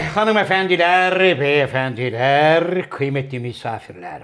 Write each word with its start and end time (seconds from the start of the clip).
hanımefendiler, 0.00 1.40
beyefendiler, 1.40 2.90
kıymetli 2.90 3.38
misafirler. 3.38 4.22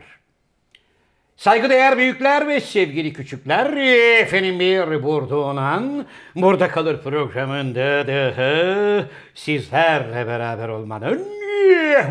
Saygıdeğer 1.36 1.98
büyükler 1.98 2.48
ve 2.48 2.60
sevgili 2.60 3.12
küçükler, 3.12 3.76
efendim 4.20 4.60
bir 4.60 5.02
burada 5.02 5.36
olan 5.36 6.06
Burada 6.36 6.68
Kalır 6.68 7.02
programında 7.02 8.06
sizlerle 9.34 10.26
beraber 10.26 10.68
olmanın 10.68 11.28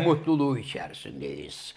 mutluluğu 0.04 0.58
içerisindeyiz. 0.58 1.74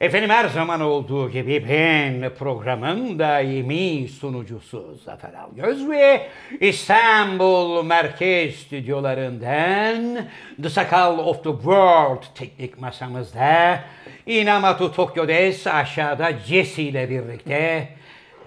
Efendim 0.00 0.30
her 0.30 0.48
zaman 0.48 0.80
olduğu 0.80 1.30
gibi 1.30 1.64
ben 1.68 2.34
programın 2.34 3.18
daimi 3.18 4.08
sunucusu 4.08 4.98
Zafer 5.04 5.34
Algöz 5.34 5.90
ve 5.90 6.28
İstanbul 6.60 7.84
Merkez 7.84 8.56
Stüdyolarından 8.56 10.26
The 10.62 10.68
Sakal 10.68 11.18
of 11.18 11.44
the 11.44 11.50
World 11.50 12.22
teknik 12.34 12.80
masamızda 12.80 13.80
Inamatu 14.26 14.92
Tokyo'des 14.92 15.66
aşağıda 15.66 16.32
Jesse 16.46 16.82
ile 16.82 17.10
birlikte 17.10 17.88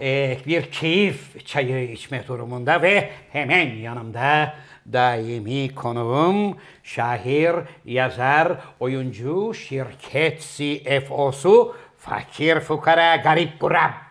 e, 0.01 0.37
bir 0.47 0.61
keyif 0.61 1.45
çayı 1.45 1.91
içme 1.91 2.27
durumunda 2.27 2.81
ve 2.81 3.09
hemen 3.31 3.75
yanımda 3.75 4.53
daimi 4.93 5.75
konuğum, 5.75 6.57
şair, 6.83 7.55
yazar, 7.85 8.53
oyuncu, 8.79 9.53
şirket 9.53 10.41
CFO'su, 10.41 11.75
fakir 11.97 12.59
fukara 12.59 13.15
garip 13.15 13.59
kurabba 13.59 14.01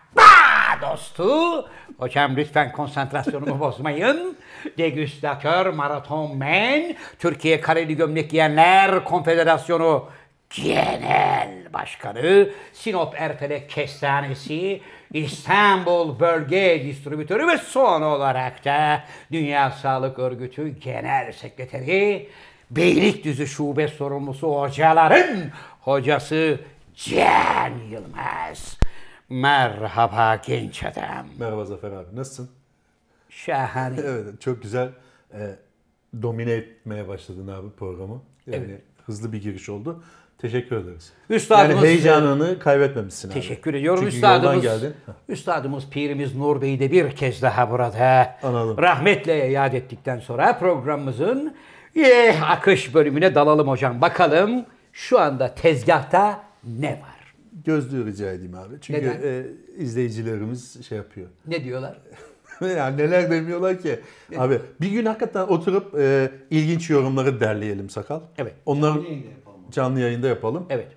dostu. 0.81 1.25
Hocam 1.97 2.35
lütfen 2.35 2.71
konsantrasyonumu 2.71 3.59
bozmayın. 3.59 4.37
Degüstatör, 4.77 5.65
maraton 5.73 6.37
men, 6.37 6.95
Türkiye 7.19 7.61
Kareli 7.61 7.95
Gömlek 7.95 8.29
Giyenler 8.29 9.03
Konfederasyonu 9.03 10.09
Genel 10.49 11.73
Başkanı, 11.73 12.49
Sinop 12.73 13.21
Erfelek 13.21 13.69
Kestanesi, 13.69 14.81
İstanbul 15.13 16.19
Bölge 16.19 16.83
Distribütörü 16.85 17.47
ve 17.47 17.57
son 17.57 18.01
olarak 18.01 18.65
da 18.65 19.03
Dünya 19.31 19.71
Sağlık 19.71 20.19
Örgütü 20.19 20.67
Genel 20.67 21.31
Sekreteri, 21.31 22.29
Beylikdüzü 22.71 23.47
Şube 23.47 23.87
Sorumlusu 23.87 24.47
hocaların 24.47 25.39
hocası 25.81 26.59
Can 26.95 27.77
Yılmaz. 27.89 28.77
Merhaba 29.29 30.35
genç 30.45 30.83
adam. 30.83 31.25
Merhaba 31.39 31.65
Zafer 31.65 31.91
abi. 31.91 32.15
Nasılsın? 32.15 32.49
Şahane. 33.29 33.95
Evet 34.05 34.41
çok 34.41 34.61
güzel 34.61 34.89
e, 35.33 35.55
domine 36.21 36.51
etmeye 36.51 37.07
başladın 37.07 37.47
abi 37.47 37.67
programı. 37.77 38.21
Yani 38.47 38.77
hızlı 39.05 39.33
bir 39.33 39.41
giriş 39.41 39.69
oldu. 39.69 40.03
Teşekkür 40.41 40.75
ederiz. 40.75 41.11
Üstadımız- 41.29 41.75
yani 41.75 41.87
heyecanını 41.87 42.59
kaybetmemişsin 42.59 43.27
abi. 43.27 43.33
Teşekkür 43.33 43.73
ediyorum. 43.73 44.03
Çünkü 44.03 44.15
üstadımız, 44.15 44.63
yoldan 44.63 44.79
geldin. 44.79 44.93
üstadımız 45.29 45.89
Pirimiz 45.89 46.35
Nur 46.35 46.61
Bey'i 46.61 46.79
de 46.79 46.91
bir 46.91 47.11
kez 47.11 47.41
daha 47.41 47.71
burada 47.71 48.37
Analım. 48.43 48.77
rahmetle 48.77 49.33
yad 49.33 49.73
ettikten 49.73 50.19
sonra 50.19 50.57
programımızın 50.59 51.55
eh, 51.95 52.51
akış 52.51 52.93
bölümüne 52.95 53.35
dalalım 53.35 53.67
hocam. 53.67 54.01
Bakalım 54.01 54.65
şu 54.93 55.19
anda 55.19 55.55
tezgahta 55.55 56.43
ne 56.79 56.89
var? 56.91 57.33
Gözlüğü 57.65 58.05
rica 58.05 58.31
edeyim 58.31 58.55
abi. 58.55 58.75
Çünkü 58.81 59.01
Neden? 59.01 59.21
e, 59.23 59.43
izleyicilerimiz 59.77 60.87
şey 60.87 60.97
yapıyor. 60.97 61.27
Ne 61.47 61.63
diyorlar? 61.63 61.97
yani 62.77 62.97
neler 62.97 63.31
demiyorlar 63.31 63.81
ki. 63.81 63.99
Abi 64.37 64.59
bir 64.81 64.91
gün 64.91 65.05
hakikaten 65.05 65.41
oturup 65.41 65.99
e, 65.99 66.31
ilginç 66.49 66.89
yorumları 66.89 67.39
derleyelim 67.39 67.89
sakal. 67.89 68.19
Evet. 68.37 68.53
Onları 68.65 68.99
canlı 69.71 69.99
yayında 69.99 70.27
yapalım. 70.27 70.65
Evet. 70.69 70.87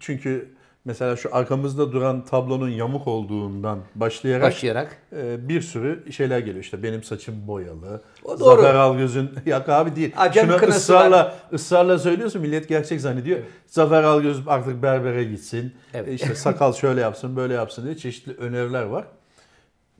Çünkü 0.00 0.48
mesela 0.84 1.16
şu 1.16 1.34
arkamızda 1.36 1.92
duran 1.92 2.24
tablonun 2.24 2.68
yamuk 2.68 3.06
olduğundan 3.08 3.78
başlayarak 3.94 4.46
Başlayarak. 4.46 4.96
e, 5.16 5.48
bir 5.48 5.60
sürü 5.60 6.12
şeyler 6.12 6.38
geliyor. 6.38 6.64
İşte 6.64 6.82
benim 6.82 7.02
saçım 7.02 7.46
boyalı. 7.48 8.02
O 8.24 8.40
doğru. 8.40 8.62
Zafer 8.62 8.74
Algöz'ün 8.74 9.30
yak 9.46 9.68
abi 9.68 9.96
değil. 9.96 10.12
Acem 10.16 10.46
Şunu 10.46 10.68
ısrarla 10.68 11.34
ısrarla 11.52 11.98
söylüyorsun 11.98 12.42
millet 12.42 12.68
gerçek 12.68 13.00
zannediyor. 13.00 13.38
Zafer 13.66 14.02
Algöz 14.02 14.48
artık 14.48 14.82
berbere 14.82 15.24
gitsin. 15.24 15.72
Evet. 15.94 16.08
E, 16.08 16.12
İşte 16.12 16.34
sakal 16.34 16.72
şöyle 16.72 17.00
yapsın, 17.00 17.36
böyle 17.36 17.54
yapsın 17.54 17.84
diye 17.84 17.96
çeşitli 17.96 18.32
öneriler 18.32 18.82
var. 18.82 19.04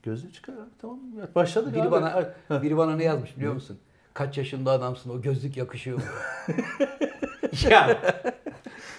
Gözlüğü 0.03 0.33
çıkar 0.33 0.53
abi 0.53 0.71
tamam. 0.81 0.99
Başladık 1.35 1.75
Biri 1.75 1.83
abi. 1.83 1.91
bana 1.91 2.35
biri 2.63 2.77
bana 2.77 2.97
ne 2.97 3.05
yazmış 3.05 3.37
biliyor 3.37 3.53
musun? 3.55 3.79
Kaç 4.19 4.39
yaşında 4.39 4.71
adamsın 4.73 5.11
o 5.11 5.21
gözlük 5.21 5.57
yakışıyor 5.57 5.99
mu? 5.99 6.05
ya 7.71 7.99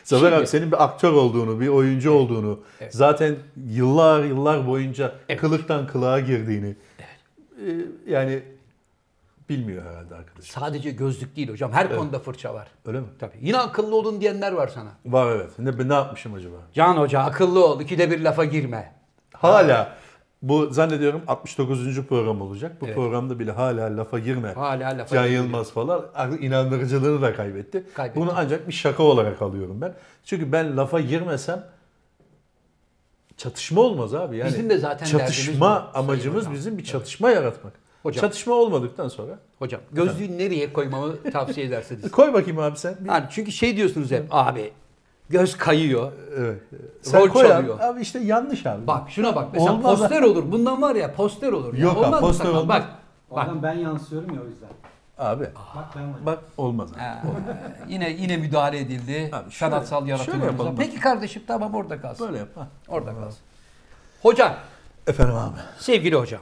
Zafer 0.03 0.25
Şimdi- 0.25 0.35
abi 0.35 0.47
senin 0.47 0.71
bir 0.71 0.83
aktör 0.83 1.13
olduğunu, 1.13 1.59
bir 1.59 1.67
oyuncu 1.67 2.11
olduğunu, 2.11 2.59
zaten 2.89 3.35
yıllar 3.67 4.23
yıllar 4.23 4.67
boyunca 4.67 5.15
kılıktan 5.37 5.87
kılığa 5.87 6.19
girdiğini 6.19 6.75
e, 7.65 7.67
yani 8.07 8.43
bilmiyor 9.49 9.83
herhalde 9.83 10.15
arkadaş. 10.15 10.45
sadece 10.45 10.91
gözlük 10.91 11.35
değil 11.35 11.49
hocam. 11.49 11.71
Her 11.71 11.95
konuda 11.95 12.19
fırça 12.19 12.53
var. 12.53 12.67
Öyle 12.85 12.99
mi? 12.99 13.07
Tabii. 13.19 13.37
Yine 13.41 13.57
akıllı 13.57 13.95
olun 13.95 14.21
diyenler 14.21 14.51
var 14.51 14.67
sana. 14.67 14.89
Var 15.05 15.31
evet. 15.35 15.59
Ne, 15.59 15.89
ne 15.89 15.93
yapmışım 15.93 16.33
acaba? 16.33 16.57
Can 16.73 16.97
Hoca 16.97 17.19
akıllı 17.19 17.65
ol. 17.65 17.81
ikide 17.81 18.11
bir 18.11 18.21
lafa 18.21 18.45
girme. 18.45 18.93
Hala 19.33 19.97
bu 20.41 20.67
zannediyorum 20.73 21.21
69. 21.27 22.01
program 22.07 22.41
olacak. 22.41 22.81
Bu 22.81 22.85
Evet. 22.85 22.95
programda 22.95 23.39
bile 23.39 23.51
hala 23.51 23.97
lafa 23.97 24.19
girme. 24.19 24.53
Hala 24.53 24.97
lafa 24.97 25.15
Can 25.15 25.23
girme. 25.23 25.35
Yılmaz 25.35 25.71
falan 25.71 26.05
inandırıcılığını 26.39 27.21
da 27.21 27.35
kaybetti. 27.35 27.83
Kaybetti. 27.93 28.19
Bunu 28.19 28.33
ancak 28.35 28.67
bir 28.67 28.73
şaka 28.73 29.03
olarak 29.03 29.41
alıyorum 29.41 29.81
ben. 29.81 29.93
Çünkü 30.25 30.51
ben 30.51 30.77
lafa 30.77 30.99
girmesem 31.01 31.65
çatışma 33.37 33.81
olmaz 33.81 34.13
abi. 34.15 34.37
Yani 34.37 34.47
Bizim 34.49 34.69
de 34.69 34.77
zaten 34.77 35.05
derdimiz 35.07 35.19
çatışma 35.35 35.91
bu, 35.93 35.97
amacımız 35.97 36.43
Sayın 36.43 36.57
bizim 36.57 36.77
bir 36.77 36.83
çatışma 36.83 37.29
yaratmak. 37.31 37.73
Hocam. 38.03 38.21
Çatışma 38.21 38.53
olmadıktan 38.53 39.07
sonra 39.07 39.39
Hocam 39.59 39.81
gözlüğü 39.91 40.37
nereye 40.37 40.73
koymamı 40.73 41.31
tavsiye 41.31 41.65
edersiniz? 41.65 42.11
koy 42.11 42.33
bakayım 42.33 42.59
abi 42.59 42.77
sen. 42.77 42.95
Bir- 42.99 43.09
Yani 43.09 43.25
çünkü 43.29 43.51
şey 43.51 43.77
diyorsunuz 43.77 44.11
hep 44.11 44.23
abi 44.29 44.71
göz 45.29 45.57
kayıyor. 45.57 46.11
Evet. 46.37 46.61
Sen 47.01 47.21
Rol 47.21 47.29
koy 47.29 47.41
abi. 47.45 47.49
çalıyor. 47.49 47.79
Abi 47.79 48.01
işte 48.01 48.19
yanlış 48.19 48.65
abi. 48.65 48.87
Bak 48.87 49.09
şuna 49.09 49.35
bak 49.35 49.47
mesela 49.53 49.73
Olmaz. 49.73 49.99
poster 49.99 50.21
olur. 50.21 50.51
Bundan 50.51 50.81
var 50.81 50.95
ya 50.95 51.13
poster 51.13 51.51
olur. 51.51 51.73
ya. 51.73 51.79
Yok 51.83 51.97
abi, 51.97 52.05
Olmaz 52.05 52.21
poster 52.21 52.49
olmaz. 52.49 52.67
Bak 52.69 52.83
bak. 53.31 53.37
Oradan 53.47 53.63
ben 53.63 53.73
yansıyorum 53.73 54.35
ya 54.35 54.41
o 54.41 54.45
yüzden. 54.45 54.69
Abi 55.17 55.43
Bak 55.75 55.85
ben 55.95 56.03
varım. 56.13 56.25
bak 56.25 56.39
olmaz. 56.57 56.89
abi. 56.93 56.99
Ha, 56.99 57.21
yine 57.87 58.09
yine 58.09 58.37
müdahale 58.37 58.79
edildi. 58.79 59.29
Abi 59.33 59.51
şöyle- 59.51 59.71
Sanatsal 59.71 60.07
bak. 60.59 60.67
Peki 60.77 60.99
kardeşim 60.99 61.43
tamam 61.47 61.75
orada 61.75 62.01
kalsın. 62.01 62.27
Böyle 62.27 62.37
yap. 62.37 62.47
ha. 62.55 62.67
Orada 62.87 63.13
kalsın. 63.15 63.39
Hocam 64.21 64.53
Efendim 65.07 65.35
abi. 65.35 65.55
Sevgili 65.79 66.15
hocam, 66.15 66.41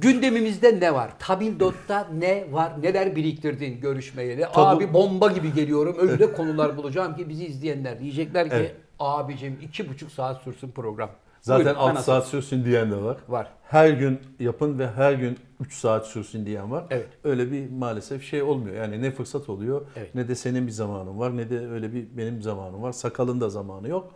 gündemimizde 0.00 0.80
ne 0.80 0.94
var? 0.94 1.10
Tabildot'ta 1.18 2.08
ne 2.14 2.44
var? 2.52 2.72
Neler 2.82 3.16
biriktirdin 3.16 3.80
görüşmeyeli? 3.80 4.40
Tabu- 4.42 4.60
Abi 4.60 4.92
bomba 4.94 5.28
gibi 5.32 5.52
geliyorum. 5.54 5.96
Öyle 5.98 6.32
konular 6.32 6.76
bulacağım 6.76 7.16
ki 7.16 7.28
bizi 7.28 7.46
izleyenler 7.46 8.00
diyecekler 8.00 8.48
ki 8.50 8.54
Evet. 8.56 8.76
abicim 8.98 9.58
iki 9.62 9.88
buçuk 9.90 10.10
saat 10.10 10.42
sürsün 10.42 10.70
program. 10.70 11.10
Zaten 11.40 11.64
Buyurun, 11.64 11.78
6 11.80 11.88
anlatın. 11.90 12.04
saat 12.04 12.26
sürsün 12.26 12.64
diyen 12.64 12.90
de 12.90 12.96
var. 13.02 13.16
Var. 13.28 13.48
Her 13.64 13.90
gün 13.90 14.20
yapın 14.40 14.78
ve 14.78 14.90
her 14.90 15.12
gün 15.12 15.38
3 15.60 15.74
saat 15.74 16.06
sürsün 16.06 16.46
diyen 16.46 16.70
var. 16.70 16.84
Evet. 16.90 17.08
Öyle 17.24 17.52
bir 17.52 17.70
maalesef 17.70 18.22
şey 18.24 18.42
olmuyor. 18.42 18.76
Yani 18.76 19.02
ne 19.02 19.10
fırsat 19.10 19.48
oluyor 19.48 19.86
Evet. 19.96 20.14
ne 20.14 20.28
de 20.28 20.34
senin 20.34 20.66
bir 20.66 20.72
zamanın 20.72 21.18
var 21.18 21.36
ne 21.36 21.50
de 21.50 21.68
öyle 21.68 21.92
bir 21.92 22.06
benim 22.16 22.42
zamanım 22.42 22.82
var. 22.82 22.92
Sakalın 22.92 23.40
da 23.40 23.48
zamanı 23.48 23.88
yok. 23.88 24.12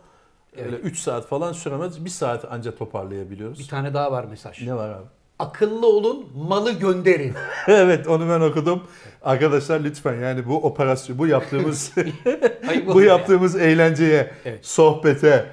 Öyle 0.57 0.75
3 0.75 0.99
saat 0.99 1.25
falan 1.27 1.53
süremez. 1.53 2.05
1 2.05 2.09
saat 2.09 2.51
anca 2.51 2.75
toparlayabiliyoruz. 2.75 3.59
Bir 3.59 3.67
tane 3.67 3.93
daha 3.93 4.11
var 4.11 4.23
mesaj. 4.23 4.61
Ne 4.67 4.75
var 4.75 4.89
abi? 4.89 5.05
Akıllı 5.39 5.87
olun, 5.87 6.25
malı 6.47 6.71
gönderin. 6.71 7.33
evet 7.67 8.07
onu 8.07 8.29
ben 8.29 8.41
okudum. 8.41 8.83
Arkadaşlar 9.23 9.79
lütfen 9.83 10.15
yani 10.15 10.47
bu 10.47 10.55
operasyon, 10.57 11.17
bu 11.17 11.27
yaptığımız 11.27 11.91
bu 12.93 13.01
yaptığımız 13.01 13.55
eğlenceye, 13.55 14.31
Evet. 14.45 14.65
sohbete, 14.65 15.45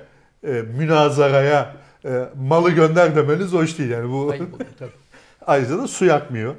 e, 0.46 0.50
münazaraya 0.52 1.76
e, 2.04 2.28
malı 2.36 2.70
gönder 2.70 3.16
demeniz 3.16 3.52
hoş 3.52 3.78
değil 3.78 3.90
yani 3.90 4.12
bu. 4.12 4.30
Ayıp 4.30 4.54
oluyor 4.54 4.70
tabii. 4.78 4.90
Ayrıca 5.46 5.78
da 5.78 5.88
su 5.88 6.04
yakmıyor. 6.04 6.54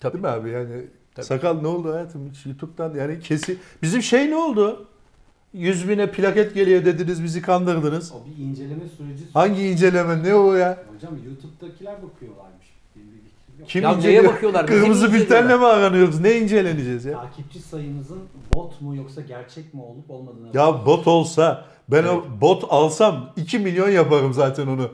Tabii. 0.00 0.12
Değil 0.12 0.22
mi 0.24 0.28
abi 0.30 0.50
yani 0.50 0.86
Tabii. 1.14 1.26
sakal 1.26 1.60
ne 1.60 1.66
oldu 1.68 1.94
hayatım 1.94 2.30
hiç 2.30 2.46
YouTube'dan 2.46 2.94
yani 2.94 3.20
kesi 3.20 3.56
bizim 3.82 4.02
şey 4.02 4.30
ne 4.30 4.36
oldu? 4.36 4.86
100 5.52 5.88
bine 5.88 6.10
plaket 6.10 6.54
geliyor 6.54 6.84
dediniz 6.84 7.24
bizi 7.24 7.42
kandırdınız. 7.42 8.12
O 8.12 8.16
bir 8.26 8.44
inceleme 8.44 8.88
süreci. 8.96 9.24
Hangi 9.34 9.62
inceleme 9.68 10.22
ne 10.22 10.34
o 10.34 10.54
ya? 10.54 10.78
Hocam 10.94 11.14
YouTube'dakiler 11.26 11.94
bakıyorlarmış. 12.02 12.68
Kim 13.68 13.82
Ya 13.82 13.88
neye 13.90 13.98
inceliyor? 13.98 14.24
bakıyorlar? 14.24 14.68
Bizi 14.68 14.76
mi 14.76 14.82
Kırmızı 14.82 15.12
bültenle 15.12 15.56
mi 15.56 15.64
aranıyoruz? 15.66 16.20
Ne 16.20 16.36
inceleneceğiz 16.38 17.04
ya? 17.04 17.20
Takipçi 17.20 17.58
sayınızın 17.58 18.18
bot 18.54 18.80
mu 18.80 18.96
yoksa 18.96 19.20
gerçek 19.20 19.74
mi 19.74 19.82
olup 19.82 20.10
olmadığını 20.10 20.48
Ya 20.54 20.86
bot 20.86 21.06
olsa 21.06 21.64
ben 21.88 22.04
o 22.04 22.24
bot 22.40 22.64
alsam 22.68 23.32
2 23.36 23.58
milyon 23.58 23.88
yaparım 23.88 24.34
zaten 24.34 24.66
onu. 24.66 24.90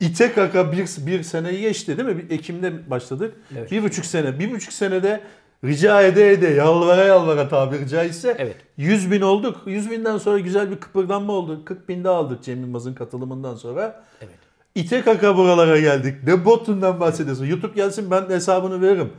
İte 0.00 0.32
kaka 0.32 0.72
bir, 0.72 0.86
bir 1.06 1.22
seneyi 1.22 1.60
geçti 1.60 1.98
değil 1.98 2.08
mi? 2.08 2.24
Ekim'de 2.30 2.90
başladık. 2.90 3.34
Evet. 3.56 3.70
Bir 3.72 3.82
buçuk 3.82 4.04
sene. 4.04 4.38
Bir 4.38 4.50
buçuk 4.50 4.72
senede 4.72 5.20
rica 5.64 6.02
ede 6.02 6.30
ede 6.32 6.46
yalvara 6.48 7.04
yalvara 7.04 7.48
tabiri 7.48 7.88
caizse 7.88 8.36
Evet. 8.38 8.56
100 8.76 9.10
bin 9.10 9.20
olduk. 9.20 9.56
100 9.66 9.90
binden 9.90 10.18
sonra 10.18 10.38
güzel 10.38 10.70
bir 10.70 10.76
kıpırdanma 10.76 11.32
oldu. 11.32 11.64
40 11.64 11.88
binde 11.88 12.08
aldık 12.08 12.42
Cem 12.42 12.60
Yılmaz'ın 12.60 12.94
katılımından 12.94 13.54
sonra. 13.54 14.04
Evet. 14.20 14.34
İte 14.74 15.02
kaka 15.02 15.36
buralara 15.36 15.80
geldik. 15.80 16.14
Ne 16.26 16.44
botundan 16.44 17.00
bahsediyorsun? 17.00 17.44
YouTube 17.46 17.74
gelsin 17.74 18.10
ben 18.10 18.28
hesabını 18.28 18.82
veririm. 18.82 19.12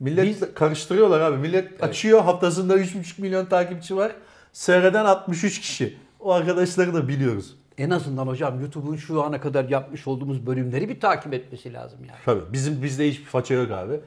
Millet 0.00 0.26
Biz- 0.26 0.54
karıştırıyorlar 0.54 1.20
abi. 1.20 1.36
Millet 1.36 1.82
açıyor 1.84 2.22
haftasında 2.22 2.78
3,5 2.78 3.18
milyon 3.20 3.46
takipçi 3.46 3.96
var. 3.96 4.12
Seyreden 4.52 5.04
63 5.04 5.60
kişi. 5.60 5.96
O 6.20 6.32
arkadaşları 6.32 6.94
da 6.94 7.08
biliyoruz. 7.08 7.54
En 7.78 7.90
azından 7.90 8.26
hocam 8.26 8.60
YouTube'un 8.60 8.96
şu 8.96 9.22
ana 9.22 9.40
kadar 9.40 9.64
yapmış 9.68 10.06
olduğumuz 10.06 10.46
bölümleri 10.46 10.88
bir 10.88 11.00
takip 11.00 11.34
etmesi 11.34 11.72
lazım 11.72 11.98
yani. 12.08 12.18
Tabii 12.24 12.52
bizim 12.52 12.82
bizde 12.82 13.08
hiçbir 13.10 13.24
faça 13.24 13.54
yok 13.54 13.70
abi. 13.70 14.00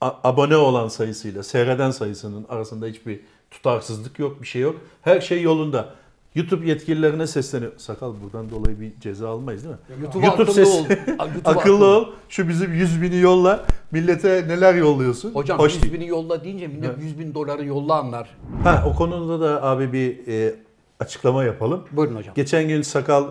A- 0.00 0.14
abone 0.24 0.56
olan 0.56 0.88
sayısıyla 0.88 1.42
seyreden 1.42 1.90
sayısının 1.90 2.46
arasında 2.48 2.86
hiçbir 2.86 3.20
tutarsızlık 3.50 4.18
yok, 4.18 4.42
bir 4.42 4.46
şey 4.46 4.62
yok. 4.62 4.76
Her 5.02 5.20
şey 5.20 5.42
yolunda. 5.42 5.88
YouTube 6.34 6.66
yetkililerine 6.68 7.26
sesleniyor. 7.26 7.72
Sakal 7.76 8.14
buradan 8.24 8.50
dolayı 8.50 8.80
bir 8.80 8.92
ceza 9.00 9.28
almayız 9.30 9.64
değil 9.64 9.74
mi? 9.74 10.02
YouTube, 10.02 10.26
YouTube 10.26 10.42
akıllı 10.42 10.54
ses- 10.54 10.68
ol. 10.68 10.84
YouTube 11.34 11.50
Akıllı 11.50 11.84
ol. 11.86 12.06
Şu 12.28 12.48
bizim 12.48 12.72
100 12.72 13.02
bini 13.02 13.16
yolla. 13.16 13.64
Millete 13.90 14.44
neler 14.48 14.74
yolluyorsun? 14.74 15.34
Hocam 15.34 15.58
Hoş 15.58 15.72
100 15.74 15.82
değil. 15.82 15.94
bini 15.94 16.06
yolla 16.08 16.44
deyince 16.44 16.66
millet 16.66 16.98
100 17.02 17.18
bin 17.18 17.34
doları 17.34 17.64
yolla 17.66 17.94
anlar. 17.94 18.36
Ha, 18.64 18.84
o 18.88 18.96
konuda 18.96 19.40
da 19.40 19.62
abi 19.62 19.92
bir 19.92 20.26
e, 20.28 20.54
açıklama 21.00 21.44
yapalım. 21.44 21.84
Buyurun 21.92 22.16
hocam. 22.16 22.34
Geçen 22.34 22.68
gün 22.68 22.82
Sakal 22.82 23.24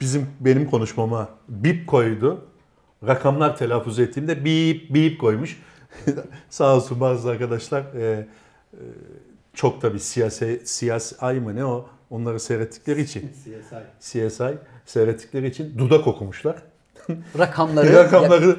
bizim 0.00 0.26
benim 0.40 0.70
konuşmama 0.70 1.28
bip 1.48 1.86
koydu. 1.86 2.40
Rakamlar 3.06 3.56
telaffuz 3.56 3.98
ettiğimde 3.98 4.44
bip 4.44 4.94
bip 4.94 5.20
koymuş. 5.20 5.62
Sağ 6.50 6.76
olsun 6.76 7.00
bazı 7.00 7.30
arkadaşlar 7.30 7.80
e, 7.80 8.26
e, 8.72 8.82
çok 9.54 9.82
tabii 9.82 10.00
siyasi 10.00 10.62
siyasi 10.64 11.16
ay 11.18 11.40
mı 11.40 11.56
ne 11.56 11.64
o 11.64 11.88
onları 12.10 12.40
seyrettikleri 12.40 13.00
için 13.00 13.32
CSI. 14.00 14.28
CSI 14.30 14.58
seyrettikleri 14.86 15.46
için 15.46 15.78
dudak 15.78 16.06
okumuşlar. 16.06 16.56
Rakamları 17.38 17.92
rakamları 17.92 18.56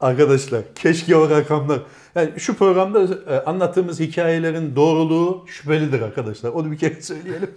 arkadaşlar 0.00 0.62
keşke 0.74 1.16
o 1.16 1.30
rakamlar 1.30 1.80
yani 2.14 2.40
şu 2.40 2.54
programda 2.54 3.32
e, 3.34 3.44
anlattığımız 3.44 4.00
hikayelerin 4.00 4.76
doğruluğu 4.76 5.44
şüphelidir 5.48 6.00
arkadaşlar. 6.00 6.50
Onu 6.50 6.70
bir 6.70 6.78
kere 6.78 7.02
söyleyelim. 7.02 7.50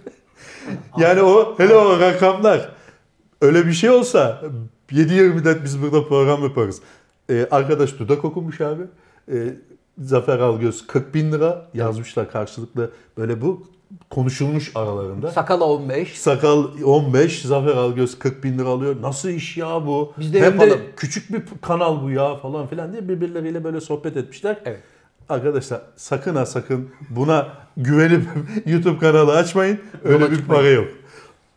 yani 0.98 1.22
o 1.22 1.58
hele 1.58 1.74
o 1.74 2.00
rakamlar 2.00 2.72
öyle 3.40 3.66
bir 3.66 3.72
şey 3.72 3.90
olsa 3.90 4.42
7-24 4.92 5.64
biz 5.64 5.82
burada 5.82 6.08
program 6.08 6.42
yaparız. 6.42 6.80
E, 7.30 7.48
arkadaş 7.50 7.98
dudak 7.98 8.24
okumuş 8.24 8.60
abi. 8.60 8.82
E, 9.32 9.54
Zafer 9.98 10.38
Algöz 10.38 10.86
40 10.86 11.14
bin 11.14 11.32
lira 11.32 11.66
yazmışlar 11.74 12.30
karşılıklı 12.32 12.90
böyle 13.18 13.40
bu 13.42 13.66
konuşulmuş 14.10 14.72
aralarında. 14.74 15.30
sakala 15.30 15.64
15. 15.64 16.18
Sakal 16.18 16.64
15, 16.84 17.42
Zafer 17.42 17.72
Algöz 17.76 18.18
40 18.18 18.44
bin 18.44 18.58
lira 18.58 18.68
alıyor. 18.68 18.96
Nasıl 19.02 19.28
iş 19.28 19.56
ya 19.56 19.86
bu? 19.86 20.12
Biz 20.18 20.34
de 20.34 20.40
Hem 20.40 20.52
yapalım. 20.52 20.70
de 20.70 20.78
küçük 20.96 21.32
bir 21.32 21.42
kanal 21.62 22.02
bu 22.02 22.10
ya 22.10 22.36
falan 22.36 22.66
filan 22.66 22.92
diye 22.92 23.08
birbirleriyle 23.08 23.64
böyle 23.64 23.80
sohbet 23.80 24.16
etmişler. 24.16 24.60
Evet. 24.64 24.80
Arkadaşlar 25.28 25.80
sakın 25.96 26.34
ha 26.36 26.46
sakın 26.46 26.88
buna 27.10 27.48
güvenip 27.76 28.22
YouTube 28.66 28.98
kanalı 28.98 29.32
açmayın. 29.36 29.78
Öyle 30.04 30.14
Yola 30.24 30.30
bir 30.30 30.36
çıkmayın. 30.36 30.62
para 30.62 30.70
yok. 30.70 30.88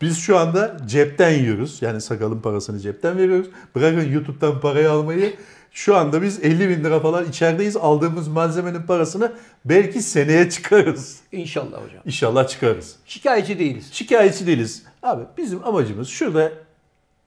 Biz 0.00 0.18
şu 0.18 0.38
anda 0.38 0.76
cepten 0.86 1.30
yiyoruz. 1.30 1.82
Yani 1.82 2.00
sakalın 2.00 2.40
parasını 2.40 2.80
cepten 2.80 3.18
veriyoruz. 3.18 3.46
Bırakın 3.74 4.12
YouTube'dan 4.12 4.60
parayı 4.60 4.90
almayı. 4.90 5.34
Şu 5.72 5.96
anda 5.96 6.22
biz 6.22 6.44
50 6.44 6.68
bin 6.68 6.84
lira 6.84 7.00
falan 7.00 7.28
içerideyiz. 7.28 7.76
Aldığımız 7.76 8.28
malzemenin 8.28 8.82
parasını 8.82 9.32
belki 9.64 10.02
seneye 10.02 10.50
çıkarız. 10.50 11.20
İnşallah 11.32 11.84
hocam. 11.84 12.02
İnşallah 12.04 12.48
çıkarız. 12.48 12.96
Şikayetçi 13.06 13.58
değiliz. 13.58 13.88
Şikayetçi 13.92 14.46
değiliz. 14.46 14.82
Abi 15.02 15.22
bizim 15.38 15.64
amacımız 15.64 16.08
şurada 16.08 16.52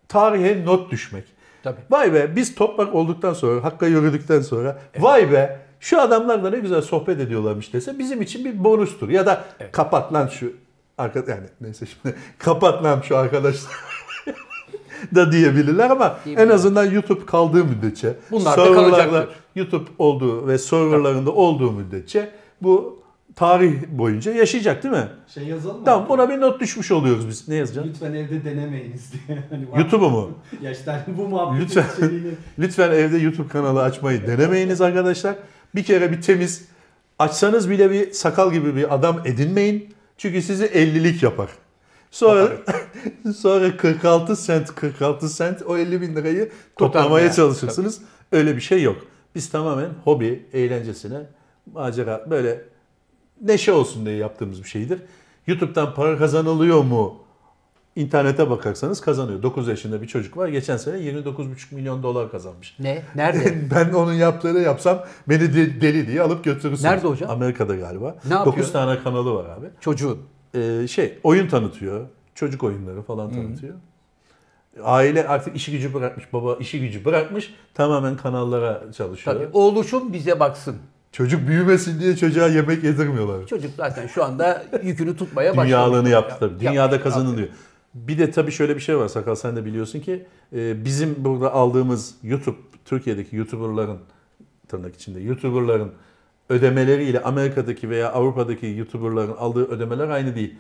tarihe 0.08 0.66
not 0.66 0.92
düşmek. 0.92 1.24
Tabii. 1.64 1.80
Vay 1.90 2.14
be 2.14 2.36
biz 2.36 2.56
toprak 2.56 2.96
olduktan 2.96 3.34
sonra, 3.34 3.64
Hakk'a 3.64 3.88
yürüdükten 3.88 4.42
sonra 4.42 4.82
vay 5.00 5.32
be 5.32 5.60
şu 5.80 6.02
adamlarla 6.02 6.50
ne 6.50 6.60
güzel 6.60 6.82
sohbet 6.82 7.20
ediyorlarmış 7.20 7.74
dese 7.74 8.00
bizim 8.00 8.22
için 8.22 8.46
bir 8.46 8.64
bonustur. 8.64 9.10
Ya 9.10 9.26
da 9.26 9.46
kapat 9.72 10.14
lan 10.14 10.28
şu 10.28 10.54
arka, 11.00 11.20
yani 11.32 11.48
neyse 11.62 11.86
şimdi 11.86 12.16
kapat 12.38 12.84
lan 12.84 13.02
şu 13.08 13.18
arkadaşlar 13.18 13.72
da 15.16 15.32
diyebilirler 15.32 15.90
ama 15.90 16.06
en 16.06 16.26
Diyebilirler. 16.26 16.56
azından 16.56 16.86
YouTube 16.92 17.26
kaldığı 17.26 17.66
müddetçe 17.66 18.16
Bunlar. 18.32 19.28
YouTube 19.56 19.90
olduğu 19.98 20.48
ve 20.48 20.58
serverlarında 20.58 21.32
olduğu 21.32 21.72
müddetçe 21.72 22.30
bu 22.62 23.00
tarih 23.36 23.74
boyunca 23.88 24.32
yaşayacak 24.34 24.84
değil 24.84 24.94
mi? 24.94 25.08
Şey 25.34 25.44
yazalım 25.44 25.78
mı? 25.80 25.86
Tamam 25.86 26.10
buna 26.10 26.30
bir 26.30 26.42
not 26.42 26.60
düşmüş 26.60 26.92
oluyoruz 26.92 27.28
biz. 27.28 27.48
Ne 27.48 27.56
yazacağız? 27.56 27.88
Lütfen 27.88 28.14
evde 28.14 28.46
denemeyiniz 28.46 29.12
diye. 29.14 29.40
Hani 29.50 29.68
YouTube'u 29.78 30.10
mu? 30.10 30.32
Ya 30.62 30.72
işte 30.72 31.06
bu 31.18 31.28
muhabbetin 31.28 31.62
Lütfen. 31.66 31.86
içeriğini. 31.98 32.32
Lütfen 32.60 32.92
evde 32.92 33.18
YouTube 33.18 33.48
kanalı 33.48 33.84
açmayı 33.84 34.28
denemeyiniz 34.28 34.82
arkadaşlar. 34.82 35.36
Bir 35.76 35.84
kere 35.84 36.12
bir 36.12 36.22
temiz 36.22 36.66
açsanız 37.20 37.70
bile 37.70 37.92
bir 37.92 38.12
sakal 38.12 38.54
gibi 38.54 38.76
bir 38.76 38.96
adam 38.96 39.22
edinmeyin. 39.26 39.94
Çünkü 40.20 40.42
sizi 40.42 40.66
50'lik 40.66 41.24
yapar. 41.24 41.50
Sonra 42.12 42.52
sonra 43.38 43.78
46 43.78 44.36
sent 44.36 44.76
46 44.76 45.30
sent 45.30 45.62
o 45.62 45.78
50 45.78 46.02
bin 46.02 46.16
lirayı 46.16 46.52
toplamaya 46.76 47.04
Kurtarmaya, 47.04 47.32
çalışırsınız. 47.32 48.02
Öyle 48.32 48.56
bir 48.56 48.62
şey 48.62 48.84
yok. 48.84 48.98
Biz 49.36 49.50
tamamen 49.50 49.90
hobi, 50.04 50.46
eğlencesine, 50.54 51.22
macera 51.74 52.26
böyle 52.30 52.62
neşe 53.42 53.74
olsun 53.74 54.06
diye 54.06 54.16
yaptığımız 54.16 54.64
bir 54.64 54.68
şeydir. 54.68 55.02
YouTube'dan 55.48 55.94
para 55.94 56.18
kazanılıyor 56.18 56.84
mu? 56.84 57.24
İnternete 57.96 58.50
bakarsanız 58.50 59.02
kazanıyor. 59.02 59.44
9 59.44 59.68
yaşında 59.68 60.02
bir 60.02 60.08
çocuk 60.08 60.38
var. 60.38 60.48
Geçen 60.48 60.78
sene 60.78 60.96
29,5 60.98 61.76
milyon 61.76 62.04
dolar 62.04 62.32
kazanmış. 62.32 62.76
Ne? 62.80 63.04
Nerede? 63.16 63.72
ben 63.76 63.94
onun 63.94 64.14
yaptığını 64.14 64.60
yapsam 64.60 65.00
beni 65.30 65.54
de- 65.54 65.82
deli 65.82 66.08
diye 66.08 66.22
alıp 66.22 66.44
götürürsünüz. 66.44 66.84
Nerede 66.84 67.08
hocam? 67.08 67.30
Amerika'da 67.32 67.76
galiba. 67.76 68.16
Ne 68.28 68.34
yapıyor? 68.34 68.58
9 68.58 68.72
tane 68.72 69.04
kanalı 69.04 69.34
var 69.34 69.46
abi. 69.46 69.66
Çocuğun. 69.80 70.20
Ee, 70.56 70.88
şey 70.88 71.20
oyun 71.24 71.48
tanıtıyor. 71.48 72.06
Çocuk 72.36 72.64
oyunları 72.64 73.02
falan 73.02 73.32
tanıtıyor. 73.32 73.74
Aile 74.84 75.28
artık 75.28 75.56
işi 75.56 75.72
gücü 75.72 75.94
bırakmış. 75.94 76.34
Baba 76.34 76.56
işi 76.56 76.80
gücü 76.80 77.06
bırakmış. 77.06 77.54
Tamamen 77.74 78.18
kanallara 78.18 78.92
çalışıyor. 78.98 79.36
Tabii. 79.36 79.48
Oğluşum 79.54 80.14
bize 80.14 80.40
baksın. 80.40 80.76
Çocuk 81.12 81.48
büyümesin 81.48 82.00
diye 82.00 82.16
çocuğa 82.16 82.48
yemek 82.48 82.84
yedirmiyorlar. 82.84 83.48
Çocuk 83.48 83.72
zaten 83.78 84.08
şu 84.08 84.24
anda 84.24 84.64
yükünü 84.84 85.18
tutmaya 85.18 85.52
başladı. 85.52 85.66
Dünyalığını 85.66 86.10
yaptı 86.10 86.36
tabii. 86.40 86.60
Dünyada 86.60 86.96
Yaptı, 86.96 87.04
kazanılıyor. 87.04 87.48
Bir 87.94 88.18
de 88.18 88.32
tabii 88.32 88.52
şöyle 88.52 88.76
bir 88.76 88.82
şey 88.82 88.98
var 88.98 89.08
Sakal 89.08 89.36
sen 89.36 89.56
de 89.56 89.66
biliyorsun 89.66 90.00
ki 90.00 90.26
e, 90.56 90.86
bizim 90.86 91.16
burada 91.18 91.54
aldığımız 91.54 92.16
YouTube, 92.24 92.58
Türkiye'deki 92.86 93.36
YouTuber'ların 93.36 94.00
tırnak 94.68 94.96
içinde 94.96 95.20
YouTuber'ların 95.20 95.92
ödemeleriyle 96.50 97.24
Amerika'daki 97.24 97.90
veya 97.90 98.12
Avrupa'daki 98.12 98.68
YouTuber'ların 98.68 99.36
aldığı 99.38 99.66
ödemeler 99.66 100.08
aynı 100.08 100.36
değil. 100.36 100.56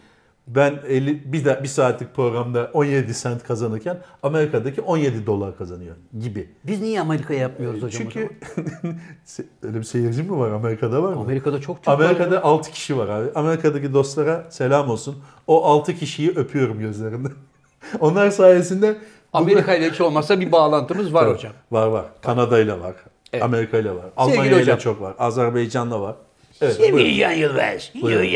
Ben 0.47 0.79
50, 0.87 1.33
bir, 1.33 1.45
de, 1.45 1.59
bir 1.63 1.67
saatlik 1.67 2.15
programda 2.15 2.71
17 2.73 3.13
sent 3.13 3.43
kazanırken 3.43 3.97
Amerika'daki 4.23 4.81
17 4.81 5.25
dolar 5.25 5.57
kazanıyor 5.57 5.95
gibi. 6.19 6.49
Biz 6.63 6.81
niye 6.81 7.01
Amerika'ya 7.01 7.39
yapmıyoruz 7.39 7.83
hocam? 7.83 8.07
o 8.07 8.09
Çünkü 8.09 8.29
öyle 9.63 9.77
bir 9.77 9.83
seyirci 9.83 10.23
mi 10.23 10.39
var 10.39 10.51
Amerika'da 10.51 11.03
var 11.03 11.13
mı? 11.13 11.21
Amerika'da 11.21 11.61
çok 11.61 11.87
var. 11.87 11.93
Amerika'da 11.93 12.43
6 12.43 12.71
kişi 12.71 12.97
var 12.97 13.07
abi. 13.07 13.29
Amerika'daki 13.35 13.93
dostlara 13.93 14.45
selam 14.49 14.89
olsun. 14.89 15.23
O 15.47 15.65
6 15.65 15.95
kişiyi 15.95 16.29
öpüyorum 16.29 16.79
gözlerinden. 16.79 17.31
Onlar 17.99 18.31
sayesinde 18.31 18.97
Amerika 19.33 19.75
ile 19.75 19.89
hiç 19.89 20.01
olmazsa 20.01 20.39
bir 20.39 20.51
bağlantımız 20.51 21.13
var 21.13 21.25
Evet, 21.25 21.37
hocam. 21.37 21.53
Var 21.71 21.87
var. 21.87 22.05
Kanada'yla 22.21 22.79
var. 22.79 22.95
Evet. 23.33 23.43
Amerika'yla 23.43 23.95
var. 23.95 24.05
Sevgili 24.17 24.33
Almanya'yla 24.37 24.61
hocam. 24.61 24.77
çok 24.77 25.01
var. 25.01 25.13
Azerbaycan'la 25.19 26.01
var. 26.01 26.15
Evet, 26.61 26.79
buyurun. 26.79 26.97
Sevgili 26.97 27.39
Yılmaz. 27.39 27.91
Buyurun. 28.01 28.27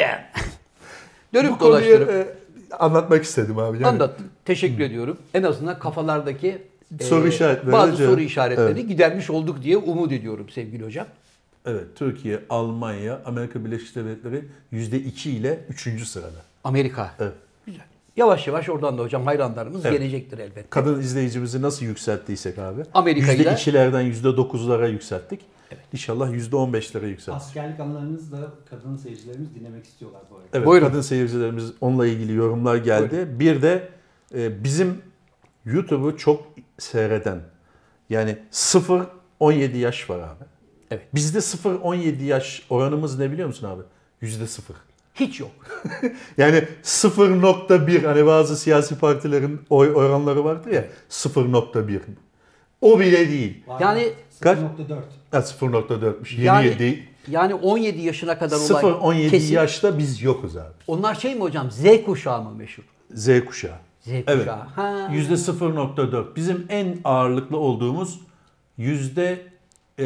Yürüyen. 1.34 1.54
Bu 1.56 1.60
Dönüp 1.60 1.60
konuyu 1.60 1.74
dolaştırıp 2.00 2.10
e, 2.10 2.76
anlatmak 2.76 3.24
istedim 3.24 3.58
abi. 3.60 3.78
Yani 3.78 3.88
anlattım. 3.88 4.26
Teşekkür 4.46 4.84
ediyorum. 4.84 5.18
En 5.34 5.44
azından 5.44 5.80
kafalardaki 5.80 6.62
e, 7.00 7.04
Soru 7.04 7.28
işaretleri 7.28 7.72
bazı 7.72 7.92
cevap- 7.98 8.10
soru 8.12 8.22
işaretlerini 8.22 8.80
Evet. 8.80 8.90
gidermiş 8.90 9.30
olduk 9.30 9.64
diye 9.64 9.78
umut 9.78 10.12
ediyorum 10.12 10.50
sevgili 10.50 10.86
hocam. 10.86 11.08
Evet, 11.66 11.84
Türkiye, 11.96 12.40
Almanya, 12.50 13.22
Amerika 13.26 13.66
Birleşik 13.66 13.96
Devletleri 13.96 14.42
%2 14.74 15.30
ile 15.30 15.60
3. 15.70 16.06
sırada. 16.08 16.42
Amerika. 16.64 17.12
Evet. 17.20 17.34
Güzel. 17.66 17.82
Yavaş 18.18 18.48
yavaş 18.48 18.70
oradan 18.70 18.98
da 18.98 19.02
hocam 19.02 19.26
hayranlarımız 19.26 19.86
Evet. 19.86 20.00
gelecektir 20.00 20.38
elbette. 20.38 20.66
Kadın 20.70 21.00
izleyicimizi 21.00 21.62
nasıl 21.62 21.86
yükselttiysek 21.86 22.60
abi. 22.60 22.82
Amerika'yla- 22.94 23.54
%2'lerden 23.54 24.02
%9'lara 24.04 24.88
yükselttik. 24.92 25.40
İnşallah 25.94 26.30
%15'lere 26.30 27.06
yükselttik. 27.06 27.48
Askerlik 27.48 27.80
anılarınızı 27.80 28.32
da 28.32 28.52
kadın 28.70 28.98
seyircilerimiz 28.98 29.56
dinlemek 29.56 29.86
istiyorlar 29.86 30.22
bu 30.32 30.36
arada. 30.36 30.48
Evet, 30.54 30.68
Buyurun. 30.68 30.88
kadın 30.88 31.02
seyircilerimiz 31.02 31.72
onunla 31.82 32.08
ilgili 32.08 32.34
yorumlar 32.34 32.76
geldi. 32.76 33.28
Bir 33.40 33.62
de 33.62 33.90
e, 34.36 34.64
bizim 34.64 35.02
YouTube'u 35.66 36.18
çok 36.18 36.44
seyreden 36.80 37.42
yani 38.10 38.38
0-17 38.52 39.78
yaş 39.78 40.10
var 40.10 40.20
abi. 40.20 40.44
Evet. 40.92 41.04
Bizde 41.16 41.38
0-17 41.38 42.24
yaş 42.24 42.66
oranımız 42.70 43.20
ne 43.20 43.32
biliyor 43.32 43.48
musun 43.48 43.68
abi? 43.68 43.82
Yüzde 44.22 44.48
sıfır. 44.48 44.76
Hiç 45.14 45.40
yok. 45.40 45.52
Yani 46.38 46.64
0.1 46.84 48.06
hani 48.06 48.26
bazı 48.26 48.58
siyasi 48.58 49.00
partilerin 49.00 49.62
oy 49.70 49.96
oranları 49.96 50.44
vardır 50.46 50.72
ya 50.72 50.86
0.1. 51.10 52.00
O 52.84 53.00
bile 53.00 53.30
değil. 53.30 53.64
Var 53.68 53.82
Yani-? 53.82 54.14
Kaç? 54.42 54.58
0.4. 54.58 54.64
Ha, 55.32 55.38
0.4'müş. 55.38 56.34
Yeni 56.36 56.46
Yani, 56.46 56.80
değil. 56.80 57.04
yani 57.28 57.54
17 57.54 58.02
yaşına 58.02 58.40
kadar 58.40 58.58
olay 58.58 58.84
0-17 58.84 59.30
kesin. 59.30 59.54
yaşta 59.54 59.98
biz 59.98 60.22
yokuz 60.22 60.58
abi. 60.58 60.74
Onlar 60.88 61.16
şey 61.16 61.36
mi 61.36 61.42
hocam 61.42 61.72
Z 61.72 61.84
kuşağı 62.06 62.44
mı 62.44 62.56
meşhur? 62.56 62.84
Z 63.14 63.46
kuşağı. 63.46 63.78
Z 64.02 64.10
kuşağı. 64.26 64.60
Ha. 64.76 65.10
Yüzde 65.14 65.34
0.4. 65.34 66.36
Bizim 66.36 66.66
en 66.70 66.98
ağırlıklı 67.04 67.58
olduğumuz 67.58 68.20
yüzde 68.78 69.42
e, 70.00 70.06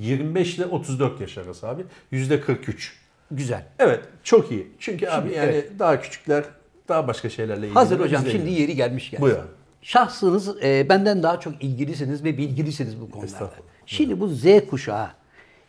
25 0.00 0.58
ile 0.58 0.66
34 0.66 1.20
yaş 1.20 1.38
arası 1.38 1.68
abi. 1.68 1.84
Yüzde 2.10 2.40
43. 2.40 2.96
Güzel. 3.30 3.66
Evet 3.78 4.00
çok 4.22 4.50
iyi. 4.50 4.68
Çünkü 4.78 5.06
abi 5.06 5.22
Şimdi, 5.28 5.38
yani 5.38 5.50
evet. 5.50 5.70
daha 5.78 6.00
küçükler 6.00 6.44
daha 6.88 7.08
başka 7.08 7.30
şeylerle 7.30 7.60
ilgili. 7.60 7.74
Hazır 7.74 8.00
hocam 8.00 8.24
şimdi 8.30 8.50
yeri 8.50 8.76
gelmişken. 8.76 9.20
Buyur 9.20 9.36
abi. 9.36 9.63
Şahsınız 9.84 10.64
e, 10.64 10.88
benden 10.88 11.22
daha 11.22 11.40
çok 11.40 11.64
ilgilisiniz 11.64 12.24
ve 12.24 12.38
bilgilisiniz 12.38 13.00
bu 13.00 13.10
konularda. 13.10 13.50
Şimdi 13.86 14.20
bu 14.20 14.28
Z 14.28 14.44
kuşağı, 14.70 15.08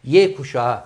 Y 0.04 0.36
kuşağı 0.36 0.84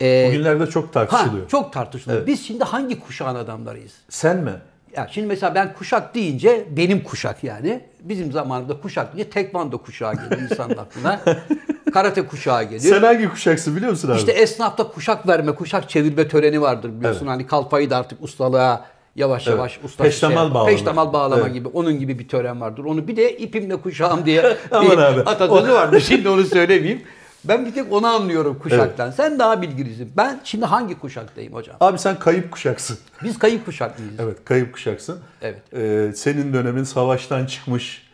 e, 0.00 0.28
Bugünlerde 0.28 0.66
çok 0.66 0.86
ha, 0.86 0.90
tartışılıyor. 0.90 1.48
çok 1.48 1.72
tartışılıyor. 1.72 2.18
Evet. 2.18 2.28
Biz 2.28 2.46
şimdi 2.46 2.64
hangi 2.64 3.00
kuşağın 3.00 3.34
adamlarıyız? 3.34 3.92
Sen 4.08 4.36
mi? 4.36 4.52
Ya 4.96 5.08
şimdi 5.10 5.26
mesela 5.26 5.54
ben 5.54 5.74
kuşak 5.74 6.14
deyince 6.14 6.66
benim 6.76 7.02
kuşak 7.02 7.44
yani. 7.44 7.80
Bizim 8.00 8.32
zamanımızda 8.32 8.80
kuşak 8.80 9.16
deyince 9.16 9.30
tekvando 9.30 9.78
kuşağı 9.78 10.14
geliyor 10.14 10.50
insanın 10.50 10.76
aklına. 10.76 11.20
Karate 11.92 12.26
kuşağı 12.26 12.62
geliyor. 12.62 12.94
Sen 12.94 13.02
hangi 13.02 13.28
kuşaksın 13.28 13.76
biliyor 13.76 13.90
musun 13.90 14.10
abi? 14.10 14.18
İşte 14.18 14.32
esnafta 14.32 14.88
kuşak 14.88 15.28
verme, 15.28 15.54
kuşak 15.54 15.90
çevirme 15.90 16.28
töreni 16.28 16.60
vardır 16.60 16.92
biliyorsun. 16.92 17.20
Evet. 17.20 17.30
Hani 17.30 17.46
kalfayı 17.46 17.90
da 17.90 17.96
artık 17.96 18.22
ustalığa 18.22 18.86
yavaş 19.18 19.46
Evet. 19.48 19.56
yavaş 19.58 19.78
usta 19.84 20.04
Peştemal 20.04 20.54
bağlama. 20.54 20.66
peştemal 20.70 21.12
bağlama 21.12 21.42
Evet. 21.42 21.54
gibi 21.54 21.68
onun 21.68 21.98
gibi 21.98 22.18
bir 22.18 22.28
tören 22.28 22.60
vardır. 22.60 22.84
Onu 22.84 23.08
bir 23.08 23.16
de 23.16 23.36
ipimle 23.36 23.76
kuşağım 23.76 24.26
diye 24.26 24.42
bir 24.72 24.98
atasözü 25.30 25.72
vardı. 25.72 26.00
Şimdi 26.00 26.28
onu 26.28 26.44
söylemeyeyim. 26.44 27.02
Ben 27.44 27.66
bir 27.66 27.74
tek 27.74 27.92
onu 27.92 28.06
anlıyorum 28.06 28.58
kuşaktan. 28.62 29.10
Sen 29.10 29.38
daha 29.38 29.62
bilgilisin. 29.62 30.12
Ben 30.16 30.40
şimdi 30.44 30.64
hangi 30.64 30.98
kuşaktayım 30.98 31.52
hocam? 31.54 31.76
Abi 31.80 31.98
sen 31.98 32.18
kayıp 32.18 32.50
kuşaksın. 32.50 32.98
Biz 33.24 33.38
kayıp 33.38 33.64
kuşaklıyız. 33.66 34.12
Evet 34.18 34.36
kayıp 34.44 34.72
kuşaksın. 34.72 35.18
Evet. 35.42 35.62
Ee, 35.76 36.12
senin 36.16 36.52
dönemin 36.52 36.84
savaştan 36.84 37.46
çıkmış, 37.46 38.07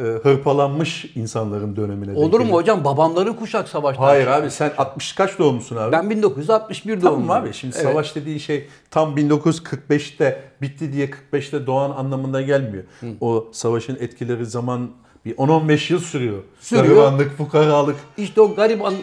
hırpalanmış 0.00 1.04
insanların 1.14 1.76
dönemine. 1.76 2.18
Olur 2.18 2.40
mu 2.40 2.52
hocam? 2.52 2.84
Babamların 2.84 3.34
kuşak 3.34 3.68
savaştan. 3.68 4.02
Hayır 4.04 4.26
abi 4.26 4.50
sen 4.50 4.72
60 4.78 5.12
kaç 5.12 5.38
doğumlusun 5.38 5.76
abi? 5.76 5.92
Ben 5.92 6.10
1961 6.10 7.00
Tamam 7.00 7.12
doğumluyum. 7.12 7.30
abi 7.44 7.52
şimdi 7.54 7.76
Evet. 7.76 7.86
savaş 7.88 8.14
dediğin 8.16 8.38
şey 8.38 8.68
tam 8.90 9.16
1945'te 9.16 10.42
bitti 10.62 10.92
diye 10.92 11.10
45'te 11.32 11.66
doğan 11.66 11.90
anlamına 11.90 12.42
gelmiyor. 12.42 12.84
O 13.20 13.48
savaşın 13.52 13.96
etkileri 14.00 14.46
zaman 14.46 14.90
bir 15.24 15.36
10-15 15.36 15.92
yıl 15.92 16.00
sürüyor. 16.00 16.42
Sürüyor. 16.60 16.86
Garibanlık, 16.86 17.36
fukaralık. 17.36 17.96
İşte 18.16 18.40
o 18.40 18.54
garip 18.54 18.84
an... 18.84 18.94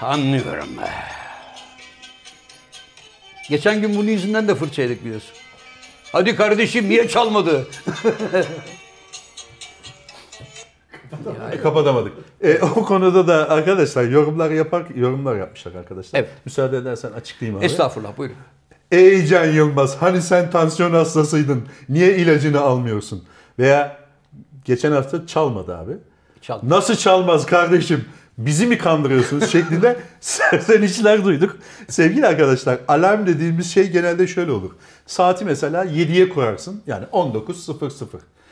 Anlıyorum. 0.00 0.68
Geçen 3.48 3.80
gün 3.80 3.96
bunun 3.96 4.08
yüzünden 4.08 4.48
de 4.48 4.54
fırça 4.54 4.82
yedik 4.82 5.04
biliyorsun. 5.04 5.30
Hadi 6.12 6.36
kardeşim 6.36 6.88
niye 6.88 7.08
çalmadı? 7.08 7.66
Kapatamadık. 11.62 12.12
E, 12.42 12.58
o 12.58 12.84
konuda 12.84 13.26
da 13.26 13.50
arkadaşlar 13.50 14.04
yorumlar 14.04 14.50
yapar 14.50 14.84
yorumlar 14.96 15.36
yapmışlar 15.36 15.74
arkadaşlar. 15.74 16.20
Evet. 16.20 16.30
Müsaade 16.44 16.76
edersen 16.76 17.12
açıklayayım 17.12 17.58
abi. 17.58 17.64
Estağfurullah 17.66 18.16
buyurun. 18.18 18.36
Ey 18.90 19.26
Can 19.26 19.44
Yılmaz 19.44 19.96
hani 20.02 20.22
sen 20.22 20.50
tansiyon 20.50 20.92
hastasıydın 20.92 21.62
niye 21.88 22.16
ilacını 22.16 22.60
almıyorsun? 22.60 23.24
Veya 23.58 23.96
geçen 24.64 24.92
hafta 24.92 25.26
çalmadı 25.26 25.76
abi. 25.76 25.92
Çal. 26.42 26.60
Nasıl 26.62 26.94
çalmaz 26.96 27.46
kardeşim? 27.46 28.04
Bizi 28.38 28.66
mi 28.66 28.78
kandırıyorsunuz 28.78 29.50
şeklinde 29.50 29.96
serzenişler 30.20 31.24
duyduk. 31.24 31.56
Sevgili 31.88 32.26
arkadaşlar 32.26 32.78
alarm 32.88 33.26
dediğimiz 33.26 33.72
şey 33.72 33.90
genelde 33.90 34.26
şöyle 34.26 34.52
olur. 34.52 34.70
Saati 35.06 35.44
mesela 35.44 35.84
7'ye 35.84 36.28
koyarsın 36.28 36.82
yani 36.86 37.04
19.00. 37.12 38.06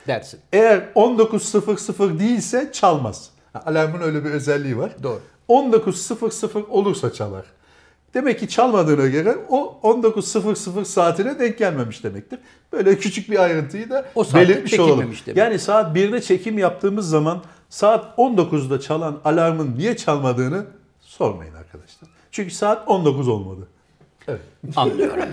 Dersin. 0.07 0.40
Eğer 0.52 0.83
19.00 0.95 2.19
değilse 2.19 2.71
çalmaz. 2.73 3.31
Alarmın 3.66 4.00
öyle 4.00 4.25
bir 4.25 4.31
özelliği 4.31 4.78
var. 4.78 4.93
Doğru. 5.02 5.21
19.00 5.49 6.66
olursa 6.66 7.12
çalar. 7.12 7.45
Demek 8.14 8.40
ki 8.40 8.49
çalmadığına 8.49 9.07
göre 9.07 9.37
o 9.49 9.81
19.00 9.83 10.85
saatine 10.85 11.38
denk 11.38 11.59
gelmemiş 11.59 12.05
demektir. 12.05 12.38
Böyle 12.73 12.99
küçük 12.99 13.31
bir 13.31 13.38
ayrıntıyı 13.38 13.90
da 13.90 14.05
O 14.14 14.25
belirtmiş 14.35 14.81
olalım. 14.81 15.00
demek. 15.00 15.37
Yani 15.37 15.59
saat 15.59 15.97
1'de 15.97 16.23
çekim 16.23 16.59
yaptığımız 16.59 17.09
zaman 17.09 17.43
saat 17.69 18.19
19'da 18.19 18.81
çalan 18.81 19.19
alarmın 19.25 19.79
niye 19.79 19.97
çalmadığını 19.97 20.67
sormayın 21.01 21.55
arkadaşlar. 21.55 22.09
Çünkü 22.31 22.55
saat 22.55 22.89
19 22.89 23.29
olmadı. 23.29 23.69
Evet. 24.29 24.41
Anlıyorum. 24.77 25.25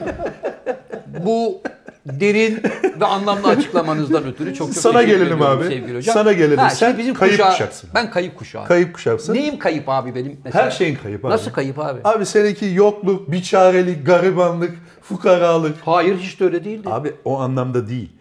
Bu 1.26 1.62
derin 2.06 2.64
ve 3.00 3.06
anlamlı 3.06 3.48
açıklamanızdan 3.48 4.24
ötürü 4.26 4.54
çok 4.56 4.68
çok 4.68 4.78
Sana 4.78 5.04
gelelim 5.04 5.42
abi. 5.42 5.64
sevgili 5.64 5.98
hocam. 5.98 6.14
Sana 6.14 6.34
gelelim. 6.34 6.58
Ha, 6.58 6.70
Sen 6.70 6.98
bizim 6.98 7.14
kayıp 7.14 7.34
kuşağı- 7.36 7.52
kuşaksın. 7.52 7.90
Ben 7.96 8.12
kayıp 8.12 8.38
kuşağı. 8.38 8.66
Kayıp 8.66 8.94
kuşaksın. 8.94 9.34
Neyim 9.34 9.60
kayıp 9.60 9.90
abi 9.90 10.16
benim 10.16 10.42
mesela? 10.44 10.66
Her 10.66 10.72
şeyin 10.72 10.96
kayıp 10.96 11.26
abi. 11.26 11.34
Nasıl 11.34 11.52
kayıp 11.52 11.80
abi? 11.80 12.00
Abi 12.04 12.26
seninki 12.26 12.66
yokluk, 12.74 13.32
biçarelik, 13.32 14.06
garibanlık, 14.06 14.72
fukaralık. 15.02 15.76
Hayır 15.86 16.18
hiç 16.18 16.40
de 16.40 16.44
öyle 16.46 16.64
değildi. 16.64 16.90
Abi 16.92 17.14
o 17.26 17.40
anlamda 17.40 17.88
değil. 17.90 18.12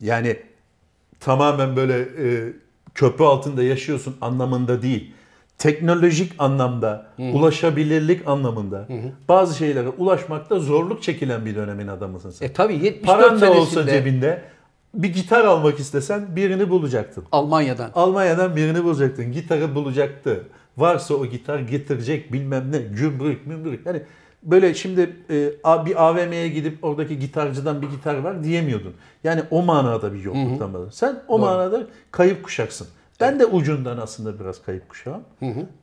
Yani 0.00 0.36
tamamen 1.20 1.76
böyle 1.76 1.98
e, 2.00 2.52
köprü 2.96 3.24
altında 3.24 3.62
yaşıyorsun 3.62 4.16
anlamında 4.20 4.82
değil. 4.82 5.12
Teknolojik 5.58 6.32
anlamda, 6.38 7.06
ulaşabilirlik 7.18 8.28
anlamında 8.28 8.88
bazı 9.28 9.58
şeylere 9.58 9.88
ulaşmakta 9.88 10.58
zorluk 10.58 11.02
çekilen 11.02 11.46
bir 11.46 11.54
dönemin 11.54 11.86
adamısın 11.86 12.30
sen. 12.30 12.46
E 12.46 12.52
tabii 12.52 12.74
74 12.74 13.06
Paran 13.06 13.34
da 13.34 13.38
senesinde 13.38 13.60
olsa 13.60 13.86
cebinde 13.86 14.42
bir 14.94 15.08
gitar 15.08 15.44
almak 15.44 15.80
istesen 15.80 16.36
birini 16.36 16.70
bulacaktın. 16.70 17.24
Almanya'dan. 17.32 17.90
Almanya'dan 17.94 18.56
birini 18.56 18.84
bulacaktın. 18.84 19.32
Gitarı 19.32 19.74
bulacaktı. 19.74 20.44
Varsa 20.76 21.14
o 21.14 21.26
gitar 21.26 21.58
getirecek 21.58 22.32
bilmem 22.32 22.72
ne. 22.72 22.78
Gümrük 22.78 23.46
mümrük. 23.46 23.86
Yani 23.86 24.02
böyle 24.46 24.74
şimdi 24.74 25.16
e, 25.30 25.86
bir 25.86 26.04
AVM'ye 26.08 26.48
gidip 26.48 26.84
oradaki 26.84 27.18
gitarcıdan 27.18 27.82
bir 27.82 27.90
gitar 27.90 28.18
var 28.18 28.44
diyemiyordun. 28.44 28.94
Yani 29.24 29.42
o 29.50 29.62
manada 29.62 30.12
bir 30.14 30.22
yokluktan 30.24 30.58
bahsediyorum. 30.60 30.92
Sen 30.92 31.22
o 31.28 31.38
manada 31.38 31.82
kayıp 32.10 32.44
kuşaksın. 32.44 32.86
Ben 33.20 33.40
de 33.40 33.46
ucundan 33.46 33.98
aslında 33.98 34.40
biraz 34.40 34.62
kayıp 34.62 34.88
kuşağım. 34.88 35.22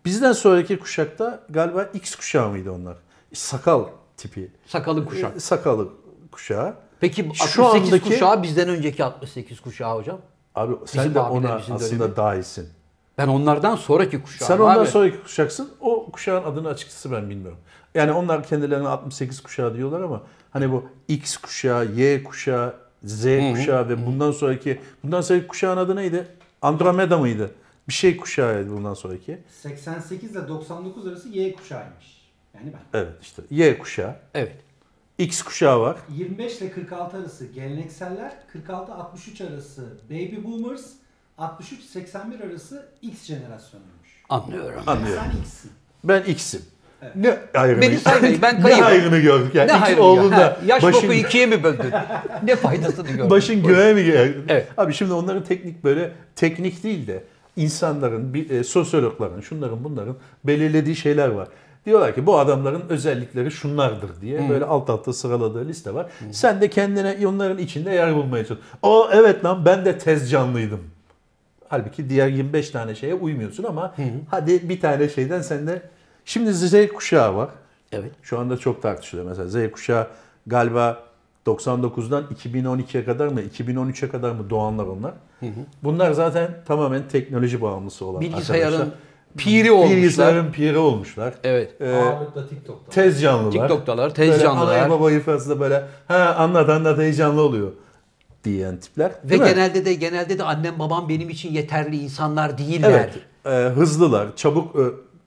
Bizden 0.05 0.32
sonraki 0.32 0.79
kuşakta 0.79 1.39
galiba 1.50 1.84
X 1.93 2.15
kuşağı 2.15 2.50
mıydı 2.50 2.72
onlar? 2.72 2.98
Sakal 3.34 3.86
tipi. 4.17 4.51
Sakalın 4.67 5.05
kuşak. 5.05 5.38
E, 5.38 5.39
Sakalı 5.39 5.89
kuşağı. 6.32 6.74
Peki 7.00 7.32
Şu 7.34 7.65
68 7.65 7.93
andaki- 7.93 8.10
kuşağı 8.10 8.43
bizden 8.43 8.70
önceki 8.70 9.03
68 9.03 9.60
kuşağı 9.60 9.96
hocam. 9.98 10.20
Abi 10.55 10.74
sen 10.86 11.01
Bizim 11.03 11.15
de 11.15 11.20
ona 11.20 11.53
aslında 11.53 12.00
dönemi. 12.00 12.15
dahilsin. 12.15 12.70
Ben 13.17 13.27
onlardan 13.27 13.75
sonraki 13.75 14.22
kuşağım 14.24 14.48
Sen 14.48 14.58
ondan 14.60 14.79
abi. 14.82 14.88
sonraki 14.88 15.24
kuşaksın. 15.24 15.70
O 15.82 16.12
kuşağın 16.12 16.43
adını 16.43 16.67
açıkçası 16.67 17.12
ben 17.12 17.29
bilmiyorum. 17.29 17.58
Yani 17.96 18.12
onlar 18.12 18.44
kendilerine 18.44 18.88
68 18.88 19.40
kuşağı 19.44 19.76
diyorlar 19.76 20.02
ama 20.02 20.24
hani 20.52 20.72
bu 20.72 20.90
X 21.08 21.38
kuşağı, 21.38 21.86
Y 21.86 22.24
kuşağı, 22.24 22.76
Z 23.04 23.24
kuşağı 23.52 23.90
ve 23.90 24.06
bundan 24.06 24.32
sonraki 24.32 24.82
bundan 25.04 25.22
sonraki 25.22 25.48
kuşağın 25.48 25.78
adı 25.78 25.96
neydi? 25.96 26.28
Andromeda 26.62 27.18
mıydı? 27.18 27.52
Bir 27.88 27.94
şey 27.94 28.18
kuşağıydı 28.18 28.70
bundan 28.70 28.94
sonraki. 28.94 29.44
88 29.62 30.32
ile 30.32 30.48
99 30.48 31.08
arası 31.08 31.30
Y 31.30 31.54
kuşağıymış. 31.54 32.32
Yani 32.54 32.74
ben. 32.74 33.00
Evet 33.00 33.14
işte 33.22 33.42
Y 33.50 33.78
kuşağı. 33.80 34.16
Evet. 34.34 34.58
X 35.18 35.42
kuşağı 35.42 35.80
var. 35.80 35.98
25 36.10 36.58
ile 36.58 36.72
46 36.72 37.18
arası 37.18 37.46
gelenekseller, 37.46 38.34
46-63 38.68 39.48
arası 39.48 39.98
baby 40.10 40.44
boomers, 40.44 40.86
63-81 41.38 42.48
arası 42.50 42.90
X 43.02 43.24
jenerasyonuymuş. 43.24 44.24
Anlıyorum. 44.30 44.84
Anlıyorum. 44.88 45.24
Sen 45.34 45.40
X'sin. 45.42 45.72
Ben 46.04 46.24
X'im. 46.24 46.62
Ne 47.15 47.38
ayrını, 47.55 47.81
Beni 47.81 47.98
saymayın, 47.98 48.41
ben 48.41 48.57
ne 48.57 48.62
kayıbım. 48.62 48.83
ayrını 48.86 49.19
gördük 49.19 49.55
yani. 49.55 49.67
Ne 49.67 49.91
ya? 49.91 50.00
olduğunda 50.00 50.38
Ha, 50.38 50.57
Yaş 50.65 50.83
başın- 50.83 51.03
boku 51.03 51.13
ikiye 51.13 51.45
mi 51.45 51.63
böldün? 51.63 51.91
ne 52.43 52.55
faydasını 52.55 53.07
gördün? 53.07 53.29
Başın 53.29 53.63
göğe 53.63 53.93
mi 53.93 54.03
geldi? 54.03 54.41
Evet. 54.48 54.67
Abi 54.77 54.93
şimdi 54.93 55.13
onların 55.13 55.43
teknik 55.43 55.83
böyle 55.83 56.12
teknik 56.36 56.83
değil 56.83 57.07
de 57.07 57.24
insanların, 57.55 58.33
bir, 58.33 58.50
e, 58.50 58.63
sosyologların, 58.63 59.41
şunların 59.41 59.83
bunların 59.83 60.15
belirlediği 60.43 60.95
şeyler 60.95 61.27
var. 61.27 61.48
Diyorlar 61.86 62.15
ki 62.15 62.25
bu 62.25 62.39
adamların 62.39 62.83
özellikleri 62.89 63.51
şunlardır 63.51 64.10
diye 64.22 64.50
böyle 64.50 64.65
alt 64.65 64.89
alta 64.89 65.13
sıraladığı 65.13 65.67
liste 65.67 65.93
var. 65.93 66.05
Sen 66.31 66.62
de 66.62 66.69
kendine 66.69 67.27
onların 67.27 67.57
içinde 67.57 67.91
yer 67.91 68.15
bulmaya 68.15 68.45
çalış. 68.45 68.62
Aa 68.83 69.03
evet 69.13 69.45
lan 69.45 69.65
ben 69.65 69.86
de 69.86 69.98
tez 69.98 70.31
canlıydım. 70.31 70.79
Halbuki 71.67 72.10
diğer 72.10 72.27
25 72.27 72.69
tane 72.69 72.95
şeye 72.95 73.13
uymuyorsun 73.13 73.63
ama 73.63 73.95
hadi 74.29 74.69
bir 74.69 74.81
tane 74.81 75.10
şeyden 75.10 75.41
sen 75.41 75.67
de 75.67 75.81
şimdi 76.25 76.53
Z 76.53 76.88
kuşağı 76.88 77.36
var. 77.36 77.50
Evet. 77.92 78.12
Şu 78.24 78.39
anda 78.39 78.58
çok 78.58 78.82
tartışılıyor. 78.82 79.27
Mesela 79.30 79.50
Z 79.50 79.72
kuşağı 79.72 80.08
galiba 80.48 81.03
99'dan 81.46 82.24
2012'ye 82.46 83.06
kadar 83.06 83.27
mı 83.27 83.42
2013'e 83.42 84.10
kadar 84.10 84.32
mı 84.32 84.50
doğanlar 84.50 84.86
onlar. 84.86 85.13
Bunlar 85.84 86.12
zaten 86.12 86.51
tamamen 86.65 87.08
teknoloji 87.08 87.62
bağımlısı 87.62 88.06
olan 88.06 88.22
Bilgisayarın 88.22 88.74
arkadaşlar. 88.74 88.98
piri 89.38 89.72
olmuşlar. 89.72 89.98
Bilgisayarın 89.98 90.51
piri 90.51 90.77
olmuşlar. 90.77 91.34
Evet. 91.44 91.82
Ee, 91.82 91.96
Ağırlıkla 91.96 92.48
TikTok'ta. 92.48 92.92
tez 92.92 93.22
canlılar. 93.22 93.51
TikTok'talar, 93.51 94.13
tez 94.13 94.30
Böyle 94.30 94.44
canlılar. 94.44 94.77
Anayı 94.77 94.89
babayı 94.92 95.20
fazla 95.20 95.60
böyle 95.60 95.84
ha 96.08 96.36
anlat 96.38 96.70
anlat 96.70 96.98
heyecanlı 96.98 97.42
oluyor 97.42 97.72
diyen 98.44 98.77
tipler. 98.77 99.12
Ve 99.24 99.38
mi? 99.38 99.46
genelde 99.46 99.86
de 99.86 99.94
genelde 99.94 100.39
de 100.39 100.44
annem 100.44 100.80
babam 100.80 101.10
benim 101.10 101.30
için 101.30 101.51
yeterli 101.53 101.98
insanlar 101.98 102.58
değiller. 102.58 102.89
Evet. 102.92 103.13
e, 103.46 103.70
hızlılar, 103.70 104.36
çabuk 104.36 104.75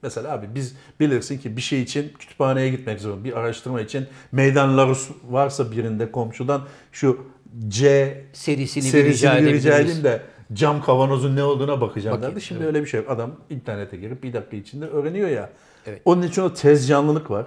mesela 0.03 0.33
abi 0.33 0.47
biz 0.55 0.76
bilirsin 1.00 1.38
ki 1.38 1.57
bir 1.57 1.62
şey 1.62 1.83
için 1.83 2.12
kütüphaneye 2.19 2.69
gitmek 2.69 3.00
zorunda. 3.00 3.25
Bir 3.25 3.38
araştırma 3.38 3.81
için 3.81 4.07
meydan 4.33 4.79
Larus 4.79 5.11
varsa 5.31 5.73
birinde 5.73 6.12
komşudan 6.12 6.62
şu 6.93 7.26
C 7.69 8.25
Serisini, 8.33 8.85
serisini 8.85 9.35
rica 9.35 9.47
bir 9.47 9.55
rica 9.55 9.79
edeyim 9.79 10.05
de 10.05 10.23
cam 10.53 10.83
kavanozun 10.83 11.37
ne 11.37 11.43
olduğuna 11.43 11.81
bakacağım 11.81 12.17
Bakayım, 12.17 12.35
derdi. 12.35 12.45
Şimdi 12.45 12.62
evet. 12.62 12.75
öyle 12.75 12.85
bir 12.85 12.88
şey 12.88 13.00
yok. 13.00 13.11
Adam 13.11 13.37
internete 13.50 13.97
girip 13.97 14.23
bir 14.23 14.33
dakika 14.33 14.57
içinde 14.57 14.87
öğreniyor 14.87 15.29
ya. 15.29 15.50
Evet. 15.87 16.03
Onun 16.05 16.23
için 16.23 16.43
o 16.43 16.55
tez 16.55 16.88
canlılık 16.88 17.31
var. 17.31 17.47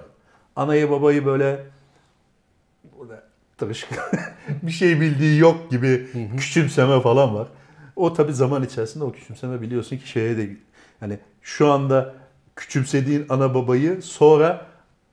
Anayı 0.56 0.90
babayı 0.90 1.26
böyle 1.26 1.66
burada 2.98 3.22
tırışkı 3.58 3.94
bir 4.62 4.72
şey 4.72 5.00
bildiği 5.00 5.38
yok 5.38 5.70
gibi 5.70 6.06
küçümseme 6.38 7.00
falan 7.00 7.34
var. 7.34 7.48
O 7.96 8.12
tabi 8.12 8.32
zaman 8.32 8.62
içerisinde 8.62 9.04
o 9.04 9.12
küçümseme 9.12 9.60
biliyorsun 9.60 9.96
ki 9.96 10.08
şeye 10.08 10.36
de 10.36 10.56
hani 11.00 11.18
şu 11.42 11.70
anda 11.70 12.14
küçümsediğin 12.60 13.26
ana 13.28 13.54
babayı 13.54 14.02
sonra 14.02 14.66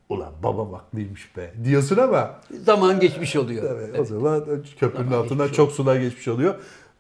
ulan 0.10 0.32
babam 0.44 0.74
haklıymış 0.74 1.38
be 1.38 1.54
diyorsun 1.64 1.98
ama 1.98 2.32
Zaman 2.66 3.00
geçmiş 3.00 3.36
oluyor. 3.36 3.78
Evet, 3.78 4.00
O 4.00 4.06
zaman 4.06 4.44
köprünün 4.80 5.10
Zaman 5.10 5.24
altından 5.24 5.48
çok 5.48 5.72
sular 5.72 5.96
geçmiş 5.96 6.28
oluyor. 6.28 6.56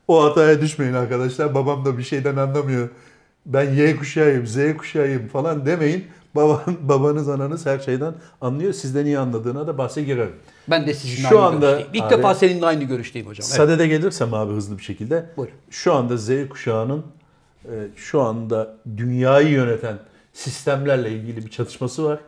O 0.07 0.23
hataya 0.23 0.61
düşmeyin 0.61 0.93
arkadaşlar. 0.93 1.55
Babam 1.55 1.85
da 1.85 1.97
bir 1.97 2.03
şeyden 2.03 2.35
anlamıyor. 2.35 2.89
Ben 3.45 3.73
Y 3.73 3.95
kuşağıyım, 3.95 4.47
Z 4.47 4.57
kuşağıyım 4.77 5.27
falan 5.27 5.65
demeyin. 5.65 6.05
Baban, 6.35 6.61
babanız, 6.81 7.29
ananız 7.29 7.65
her 7.65 7.79
şeyden 7.79 8.13
anlıyor. 8.41 8.73
Sizden 8.73 9.05
iyi 9.05 9.19
anladığına 9.19 9.67
da 9.67 9.77
bahse 9.77 10.03
girerim. 10.03 10.35
Ben 10.67 10.87
de 10.87 10.93
sizinle 10.93 11.27
Şu 11.29 11.39
aynı 11.39 11.47
anda 11.47 11.71
görüşteyim. 11.71 11.89
İlk 11.93 12.03
abi- 12.03 12.17
defa 12.17 12.35
seninle 12.35 12.65
aynı 12.65 12.83
görüşteyim 12.83 13.27
hocam. 13.27 13.45
Evet. 13.49 13.57
Sadede 13.57 13.87
gelirsem 13.87 14.33
abi 14.33 14.53
hızlı 14.53 14.77
bir 14.77 14.83
şekilde. 14.83 15.25
Buyur. 15.37 15.51
Şu 15.69 15.93
anda 15.93 16.17
Z 16.17 16.29
kuşağının 16.49 17.03
e, 17.65 17.73
şu 17.95 18.21
anda 18.21 18.77
dünyayı 18.97 19.49
yöneten 19.49 19.97
sistemlerle 20.37 21.11
ilgili 21.11 21.45
bir 21.45 21.49
çatışması 21.51 22.03
var. 22.05 22.19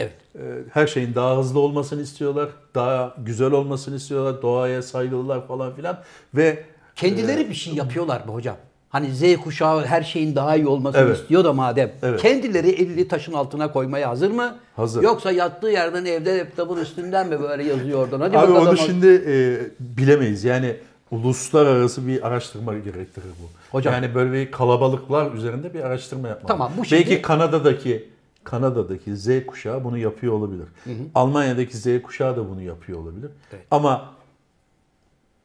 evet. 0.00 0.12
E, 0.34 0.40
Her 0.72 0.86
şeyin 0.86 1.14
daha 1.14 1.38
hızlı 1.38 1.60
olmasını 1.60 2.02
istiyorlar. 2.02 2.48
Daha 2.74 3.14
güzel 3.18 3.52
olmasını 3.52 3.96
istiyorlar. 3.96 4.42
Doğaya 4.42 4.82
saygılılar 4.82 5.46
falan 5.46 5.74
filan. 5.74 5.98
Ve 6.34 6.64
Kendileri 6.96 7.48
bir 7.48 7.54
şey 7.54 7.74
yapıyorlar 7.74 8.24
mı 8.26 8.32
hocam? 8.32 8.56
Hani 8.90 9.14
Z 9.14 9.36
kuşağı 9.36 9.84
her 9.86 10.02
şeyin 10.02 10.36
daha 10.36 10.56
iyi 10.56 10.66
olmasını 10.66 11.02
Evet. 11.02 11.16
istiyor 11.16 11.44
da 11.44 11.52
madem. 11.52 11.92
Evet. 12.02 12.22
Kendileri 12.22 12.70
elini 12.70 13.08
taşın 13.08 13.32
altına 13.32 13.72
koymaya 13.72 14.08
hazır 14.08 14.30
mı? 14.30 14.56
Hazır. 14.76 15.02
Yoksa 15.02 15.30
yattığı 15.32 15.68
yerden 15.68 16.04
evde 16.04 16.38
laptopun 16.38 16.76
üstünden 16.76 17.28
mi 17.28 17.40
böyle 17.40 17.64
yazıyor 17.64 17.98
oradan? 17.98 18.20
Hadi 18.20 18.38
Abi 18.38 18.50
bakalım. 18.52 18.68
onu 18.68 18.76
şimdi 18.76 19.24
e, 19.26 19.60
bilemeyiz. 19.80 20.44
Yani 20.44 20.76
uluslararası 21.12 22.06
bir 22.06 22.26
araştırma 22.26 22.74
gerektirir 22.74 23.26
bu. 23.42 23.76
Hocam. 23.76 23.94
Yani 23.94 24.14
böyle 24.14 24.32
bir 24.32 24.50
kalabalıklar 24.50 25.32
üzerinde 25.32 25.74
bir 25.74 25.80
araştırma 25.80 26.28
yapmak. 26.28 26.48
Tamam, 26.48 26.72
bu 26.78 26.84
şimdi- 26.84 27.00
Belki 27.10 27.22
Kanada'daki 27.22 28.08
Kanada'daki 28.44 29.16
Z 29.16 29.46
kuşağı 29.46 29.84
bunu 29.84 29.98
yapıyor 29.98 30.32
olabilir. 30.32 30.66
Almanya'daki 31.14 31.76
Z 31.76 31.86
kuşağı 32.02 32.36
da 32.36 32.48
bunu 32.48 32.62
yapıyor 32.62 32.98
olabilir. 32.98 33.30
Evet. 33.52 33.64
Ama 33.70 34.12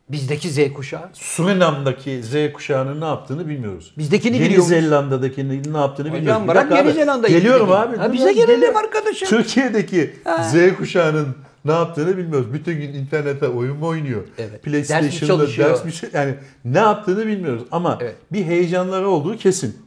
Bizdeki 0.09 0.49
Z 0.49 0.73
kuşağı. 0.73 1.09
Surinam'daki 1.13 2.23
Z 2.23 2.53
kuşağının 2.53 3.01
ne 3.01 3.05
yaptığını 3.05 3.47
bilmiyoruz. 3.49 3.93
Bizdekini 3.97 4.35
Yeni 4.35 4.45
biliyoruz. 4.45 4.67
Zelanda'daki 4.67 5.49
ne 5.73 5.77
yaptığını 5.77 6.07
Hocam 6.07 6.19
bilmiyoruz. 6.21 6.47
Bırak 6.47 6.55
dakika 6.63 6.77
Yeni 6.77 6.87
abi. 6.87 6.93
Zelanda'yı. 6.93 7.33
Geliyorum 7.37 7.71
abi. 7.71 7.97
Ha, 7.97 8.13
bize 8.13 8.33
gelelim 8.33 8.77
arkadaşım. 8.77 9.27
Türkiye'deki 9.27 10.13
Ha. 10.23 10.43
Z 10.43 10.77
kuşağının 10.77 11.35
ne 11.67 11.71
yaptığını 11.71 12.17
bilmiyoruz. 12.17 12.53
Bütün 12.53 12.73
gün 12.81 12.93
internette 12.93 13.47
oyun 13.47 13.77
mu 13.77 13.87
oynuyor? 13.87 14.21
Evet. 14.37 14.51
Ders 14.51 14.53
mi 14.53 14.59
PlayStation'da 14.71 15.47
ders 15.57 15.85
mi 15.85 15.91
şey- 15.93 16.09
yani 16.13 16.35
ne 16.65 16.79
yaptığını 16.79 17.27
bilmiyoruz 17.27 17.63
ama 17.71 17.97
Evet. 18.01 18.15
bir 18.31 18.45
heyecanları 18.45 19.09
olduğu 19.09 19.37
kesin. 19.37 19.77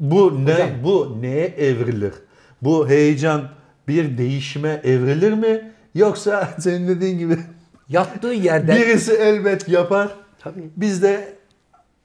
Bu 0.00 0.46
ne 0.46 0.52
Hocam. 0.54 0.68
bu 0.84 1.16
neye 1.20 1.46
evrilir? 1.46 2.12
Bu 2.62 2.88
heyecan 2.88 3.48
bir 3.88 4.18
değişime 4.18 4.80
evrilir 4.84 5.32
mi? 5.32 5.72
Yoksa 5.94 6.48
senin 6.60 6.88
dediğin 6.88 7.18
gibi 7.18 7.38
Yattığı 7.88 8.28
yerden. 8.28 8.76
birisi 8.76 9.12
elbet 9.12 9.68
yapar. 9.68 10.08
Tabii. 10.38 10.70
Biz 10.76 11.02
de 11.02 11.36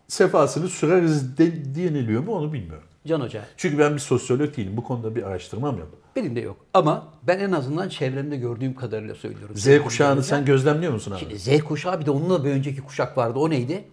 sefasını 0.07 0.67
süreriz 0.69 1.37
de, 1.37 1.75
deniliyor 1.75 2.23
mu 2.23 2.31
onu 2.35 2.53
bilmiyorum. 2.53 2.87
Can 3.07 3.21
Hoca. 3.21 3.45
Çünkü 3.57 3.79
ben 3.79 3.93
bir 3.93 3.99
sosyolog 3.99 4.57
değilim. 4.57 4.77
Bu 4.77 4.83
konuda 4.83 5.15
bir 5.15 5.23
araştırmam 5.23 5.77
yok. 5.77 5.89
Benim 6.15 6.35
de 6.35 6.39
yok. 6.39 6.57
Ama 6.73 7.13
ben 7.23 7.39
en 7.39 7.51
azından 7.51 7.89
çevremde 7.89 8.37
gördüğüm 8.37 8.75
kadarıyla 8.75 9.15
söylüyorum. 9.15 9.55
Z 9.55 9.79
kuşağını 9.83 10.23
sen 10.23 10.45
gözlemliyor 10.45 10.93
musun 10.93 11.11
abi? 11.11 11.19
Şimdi 11.19 11.39
Z 11.39 11.63
kuşağı 11.63 11.99
bir 11.99 12.05
de 12.05 12.11
onunla 12.11 12.45
bir 12.45 12.49
önceki 12.49 12.81
kuşak 12.81 13.17
vardı. 13.17 13.39
O 13.39 13.49
neydi? 13.49 13.83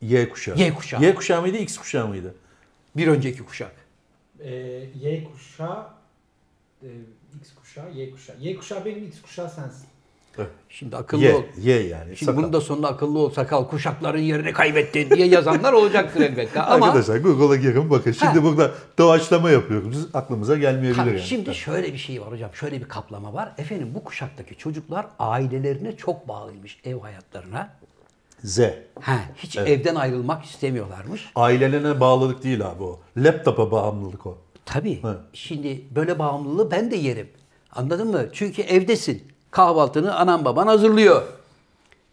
Y 0.00 0.28
kuşağı. 0.28 0.58
Y 0.58 0.74
kuşağı. 0.74 1.02
Y 1.02 1.14
kuşağı 1.14 1.40
mıydı, 1.40 1.56
X 1.56 1.78
kuşağı 1.78 2.08
mıydı? 2.08 2.34
Bir 2.96 3.06
önceki 3.06 3.44
kuşak. 3.44 3.72
Ee, 4.40 4.50
y 5.00 5.24
kuşağı, 5.32 5.86
e, 6.82 6.88
X 7.40 7.54
kuşağı, 7.54 7.92
Y 7.94 8.10
kuşağı. 8.10 8.36
Y 8.40 8.56
kuşağı 8.56 8.84
benim, 8.84 9.06
X 9.06 9.22
kuşağı 9.22 9.50
sensin. 9.50 9.86
Şimdi 10.68 10.96
akıllı 10.96 11.22
Y, 11.22 11.34
ol. 11.34 11.42
Y 11.62 11.80
yani. 11.86 12.04
Şimdi 12.16 12.24
sakal. 12.24 12.36
bunun 12.42 12.52
da 12.52 12.60
sonunda 12.60 12.88
akıllı 12.88 13.18
ol 13.18 13.30
sakal 13.30 13.64
kuşakların 13.68 14.18
yerini 14.20 14.52
kaybettin 14.52 15.10
diye 15.10 15.26
yazanlar 15.26 15.72
olacaktır 15.72 16.20
elbette. 16.30 16.62
Ama 16.62 16.86
Arkadaşlar 16.86 17.16
Google'a 17.16 17.56
girin 17.56 17.90
bakın. 17.90 18.12
Şimdi 18.12 18.38
Ha. 18.38 18.42
burada 18.42 18.70
doğaçlama 18.98 19.50
yapıyoruz. 19.50 19.90
Biz 19.90 20.06
aklımıza 20.14 20.56
gelmeyebilir 20.56 20.94
Tabii 20.96 21.10
yani. 21.10 21.20
şimdi 21.20 21.54
şöyle 21.54 21.92
bir 21.92 21.98
şey 21.98 22.20
var 22.20 22.30
hocam. 22.32 22.50
Şöyle 22.54 22.80
bir 22.80 22.88
kaplama 22.88 23.34
var. 23.34 23.52
Efendim 23.58 23.90
bu 23.94 24.04
kuşaktaki 24.04 24.54
çocuklar 24.56 25.06
ailelerine 25.18 25.96
çok 25.96 26.28
bağlıymış 26.28 26.80
ev 26.84 26.98
hayatlarına. 27.00 27.70
Z. 28.44 28.60
Ha, 29.00 29.18
hiç 29.36 29.56
evden 29.56 29.94
ayrılmak 29.94 30.44
istemiyorlarmış. 30.44 31.30
Ailelerine 31.34 32.00
bağlılık 32.00 32.44
değil 32.44 32.66
abi 32.66 32.82
o. 32.82 33.00
Laptopa 33.16 33.70
bağımlılık 33.70 34.26
o. 34.26 34.38
Tabii. 34.66 35.00
Evet. 35.04 35.16
Şimdi 35.32 35.82
böyle 35.94 36.18
bağımlılığı 36.18 36.70
ben 36.70 36.90
de 36.90 36.96
yerim. 36.96 37.28
Anladın 37.72 38.08
mı? 38.10 38.26
Çünkü 38.32 38.62
evdesin. 38.62 39.31
Kahvaltını 39.52 40.16
anan 40.16 40.44
baban 40.44 40.66
hazırlıyor. 40.66 41.22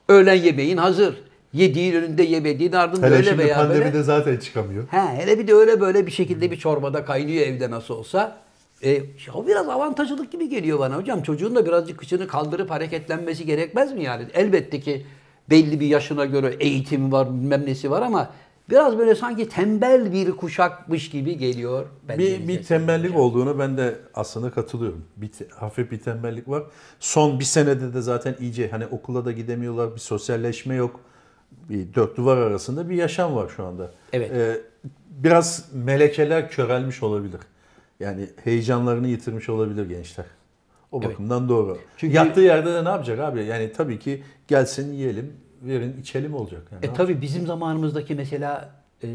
Öğlen 0.09 0.33
yemeğin 0.33 0.77
hazır. 0.77 1.15
Yediğin 1.53 1.93
önünde 1.93 2.23
yemediğin 2.23 2.71
ardında 2.71 3.05
Hele 3.05 3.15
öyle 3.15 3.29
şimdi 3.29 3.43
veya 3.43 3.57
pandemide 3.57 3.85
böyle. 3.85 4.03
zaten 4.03 4.37
çıkamıyor. 4.37 4.83
He, 4.91 5.17
hele 5.17 5.39
bir 5.39 5.47
de 5.47 5.53
öyle 5.53 5.81
böyle 5.81 6.05
bir 6.05 6.11
şekilde 6.11 6.51
bir 6.51 6.57
çorbada 6.57 7.05
kaynıyor 7.05 7.47
evde 7.47 7.71
nasıl 7.71 7.93
olsa. 7.93 8.37
E, 8.83 9.01
o 9.33 9.47
biraz 9.47 9.69
avantajlılık 9.69 10.31
gibi 10.31 10.49
geliyor 10.49 10.79
bana 10.79 10.97
hocam. 10.97 11.21
Çocuğun 11.23 11.55
da 11.55 11.65
birazcık 11.65 11.97
kıçını 11.99 12.27
kaldırıp 12.27 12.69
hareketlenmesi 12.71 13.45
gerekmez 13.45 13.93
mi 13.93 14.03
yani? 14.03 14.23
Elbette 14.33 14.79
ki 14.79 15.05
belli 15.49 15.79
bir 15.79 15.87
yaşına 15.87 16.25
göre 16.25 16.55
eğitim 16.59 17.11
var, 17.11 17.27
bilmem 17.33 17.65
nesi 17.65 17.91
var 17.91 18.01
ama 18.01 18.29
biraz 18.69 18.97
böyle 18.97 19.15
sanki 19.15 19.49
tembel 19.49 20.13
bir 20.13 20.31
kuşakmış 20.31 21.09
gibi 21.09 21.37
geliyor. 21.37 21.85
Bir, 22.03 22.09
bence. 22.09 22.47
bir 22.47 22.63
tembellik 22.63 23.15
olduğunu 23.17 23.59
ben 23.59 23.77
de 23.77 23.95
aslında 24.13 24.51
katılıyorum. 24.51 25.05
Bir 25.17 25.31
hafif 25.55 25.91
bir 25.91 25.99
tembellik 25.99 26.49
var. 26.49 26.63
Son 26.99 27.39
bir 27.39 27.45
senede 27.45 27.93
de 27.93 28.01
zaten 28.01 28.35
iyice 28.39 28.69
hani 28.69 28.85
okula 28.87 29.25
da 29.25 29.31
gidemiyorlar. 29.31 29.95
Bir 29.95 29.99
sosyalleşme 29.99 30.75
yok. 30.75 30.99
Bir 31.69 31.93
dört 31.93 32.17
duvar 32.17 32.37
arasında 32.37 32.89
bir 32.89 32.95
yaşam 32.95 33.35
var 33.35 33.51
şu 33.55 33.63
anda. 33.65 33.91
Evet. 34.13 34.31
Ee, 34.31 34.61
biraz 35.09 35.69
melekeler 35.73 36.49
körelmiş 36.51 37.03
olabilir. 37.03 37.39
Yani 37.99 38.29
heyecanlarını 38.43 39.07
yitirmiş 39.07 39.49
olabilir 39.49 39.89
gençler. 39.89 40.25
O 40.91 40.99
Evet. 41.03 41.09
bakımdan 41.11 41.49
doğru. 41.49 41.77
Çünkü- 41.97 42.15
Yattığı 42.15 42.41
yerde 42.41 42.73
de 42.73 42.85
ne 42.85 42.89
yapacak 42.89 43.19
abi? 43.19 43.43
Yani 43.45 43.71
tabii 43.77 43.99
ki 43.99 44.23
gelsin 44.47 44.93
yiyelim, 44.93 45.33
verin 45.61 46.01
içelim 46.01 46.33
olacak. 46.35 46.61
Yani 46.71 46.85
E 46.85 46.93
tabi 46.93 47.21
bizim 47.21 47.47
zamanımızdaki 47.47 48.15
mesela 48.15 48.69
e, 49.03 49.07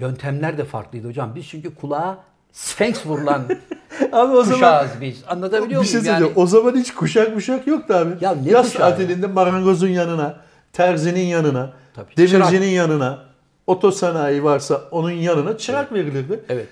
yöntemler 0.00 0.58
de 0.58 0.64
farklıydı 0.64 1.08
hocam. 1.08 1.34
Biz 1.34 1.46
çünkü 1.48 1.74
kulağa 1.74 2.18
Sphinx 2.52 3.06
vurulan 3.06 3.42
Abi 4.12 4.32
o 4.32 4.42
zaman 4.42 4.54
kuşağız 4.54 4.90
biz. 5.00 5.22
Anlatabiliyor 5.28 5.82
bir 5.82 5.86
şey 5.86 6.00
muyum? 6.00 6.14
Yani, 6.14 6.32
O 6.36 6.46
zaman 6.46 6.76
hiç 6.76 6.94
kuşak 6.94 7.34
kuşak 7.34 7.66
yoktu 7.66 7.94
abi. 7.94 8.10
Ya 8.20 8.32
ne 8.34 8.50
Yaz 8.50 8.72
tatilinde 8.72 9.26
marangozun 9.26 9.88
yanına, 9.88 10.40
terzinin 10.72 11.20
yanına, 11.20 11.72
Tabii. 11.94 12.16
demircinin 12.16 12.40
Çırak. 12.40 12.72
yanına, 12.72 13.18
otosanayi 13.66 14.44
varsa 14.44 14.80
onun 14.90 15.10
yanına 15.10 15.58
çırak 15.58 15.92
verilirdi. 15.92 16.40
evet. 16.48 16.66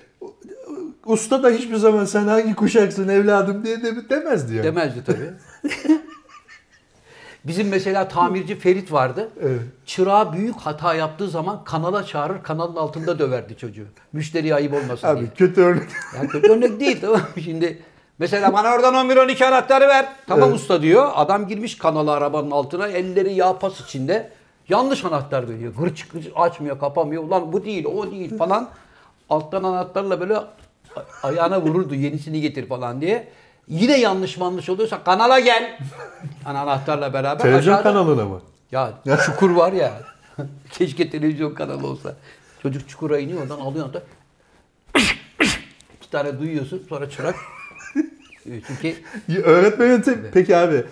Usta 1.06 1.42
da 1.42 1.50
hiçbir 1.50 1.76
zaman 1.76 2.04
sen 2.04 2.26
hangi 2.26 2.54
kuşaksın 2.54 3.08
evladım 3.08 3.64
diye 3.64 3.82
de 3.82 4.10
demezdi 4.10 4.54
yani. 4.54 4.64
Demezdi 4.64 5.04
tabii. 5.06 5.30
Bizim 7.48 7.68
mesela 7.68 8.08
tamirci 8.08 8.58
Ferit 8.58 8.92
vardı. 8.92 9.28
Evet. 9.42 9.60
Çırağı 9.86 10.32
büyük 10.32 10.56
hata 10.56 10.94
yaptığı 10.94 11.28
zaman 11.28 11.64
kanala 11.64 12.04
çağırır, 12.06 12.42
kanalın 12.42 12.76
altında 12.76 13.18
döverdi 13.18 13.56
çocuğu. 13.56 13.86
Müşteriye 14.12 14.54
ayıp 14.54 14.74
olmasın 14.74 15.16
diye. 15.16 15.26
Abi 15.26 15.34
kötü 15.34 15.60
örnek. 15.62 15.88
Yani 16.16 16.28
kötü 16.28 16.52
örnek 16.52 16.80
değil 16.80 16.98
tamam? 17.00 17.20
Şimdi 17.44 17.82
mesela 18.18 18.52
bana 18.52 18.74
oradan 18.74 18.94
11-12 18.94 19.46
anahtarı 19.46 19.88
ver. 19.88 20.06
Tamam 20.26 20.48
Evet. 20.48 20.60
usta 20.60 20.82
diyor. 20.82 21.10
Adam 21.14 21.48
girmiş 21.48 21.78
kanalı 21.78 22.12
arabanın 22.12 22.50
altına. 22.50 22.88
Elleri 22.88 23.34
yağ 23.34 23.58
pas 23.58 23.80
içinde. 23.80 24.30
Yanlış 24.68 25.04
anahtar 25.04 25.48
veriyor. 25.48 25.72
Gırç 25.78 26.08
gırç 26.08 26.26
açmıyor, 26.36 26.78
kapamıyor. 26.78 27.24
Ulan 27.24 27.52
bu 27.52 27.64
değil, 27.64 27.84
o 27.84 28.10
değil 28.10 28.38
falan. 28.38 28.68
Alttan 29.30 29.62
anahtarla 29.64 30.20
böyle 30.20 30.38
ayağına 31.22 31.62
vururdu. 31.62 31.94
Yenisini 31.94 32.40
getir 32.40 32.68
falan 32.68 33.00
diye. 33.00 33.28
Yine 33.68 33.98
yanlış 34.00 34.36
manlış 34.36 34.68
oluyorsa 34.68 35.04
kanala 35.04 35.40
gel. 35.40 35.78
Yani 36.46 36.58
anahtarla 36.58 37.12
beraber. 37.12 37.42
Televizyon 37.42 37.74
aşağıda- 37.74 37.82
kanalına 37.82 38.24
mı? 38.24 38.40
ya 38.72 38.92
çukur 39.26 39.50
var 39.50 39.72
ya. 39.72 39.92
Keşke 40.70 41.10
televizyon 41.10 41.54
kanalı 41.54 41.86
olsa. 41.86 42.16
Çocuk 42.62 42.88
çukura 42.88 43.18
iniyor 43.18 43.42
oradan 43.42 43.60
alıyor 43.60 43.92
da 43.92 44.02
iki 46.00 46.10
tane 46.10 46.38
duyuyorsun 46.38 46.82
sonra 46.88 47.10
çırak. 47.10 47.34
Çünkü 48.44 48.94
Ya 49.28 49.40
Öğretmenin 49.40 50.00
tek... 50.00 50.18
Peki 50.32 50.56
abi 50.56 50.84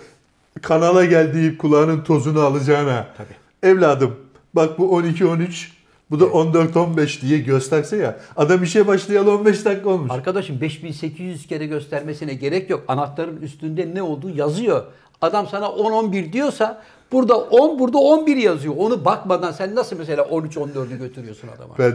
kanala 0.61 1.05
gel 1.05 1.33
deyip 1.33 1.59
kulağının 1.59 2.03
tozunu 2.03 2.41
alacağına. 2.41 3.07
Tabii. 3.17 3.71
Evladım 3.71 4.19
bak 4.53 4.79
bu 4.79 5.01
12-13 5.01 5.67
bu 6.11 6.19
da 6.19 6.25
14-15 6.25 7.21
diye 7.21 7.39
gösterse 7.39 7.97
ya. 7.97 8.19
Adam 8.35 8.63
işe 8.63 8.87
başlayalı 8.87 9.31
15 9.31 9.65
dakika 9.65 9.89
olmuş. 9.89 10.11
arkadaşım 10.11 10.61
5800 10.61 11.47
kere 11.47 11.65
göstermesine 11.65 12.33
gerek 12.33 12.69
yok. 12.69 12.83
Anahtarın 12.87 13.37
üstünde 13.41 13.95
ne 13.95 14.01
olduğu 14.01 14.29
yazıyor. 14.29 14.83
Adam 15.21 15.47
sana 15.47 15.65
10-11 15.65 16.33
diyorsa 16.33 16.81
burada 17.11 17.37
10 17.37 17.79
burada 17.79 17.97
11 17.97 18.37
yazıyor. 18.37 18.73
Onu 18.77 19.05
bakmadan 19.05 19.51
sen 19.51 19.75
nasıl 19.75 19.97
mesela 19.97 20.23
13-14'ü 20.23 20.97
götürüyorsun 20.97 21.47
adama? 21.47 21.77
Ben 21.79 21.93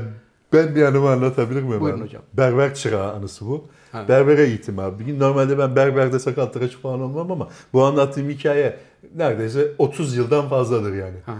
ben 0.52 0.74
bir 0.74 0.82
anımı 0.82 1.10
anlatabilir 1.10 1.62
miyim? 1.62 1.80
Buyurun 1.80 1.98
abi? 1.98 2.04
hocam. 2.04 2.22
Berber 2.32 2.74
çırağı 2.74 3.12
anısı 3.12 3.46
bu. 3.46 3.64
Ha. 3.92 4.04
Berbere 4.08 4.46
gittim 4.50 4.78
abi. 4.78 5.18
Normalde 5.18 5.58
ben 5.58 5.76
berberde 5.76 6.18
sakal 6.18 6.46
tıraşı 6.46 6.78
falan 6.78 7.00
olmam 7.00 7.32
ama 7.32 7.48
bu 7.72 7.84
anlattığım 7.84 8.30
hikaye 8.30 8.76
neredeyse 9.16 9.68
30 9.78 10.16
yıldan 10.16 10.48
fazladır 10.48 10.94
yani. 10.94 11.16
Hı. 11.26 11.32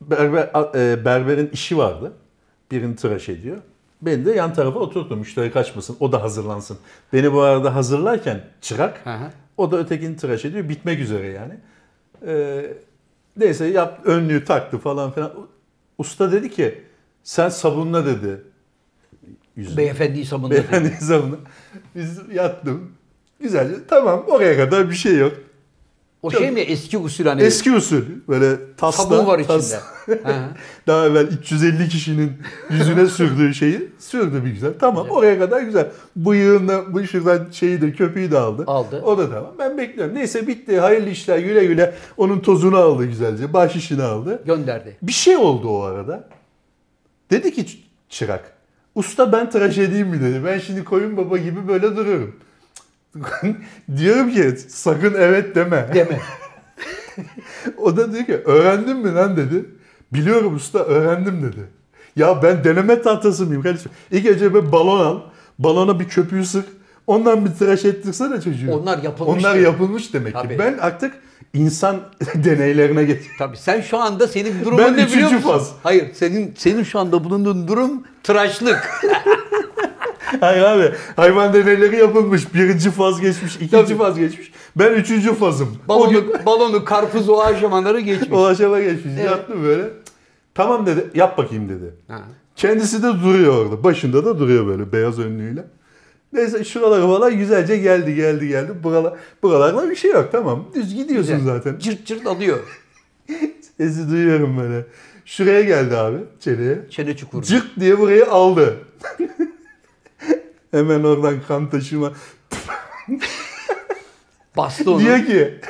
Berber, 0.00 0.50
e, 0.74 1.04
berberin 1.04 1.50
işi 1.52 1.78
vardı. 1.78 2.12
Birini 2.70 2.96
tıraş 2.96 3.28
ediyor. 3.28 3.56
Ben 4.02 4.26
de 4.26 4.32
yan 4.32 4.54
tarafa 4.54 4.78
oturdum. 4.78 5.18
Müşteri 5.18 5.52
kaçmasın. 5.52 5.96
O 6.00 6.12
da 6.12 6.22
hazırlansın. 6.22 6.78
Beni 7.12 7.32
bu 7.32 7.40
arada 7.40 7.74
hazırlarken 7.74 8.40
çırak. 8.60 9.00
Hı 9.04 9.14
hı. 9.14 9.30
O 9.56 9.70
da 9.70 9.78
ötekini 9.78 10.16
tıraş 10.16 10.44
ediyor. 10.44 10.68
Bitmek 10.68 11.00
üzere 11.00 11.26
yani. 11.26 11.54
Ee, 12.26 12.74
neyse 13.36 13.66
yap, 13.66 14.00
önlüğü 14.04 14.44
taktı 14.44 14.78
falan 14.78 15.10
filan. 15.10 15.32
Usta 15.98 16.32
dedi 16.32 16.50
ki 16.50 16.82
sen 17.22 17.48
sabunla 17.48 18.06
dedi. 18.06 18.42
Yüzünü. 19.56 19.76
Beyefendi 19.76 20.24
sabunla. 20.24 20.50
Beyefendi 20.50 20.90
sabunla. 20.90 21.36
Biz 21.94 22.20
yattım. 22.34 22.92
Güzelce 23.40 23.74
tamam 23.88 24.24
oraya 24.28 24.56
kadar 24.56 24.90
bir 24.90 24.94
şey 24.94 25.18
yok. 25.18 25.32
O 26.22 26.30
şey 26.30 26.50
mi 26.50 26.60
eski 26.60 26.98
usul 26.98 27.24
hani? 27.24 27.42
Eski 27.42 27.72
usul 27.72 28.02
böyle 28.28 28.56
tasla. 28.76 29.04
Sabun 29.04 29.26
var 29.26 29.44
tas- 29.44 29.66
içinde. 29.66 30.20
Daha 30.86 31.06
evvel 31.06 31.26
350 31.26 31.88
kişinin 31.88 32.32
yüzüne 32.70 33.06
sürdüğü 33.06 33.54
şeyi 33.54 33.88
sürdü 33.98 34.44
bir 34.44 34.50
güzel. 34.50 34.72
Tamam 34.80 35.06
oraya 35.10 35.38
kadar 35.38 35.62
güzel. 35.62 35.88
Bıyığında 36.16 36.94
bu 36.94 37.06
şuradan 37.06 37.50
şeyi 37.50 37.80
de 37.80 37.92
köpüğü 37.92 38.30
de 38.30 38.38
aldı. 38.38 38.64
Aldı. 38.66 39.02
O 39.04 39.18
da 39.18 39.30
tamam. 39.30 39.54
Ben 39.58 39.78
bekliyorum. 39.78 40.14
Neyse 40.14 40.46
bitti. 40.46 40.80
Hayırlı 40.80 41.08
işler 41.10 41.38
güle 41.38 41.64
güle. 41.64 41.94
Onun 42.16 42.40
tozunu 42.40 42.76
aldı 42.76 43.04
güzelce. 43.06 43.52
Bahşişini 43.52 44.02
aldı. 44.02 44.42
Gönderdi. 44.46 44.96
Bir 45.02 45.12
şey 45.12 45.36
oldu 45.36 45.68
o 45.68 45.82
arada. 45.82 46.28
Dedi 47.30 47.52
ki 47.54 47.66
çırak. 48.08 48.52
Usta 48.94 49.32
ben 49.32 49.50
tıraş 49.50 49.78
edeyim 49.78 50.08
mi 50.08 50.20
dedi. 50.20 50.42
Ben 50.44 50.58
şimdi 50.58 50.84
koyun 50.84 51.16
baba 51.16 51.38
gibi 51.38 51.68
böyle 51.68 51.96
duruyorum. 51.96 52.36
Diyorum 53.96 54.30
ki 54.30 54.56
sakın 54.68 55.14
evet 55.18 55.54
deme. 55.54 55.88
Deme. 55.94 56.20
O 57.78 57.96
da 57.96 58.12
diyor 58.12 58.24
ki 58.26 58.34
öğrendin 58.44 58.96
mi 58.96 59.14
lan 59.14 59.36
dedi. 59.36 59.64
Biliyorum 60.12 60.54
usta 60.56 60.78
öğrendim 60.78 61.42
dedi. 61.42 61.60
Ya 62.16 62.42
ben 62.42 62.64
deneme 62.64 63.02
tahtası 63.02 63.46
mıyım 63.46 63.62
kardeşim? 63.62 63.90
İlk 64.10 64.26
önce 64.26 64.54
bir 64.54 64.72
balon 64.72 65.00
al. 65.04 65.20
Balona 65.58 66.00
bir 66.00 66.08
köpüğü 66.08 66.44
sık. 66.44 66.64
Ondan 67.06 67.44
bir 67.46 67.50
tıraş 67.50 67.84
ettirsene 67.84 68.40
çocuğu. 68.40 68.72
Onlar 68.72 69.02
yapılmış 69.02 69.38
Onlar 69.44 69.54
demek. 69.54 69.66
yapılmış 69.66 70.14
demek 70.14 70.32
Tabii. 70.34 70.48
ki. 70.48 70.58
Ben 70.58 70.78
artık 70.80 71.14
insan 71.54 71.96
deneylerine 72.34 73.04
geçtim. 73.04 73.32
Tabii 73.38 73.56
sen 73.56 73.80
şu 73.80 73.98
anda 73.98 74.28
senin 74.28 74.64
durumun 74.64 74.78
Ben 74.84 74.96
ne 74.96 75.06
biliyor 75.06 75.30
musun? 75.30 75.48
faz. 75.50 75.72
Hayır 75.82 76.06
senin 76.14 76.54
senin 76.58 76.82
şu 76.82 76.98
anda 76.98 77.24
bulunduğun 77.24 77.68
durum 77.68 78.02
tıraşlık. 78.22 79.00
Hayır 80.40 80.62
abi 80.62 80.92
hayvan 81.16 81.52
deneyleri 81.54 81.96
yapılmış. 81.96 82.54
Birinci 82.54 82.90
faz 82.90 83.20
geçmiş, 83.20 83.56
ikinci 83.56 83.70
Tabii. 83.70 83.96
faz 83.96 84.18
geçmiş. 84.18 84.52
Ben 84.76 84.92
üçüncü 84.92 85.34
fazım. 85.34 85.76
Balonu, 85.88 86.24
balonu 86.46 86.84
karpuz 86.84 87.28
o 87.28 87.40
aşamaları 87.40 88.00
geçmiş. 88.00 88.32
o 88.32 88.46
aşama 88.46 88.80
geçmiş. 88.80 89.14
Evet. 89.16 89.24
Yattım 89.30 89.64
böyle. 89.64 89.84
Tamam 90.54 90.86
dedi 90.86 91.04
yap 91.14 91.38
bakayım 91.38 91.68
dedi. 91.68 91.94
Ha. 92.08 92.22
Kendisi 92.56 93.02
de 93.02 93.06
duruyor 93.08 93.56
orada. 93.64 93.84
Başında 93.84 94.24
da 94.24 94.38
duruyor 94.38 94.66
böyle 94.66 94.92
beyaz 94.92 95.18
önlüğüyle. 95.18 95.64
Neyse 96.32 96.64
şuralara 96.64 97.06
falan 97.06 97.36
güzelce 97.38 97.76
geldi 97.76 98.14
geldi 98.14 98.48
geldi. 98.48 98.72
Buralar, 98.82 99.14
buralarda 99.42 99.90
bir 99.90 99.96
şey 99.96 100.10
yok 100.10 100.28
tamam. 100.32 100.64
Düz 100.74 100.94
gidiyorsun 100.94 101.36
Güzel. 101.38 101.54
zaten. 101.54 101.78
Cırt 101.78 102.06
cırt 102.06 102.26
alıyor. 102.26 102.58
Sesi 103.76 104.10
duyuyorum 104.10 104.58
böyle. 104.60 104.86
Şuraya 105.24 105.60
geldi 105.62 105.96
abi 105.96 106.16
çeneye. 106.40 106.78
Çene 106.90 107.16
çukuru. 107.16 107.42
Cırt 107.42 107.66
diye 107.80 107.98
burayı 107.98 108.30
aldı. 108.30 108.76
Hemen 110.76 111.04
oradan 111.04 111.34
kan 111.48 111.70
taşıma. 111.70 112.12
Bastı 114.56 114.90
onu. 114.90 115.00
Diyor 115.00 115.26
ki 115.26 115.60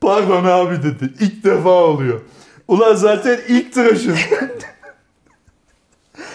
pardon 0.00 0.44
abi 0.44 0.82
dedi. 0.82 1.12
İlk 1.20 1.44
defa 1.44 1.70
oluyor. 1.70 2.20
Ulan 2.68 2.94
zaten 2.94 3.40
ilk 3.48 3.72
tıraşın. 3.72 4.16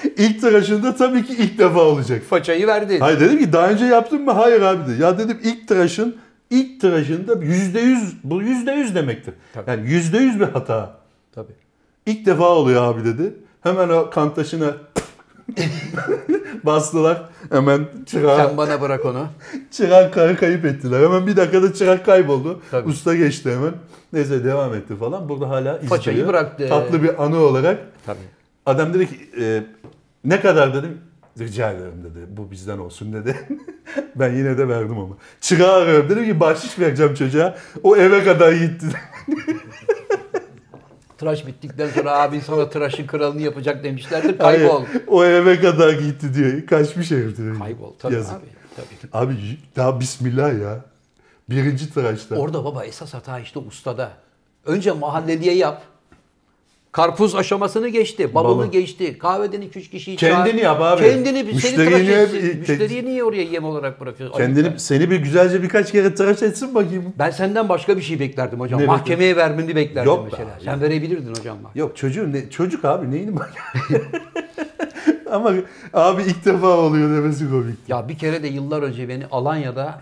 ilk 0.18 0.42
tıraşında 0.42 0.96
tabii 0.96 1.26
ki 1.26 1.34
ilk 1.34 1.60
defa 1.60 1.80
olacak. 1.80 2.24
Façayı 2.30 2.68
verdi. 2.68 3.00
Hayır 3.00 3.20
dedim 3.20 3.40
ki 3.40 3.54
daha 3.54 3.70
önce 3.70 3.86
yaptın 3.86 4.22
mı? 4.22 4.32
Hayır 4.32 4.62
abi 4.62 4.92
dedi. 4.92 5.02
Ya 5.02 5.18
dedim 5.18 5.40
ilk 5.44 5.68
tıraşın 5.68 6.18
ilk 6.50 6.82
tıraşında 6.82 7.34
yüzde 7.42 7.80
yüz 7.80 8.14
bu 8.24 8.42
yüzde 8.42 8.72
yüz 8.72 8.96
demektir. 8.96 9.34
Tabii. 9.54 9.70
Yani 9.70 9.90
yüzde 9.90 10.18
yüz 10.18 10.40
bir 10.40 10.46
hata. 10.46 10.98
Tabii. 11.36 11.54
İlk 12.06 12.26
defa 12.26 12.50
oluyor 12.50 12.94
abi 12.94 13.06
dedi. 13.06 13.34
Hemen 13.62 13.90
o 13.90 14.10
kan 14.10 14.34
taşına 14.34 14.74
bastılar. 16.64 17.30
Hemen 17.52 17.88
çırağı, 18.06 18.48
Sen 18.48 18.58
bana 18.58 18.82
bırak 18.82 19.06
onu. 19.06 19.28
çırak 19.72 20.14
kayıp 20.40 20.66
ettiler. 20.66 21.04
Hemen 21.04 21.28
bir 21.28 21.38
dakikada 21.38 21.74
çırak 21.74 22.06
kayboldu. 22.06 22.62
Tabii. 22.72 22.90
Usta 22.90 23.16
geçti 23.16 23.52
hemen. 23.56 23.72
Neyse 24.14 24.44
devam 24.44 24.74
etti 24.74 24.96
falan. 24.96 25.30
Burada 25.30 25.50
hala 25.50 25.76
izliyor. 25.76 25.90
Façayı 25.90 26.28
bıraktı. 26.28 26.70
Tatlı 26.70 27.04
bir 27.04 27.24
anı 27.24 27.38
olarak. 27.38 27.80
Tabii. 28.06 28.18
Adam 28.66 28.94
dedi 28.94 29.10
ki 29.10 29.16
e, 29.42 29.64
ne 30.26 30.42
kadar 30.42 30.74
dedim. 30.74 30.98
Rica 31.40 31.72
ederim 31.72 32.04
dedi. 32.04 32.26
Bu 32.30 32.52
bizden 32.52 32.78
olsun 32.78 33.14
dedi. 33.14 33.36
ben 34.16 34.34
yine 34.34 34.58
de 34.58 34.68
verdim 34.68 34.98
ama. 35.00 35.16
Çırağı 35.42 35.74
arıyorum. 35.74 36.10
Dedim 36.10 36.26
ki 36.26 36.40
bahşiş 36.40 36.80
vereceğim 36.80 37.14
çocuğa. 37.14 37.56
O 37.84 37.98
eve 37.98 38.24
kadar 38.24 38.52
gitti. 38.52 38.86
Tıraş 41.20 41.48
bittikten 41.48 41.90
sonra 41.90 42.22
abin 42.22 42.40
sana 42.40 42.70
tıraşın 42.70 43.08
kralını 43.08 43.42
yapacak 43.42 43.84
demişlerdir. 43.84 44.40
Hayır, 44.40 44.60
Kaybol. 44.60 44.84
o 45.08 45.26
eve 45.26 45.60
kadar 45.62 45.94
gitti 45.94 46.34
diyor. 46.34 46.66
Kaçmış 46.66 47.10
diyor. 47.10 47.60
Kaybol. 47.60 47.94
Tabii 48.00 48.14
Yazık. 48.14 48.34
abi. 48.34 48.46
Tabii. 48.76 49.26
Abi 49.26 49.36
daha 49.76 50.00
bismillah 50.00 50.60
ya. 50.62 50.80
Birinci 51.50 51.94
tıraşta. 51.94 52.36
Orada 52.36 52.66
baba 52.66 52.86
esas 52.86 53.14
hata 53.14 53.40
işte 53.40 53.60
ustada. 53.60 54.12
Önce 54.66 54.92
mahalleliye 54.92 55.54
yap. 55.56 55.82
Karpuz 56.92 57.36
aşamasını 57.36 57.88
geçti. 57.90 58.34
Balonu 58.34 58.58
Balon. 58.60 58.72
geçti. 58.72 59.18
Kahveden 59.18 59.62
2-3 59.62 59.90
kişiyi 59.90 60.18
Kendini 60.18 60.52
çağır. 60.52 60.64
yap 60.64 60.82
abi. 60.82 61.02
Kendini 61.02 61.48
bir 61.48 61.60
seni 61.60 61.78
Müşteriyi 61.78 62.08
tıraş 62.08 62.34
etsin. 62.34 62.60
Müşteriyi 62.60 63.06
niye 63.06 63.24
oraya 63.24 63.44
yem 63.44 63.64
olarak 63.66 64.02
bırakıyorsun? 64.02 64.40
Ayıp. 64.40 64.56
Kendini 64.56 64.80
seni 64.80 65.12
bir 65.12 65.18
güzelce 65.20 65.64
birkaç 65.64 65.92
kere 65.92 66.16
tıraş 66.16 66.44
etsin 66.44 66.76
bakayım. 66.76 67.14
Ben 67.20 67.30
senden 67.32 67.70
başka 67.70 67.98
bir 67.98 68.02
şey 68.02 68.20
beklerdim 68.20 68.60
hocam. 68.60 68.82
Ne 68.82 68.86
Mahkemeye 68.86 69.36
vermeni 69.36 69.76
beklerdim 69.76 70.12
Yok 70.12 70.28
mesela. 70.32 70.50
abi. 70.56 70.64
Sen 70.64 70.82
verebilirdin 70.82 71.30
hocam. 71.36 71.58
bak. 71.64 71.76
Yok 71.76 71.98
çocuğun 71.98 72.34
ne, 72.34 72.50
çocuk 72.50 72.86
abi 72.86 73.12
neyini 73.12 73.36
bak. 73.36 73.54
Ama 75.32 75.54
abi 75.94 76.22
ilk 76.24 76.46
defa 76.46 76.68
oluyor 76.68 77.18
demesi 77.18 77.50
komik. 77.50 77.76
Ya 77.88 78.10
bir 78.10 78.18
kere 78.18 78.44
de 78.44 78.48
yıllar 78.48 78.82
önce 78.82 79.10
beni 79.10 79.24
Alanya'da 79.32 80.02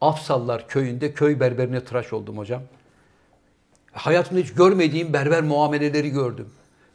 Afsallar 0.00 0.68
köyünde 0.68 1.12
köy 1.12 1.40
berberine 1.40 1.80
tıraş 1.80 2.12
oldum 2.12 2.38
hocam. 2.38 2.62
Hayatımda 3.92 4.40
hiç 4.40 4.52
görmediğim 4.54 5.12
berber 5.12 5.42
muameleleri 5.42 6.10
gördüm. 6.10 6.46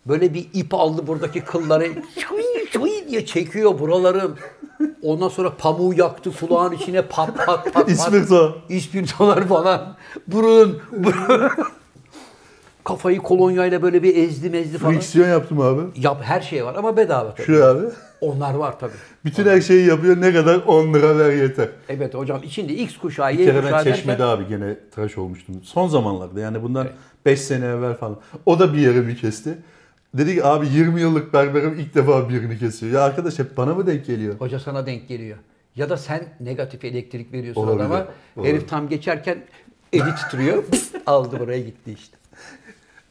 Böyle 0.05 0.33
bir 0.33 0.47
ip 0.53 0.73
aldı 0.73 1.07
buradaki 1.07 1.41
kılları 1.41 1.89
diye 3.09 3.25
çekiyor 3.25 3.79
buralarım. 3.79 4.35
Ondan 5.01 5.29
sonra 5.29 5.53
pamuğu 5.57 5.93
yaktı 5.93 6.31
kulağın 6.39 6.71
içine 6.71 7.01
pat 7.01 7.37
pat 7.37 7.45
pat. 7.45 7.73
pat. 7.73 7.89
İspirto. 7.89 8.57
İspirtolar 8.69 9.47
falan. 9.47 9.95
Burun. 10.27 10.81
burun. 10.91 11.49
Kafayı 12.83 13.19
kolonyayla 13.19 13.81
böyle 13.81 14.03
bir 14.03 14.15
ezdi 14.15 14.49
mezdi 14.49 14.77
falan. 14.77 14.93
Friksiyon 14.93 15.27
yaptım 15.29 15.61
abi. 15.61 15.81
Yap 15.95 16.17
her 16.23 16.41
şey 16.41 16.65
var 16.65 16.75
ama 16.75 16.97
bedava 16.97 17.31
tabii. 17.35 17.45
Şu 17.45 17.65
abi. 17.65 17.85
Onlar 18.21 18.53
var 18.53 18.79
tabii. 18.79 18.91
Bütün 19.25 19.45
her 19.45 19.61
şeyi 19.61 19.87
yapıyor. 19.87 20.21
Ne 20.21 20.33
kadar? 20.33 20.55
10 20.65 20.93
lira 20.93 21.17
ver 21.17 21.33
yeter. 21.33 21.69
Evet 21.89 22.13
hocam 22.13 22.43
içinde 22.43 22.73
X 22.73 22.97
kuşağı, 22.97 23.33
Bir 23.33 23.39
Y 23.39 23.45
kere 23.45 23.63
ben 23.71 23.83
Çeşme'de 23.83 24.19
derken 24.19 24.25
abi 24.43 24.47
gene 24.47 24.75
tıraş 24.95 25.17
olmuştum. 25.17 25.55
Son 25.63 25.87
zamanlarda 25.87 26.39
yani 26.39 26.63
bundan 26.63 26.87
5 27.25 27.41
sene 27.41 27.65
evvel 27.65 27.93
falan. 27.93 28.17
O 28.45 28.59
da 28.59 28.73
bir 28.73 28.77
yerimi 28.77 29.15
kesti. 29.15 29.57
Dedi 30.13 30.35
ki 30.35 30.45
abi 30.45 30.67
20 30.67 31.01
yıllık 31.01 31.33
berberim 31.33 31.79
ilk 31.79 31.95
defa 31.95 32.29
birini 32.29 32.59
kesiyor. 32.59 32.93
Ya 32.93 33.01
arkadaş 33.01 33.39
hep 33.39 33.57
bana 33.57 33.75
mı 33.75 33.87
denk 33.87 34.05
geliyor? 34.05 34.35
hoca 34.39 34.59
sana 34.59 34.85
denk 34.85 35.07
geliyor. 35.07 35.37
Ya 35.75 35.89
da 35.89 35.97
sen 35.97 36.23
negatif 36.39 36.85
elektrik 36.85 37.33
veriyorsun 37.33 37.61
Olabilir, 37.61 37.79
adama. 37.85 38.07
olabilir. 38.35 38.53
Herif 38.53 38.69
tam 38.69 38.89
geçerken 38.89 39.37
eli 39.93 40.15
titriyor. 40.15 40.63
aldı 41.05 41.39
buraya 41.39 41.59
gitti 41.59 41.91
işte. 41.97 42.16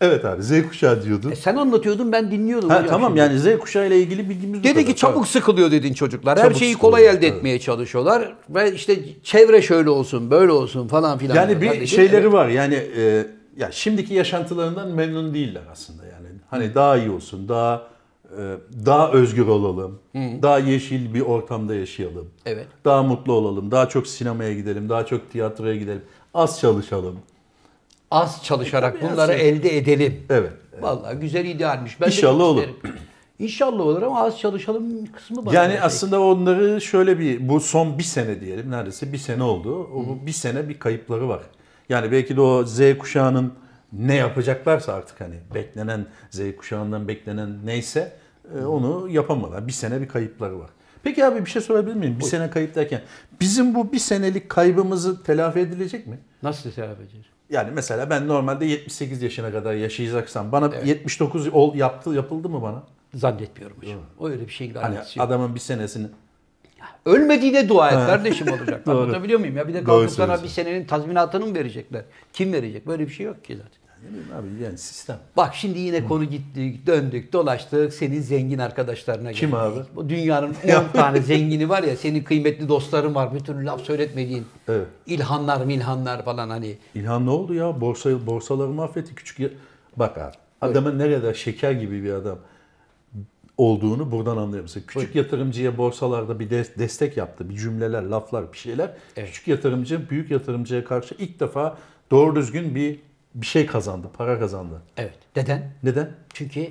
Evet 0.00 0.24
abi 0.24 0.42
Z 0.42 0.68
kuşağı 0.68 1.02
diyordun. 1.04 1.30
E 1.30 1.36
sen 1.36 1.56
anlatıyordun 1.56 2.12
ben 2.12 2.30
dinliyordum. 2.30 2.70
Ha, 2.70 2.86
tamam 2.86 3.08
şimdi. 3.08 3.20
yani 3.20 3.38
Z 3.38 3.58
kuşağı 3.58 3.86
ile 3.86 3.98
ilgili 4.00 4.30
bilgimiz 4.30 4.64
Dedi 4.64 4.72
kadar. 4.74 4.86
ki 4.86 4.96
çabuk 4.96 5.28
sıkılıyor 5.28 5.70
dedin 5.70 5.94
çocuklar. 5.94 6.38
Her 6.38 6.44
Çabuk 6.44 6.56
şeyi 6.56 6.72
sıkılıyor, 6.72 6.92
kolay 6.92 7.06
elde 7.16 7.26
evet. 7.26 7.36
etmeye 7.36 7.58
çalışıyorlar. 7.58 8.34
Ve 8.48 8.72
işte 8.72 8.96
çevre 9.22 9.62
şöyle 9.62 9.90
olsun, 9.90 10.30
böyle 10.30 10.52
olsun 10.52 10.88
falan 10.88 11.18
filan. 11.18 11.34
Yani 11.34 11.60
bir 11.60 11.66
Kardeşim, 11.66 11.96
şeyleri 11.96 12.22
evet. 12.22 12.32
var. 12.32 12.48
Yani 12.48 12.74
e, 12.74 13.26
ya 13.56 13.72
şimdiki 13.72 14.14
yaşantılarından 14.14 14.88
memnun 14.88 15.34
değiller 15.34 15.62
aslında 15.72 16.04
yani. 16.04 16.26
Hani 16.50 16.74
daha 16.74 16.96
iyi 16.96 17.10
olsun, 17.10 17.48
daha 17.48 17.82
e, 18.38 18.42
daha 18.86 19.10
özgür 19.12 19.46
olalım, 19.46 19.98
daha 20.14 20.58
yeşil 20.58 21.14
bir 21.14 21.20
ortamda 21.20 21.74
yaşayalım. 21.74 22.26
Evet. 22.46 22.66
Daha 22.84 23.02
mutlu 23.02 23.32
olalım, 23.32 23.70
daha 23.70 23.88
çok 23.88 24.06
sinemaya 24.06 24.54
gidelim, 24.54 24.88
daha 24.88 25.06
çok 25.06 25.30
tiyatroya 25.32 25.76
gidelim. 25.76 26.02
Az 26.34 26.60
çalışalım. 26.60 27.18
Az 28.16 28.44
çalışarak 28.44 29.00
Tabii 29.00 29.12
bunları 29.12 29.32
aslında. 29.32 29.38
elde 29.38 29.76
edelim. 29.76 30.26
Evet. 30.30 30.52
Vallahi 30.80 31.16
güzel 31.16 31.44
idealmiş. 31.44 32.00
Ben 32.00 32.06
İnşallah 32.06 32.44
olur. 32.44 32.62
isterim. 32.62 32.96
İnşallah 33.38 33.80
olur 33.80 34.02
ama 34.02 34.20
az 34.20 34.38
çalışalım 34.38 35.06
kısmı 35.06 35.46
bana. 35.46 35.54
Yani 35.54 35.72
şey. 35.72 35.80
aslında 35.82 36.20
onları 36.20 36.80
şöyle 36.80 37.18
bir 37.18 37.48
bu 37.48 37.60
son 37.60 37.98
bir 37.98 38.02
sene 38.02 38.40
diyelim 38.40 38.70
neredeyse 38.70 39.12
bir 39.12 39.18
sene 39.18 39.42
oldu. 39.42 39.90
O 39.94 40.26
bir 40.26 40.32
sene 40.32 40.68
bir 40.68 40.78
kayıpları 40.78 41.28
var. 41.28 41.42
Yani 41.88 42.12
belki 42.12 42.36
de 42.36 42.40
o 42.40 42.64
Z 42.64 42.80
kuşağının 42.98 43.52
ne 43.92 44.14
yapacaklarsa 44.14 44.92
artık 44.92 45.20
hani 45.20 45.34
beklenen 45.54 46.06
Z 46.30 46.40
kuşağından 46.58 47.08
beklenen 47.08 47.66
neyse 47.66 48.12
e, 48.58 48.64
onu 48.64 49.08
yapamadılar. 49.10 49.66
Bir 49.66 49.72
sene 49.72 50.00
bir 50.00 50.08
kayıpları 50.08 50.58
var. 50.58 50.70
Peki 51.02 51.24
abi 51.24 51.44
bir 51.44 51.50
şey 51.50 51.62
sorabilir 51.62 51.94
miyim? 51.94 52.16
Bir 52.20 52.24
sene 52.24 52.50
kayıp 52.50 52.74
derken 52.74 53.00
bizim 53.40 53.74
bu 53.74 53.92
bir 53.92 53.98
senelik 53.98 54.48
kaybımızı 54.48 55.22
telafi 55.22 55.58
edilecek 55.58 56.06
mi? 56.06 56.18
Nasıl 56.42 56.70
telafi 56.72 57.02
edeceğiz? 57.02 57.26
Yani 57.50 57.70
mesela 57.74 58.10
ben 58.10 58.28
normalde 58.28 58.64
78 58.64 59.22
yaşına 59.22 59.52
kadar 59.52 59.74
yaşayacaksam 59.74 60.52
bana 60.52 60.70
79 60.84 61.48
ol 61.48 61.74
yaptı 61.74 62.10
yapıldı 62.10 62.48
mı 62.48 62.62
bana? 62.62 62.82
Zannetmiyorum 63.14 63.76
hocam. 63.80 63.98
O 64.18 64.28
öyle 64.28 64.46
bir 64.46 64.52
şeyin 64.52 64.74
Hani 64.74 64.98
adamın 65.18 65.54
bir 65.54 65.60
senesini 65.60 66.06
Ölmediğine 67.06 67.68
dua 67.68 67.90
et 67.90 67.94
kardeşim 67.94 68.48
olacak. 68.48 68.88
Anlatabiliyor 68.88 69.40
muyum? 69.40 69.56
Ya 69.56 69.68
bir 69.68 69.74
de 69.74 69.84
kalkıp 69.84 70.10
sana 70.10 70.42
bir 70.42 70.48
senenin 70.48 70.84
tazminatını 70.84 71.46
mı 71.46 71.54
verecekler? 71.54 72.04
Kim 72.32 72.52
verecek? 72.52 72.86
Böyle 72.86 73.06
bir 73.06 73.12
şey 73.12 73.26
yok 73.26 73.44
ki 73.44 73.56
zaten. 73.56 73.85
Ne 74.06 74.10
bileyim 74.12 74.28
abi 74.58 74.64
yani 74.64 74.78
sistem. 74.78 75.16
Bak 75.36 75.54
şimdi 75.54 75.78
yine 75.78 76.04
konu 76.04 76.24
gittik, 76.24 76.86
döndük, 76.86 77.32
dolaştık. 77.32 77.94
Senin 77.94 78.20
zengin 78.20 78.58
arkadaşlarına 78.58 79.32
Kim 79.32 79.50
geldik. 79.50 79.62
abi? 79.62 79.80
Bu 79.96 80.08
dünyanın 80.08 80.48
10 80.90 80.92
tane 80.92 81.20
zengini 81.20 81.68
var 81.68 81.82
ya, 81.82 81.96
senin 81.96 82.22
kıymetli 82.24 82.68
dostların 82.68 83.14
var. 83.14 83.34
Bir 83.34 83.40
türlü 83.40 83.64
laf 83.66 83.80
söyletmediğin. 83.80 84.44
Evet. 84.68 84.86
İlhanlar, 85.06 85.64
milhanlar 85.64 86.24
falan 86.24 86.48
hani. 86.50 86.76
İlhan 86.94 87.26
ne 87.26 87.30
oldu 87.30 87.54
ya? 87.54 87.80
Borsa, 87.80 88.26
borsaları 88.26 88.68
mahvetti. 88.68 89.14
Küçük 89.14 89.38
ya- 89.40 89.50
Bak 89.96 90.18
abi. 90.18 90.34
Adamın 90.60 90.98
ne 90.98 91.12
kadar 91.14 91.34
şeker 91.34 91.72
gibi 91.72 92.02
bir 92.04 92.12
adam 92.12 92.38
olduğunu 93.58 94.10
buradan 94.10 94.36
anlayabilirsin. 94.36 94.84
Küçük 94.86 95.14
yatırımcıya 95.14 95.78
borsalarda 95.78 96.38
bir 96.40 96.50
de- 96.50 96.78
destek 96.78 97.16
yaptı. 97.16 97.48
Bir 97.50 97.54
cümleler, 97.56 98.02
laflar, 98.02 98.52
bir 98.52 98.58
şeyler. 98.58 98.90
Evet. 99.16 99.28
Küçük 99.28 99.48
yatırımcı 99.48 100.10
büyük 100.10 100.30
yatırımcıya 100.30 100.84
karşı 100.84 101.14
ilk 101.18 101.40
defa 101.40 101.78
doğru 102.10 102.36
düzgün 102.36 102.74
bir 102.74 102.98
bir 103.36 103.46
şey 103.46 103.66
kazandı. 103.66 104.06
Para 104.18 104.38
kazandı. 104.38 104.82
Evet. 104.96 105.18
Neden? 105.36 105.70
Neden? 105.82 106.10
Çünkü 106.34 106.66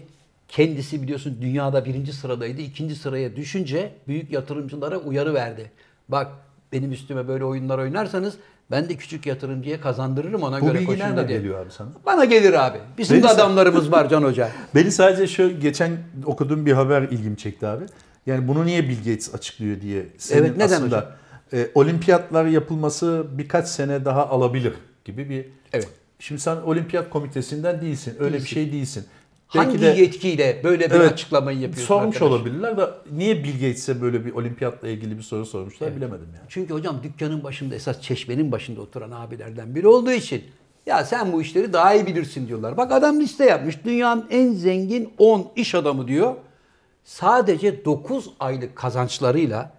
kendisi 0.47 1.01
biliyorsun 1.01 1.37
dünyada 1.41 1.85
birinci 1.85 2.13
sıradaydı. 2.13 2.61
ikinci 2.61 2.95
sıraya 2.95 3.35
düşünce 3.35 3.91
büyük 4.07 4.31
yatırımcılara 4.31 4.97
uyarı 4.97 5.33
verdi. 5.33 5.71
Bak 6.09 6.31
benim 6.71 6.91
üstüme 6.91 7.27
böyle 7.27 7.43
oyunlar 7.45 7.77
oynarsanız 7.79 8.37
ben 8.71 8.89
de 8.89 8.95
küçük 8.95 9.25
yatırımcıya 9.25 9.81
kazandırırım 9.81 10.43
ona 10.43 10.61
Bu 10.61 10.65
göre 10.65 10.85
koşun 10.85 10.99
nereden 10.99 11.23
dedi. 11.23 11.33
geliyor 11.33 11.59
abi 11.65 11.71
sana? 11.71 11.89
Bana 12.05 12.25
gelir 12.25 12.67
abi. 12.67 12.77
Bizim 12.97 13.17
Benim 13.17 13.27
de 13.27 13.31
adamlarımız 13.31 13.91
var 13.91 14.09
Can 14.09 14.23
Hoca. 14.23 14.49
Beni 14.75 14.91
sadece 14.91 15.27
şu 15.27 15.59
geçen 15.59 15.97
okuduğum 16.25 16.65
bir 16.65 16.71
haber 16.71 17.01
ilgimi 17.01 17.37
çekti 17.37 17.67
abi. 17.67 17.85
Yani 18.25 18.47
bunu 18.47 18.65
niye 18.65 18.83
Bill 18.89 18.97
Gates 18.97 19.35
açıklıyor 19.35 19.81
diye. 19.81 20.05
Senin 20.17 20.41
Evet, 20.41 20.57
neden 20.57 20.65
aslında, 20.75 20.97
hocam? 20.97 21.11
e, 21.53 21.67
olimpiyatlar 21.75 22.45
yapılması 22.45 23.25
birkaç 23.31 23.67
sene 23.67 24.05
daha 24.05 24.29
alabilir 24.29 24.73
gibi 25.05 25.29
bir. 25.29 25.45
Evet. 25.73 25.89
Şimdi 26.25 26.41
sen 26.41 26.55
olimpiyat 26.55 27.09
komitesinden 27.09 27.81
değilsin. 27.81 28.15
Öyle 28.19 28.33
bir 28.33 28.39
Değilsin. 28.39 28.53
şey 28.55 28.71
değilsin. 28.71 29.05
Hangi 29.47 29.85
yetkiyle 29.85 30.61
böyle 30.63 30.89
bir 30.89 30.95
Evet, 30.95 31.11
açıklamayı 31.11 31.59
yapıyorsun 31.59 31.87
sormuş 31.87 32.15
arkadaş? 32.15 32.31
olabilirler 32.31 32.77
da 32.77 32.97
niye 33.11 33.43
Bill 33.43 33.53
Gates'e 33.53 34.01
böyle 34.01 34.25
bir 34.25 34.33
olimpiyatla 34.33 34.87
ilgili 34.87 35.17
bir 35.17 35.23
soru 35.23 35.45
sormuşlar 35.45 35.95
bilemedim 35.95 36.27
yani. 36.35 36.45
Çünkü 36.49 36.73
hocam 36.73 37.03
dükkanın 37.03 37.43
başında 37.43 37.75
esas 37.75 38.01
çeşmenin 38.01 38.51
başında 38.51 38.81
oturan 38.81 39.11
abilerden 39.11 39.75
biri 39.75 39.87
olduğu 39.87 40.11
için 40.11 40.43
ya 40.85 41.05
sen 41.05 41.33
bu 41.33 41.41
işleri 41.41 41.73
daha 41.73 41.93
iyi 41.93 42.05
bilirsin 42.07 42.47
diyorlar. 42.47 42.77
Bak 42.77 42.91
adam 42.91 43.19
liste 43.19 43.45
yapmış. 43.45 43.83
Dünyanın 43.85 44.25
en 44.29 44.53
zengin 44.53 45.13
10 45.17 45.47
iş 45.55 45.75
adamı 45.75 46.07
diyor. 46.07 46.35
Sadece 47.03 47.85
9 47.85 48.29
aylık 48.39 48.75
kazançlarıyla 48.75 49.71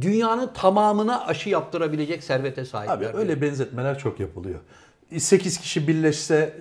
dünyanın 0.00 0.50
tamamına 0.54 1.26
aşı 1.26 1.48
yaptırabilecek 1.48 2.24
servete 2.24 2.64
sahipler. 2.64 2.94
Abi 3.10 3.18
öyle 3.18 3.42
benzetmeler 3.42 3.98
çok 3.98 4.20
yapılıyor. 4.20 4.60
8 5.18 5.58
kişi 5.58 5.88
birleşse 5.88 6.54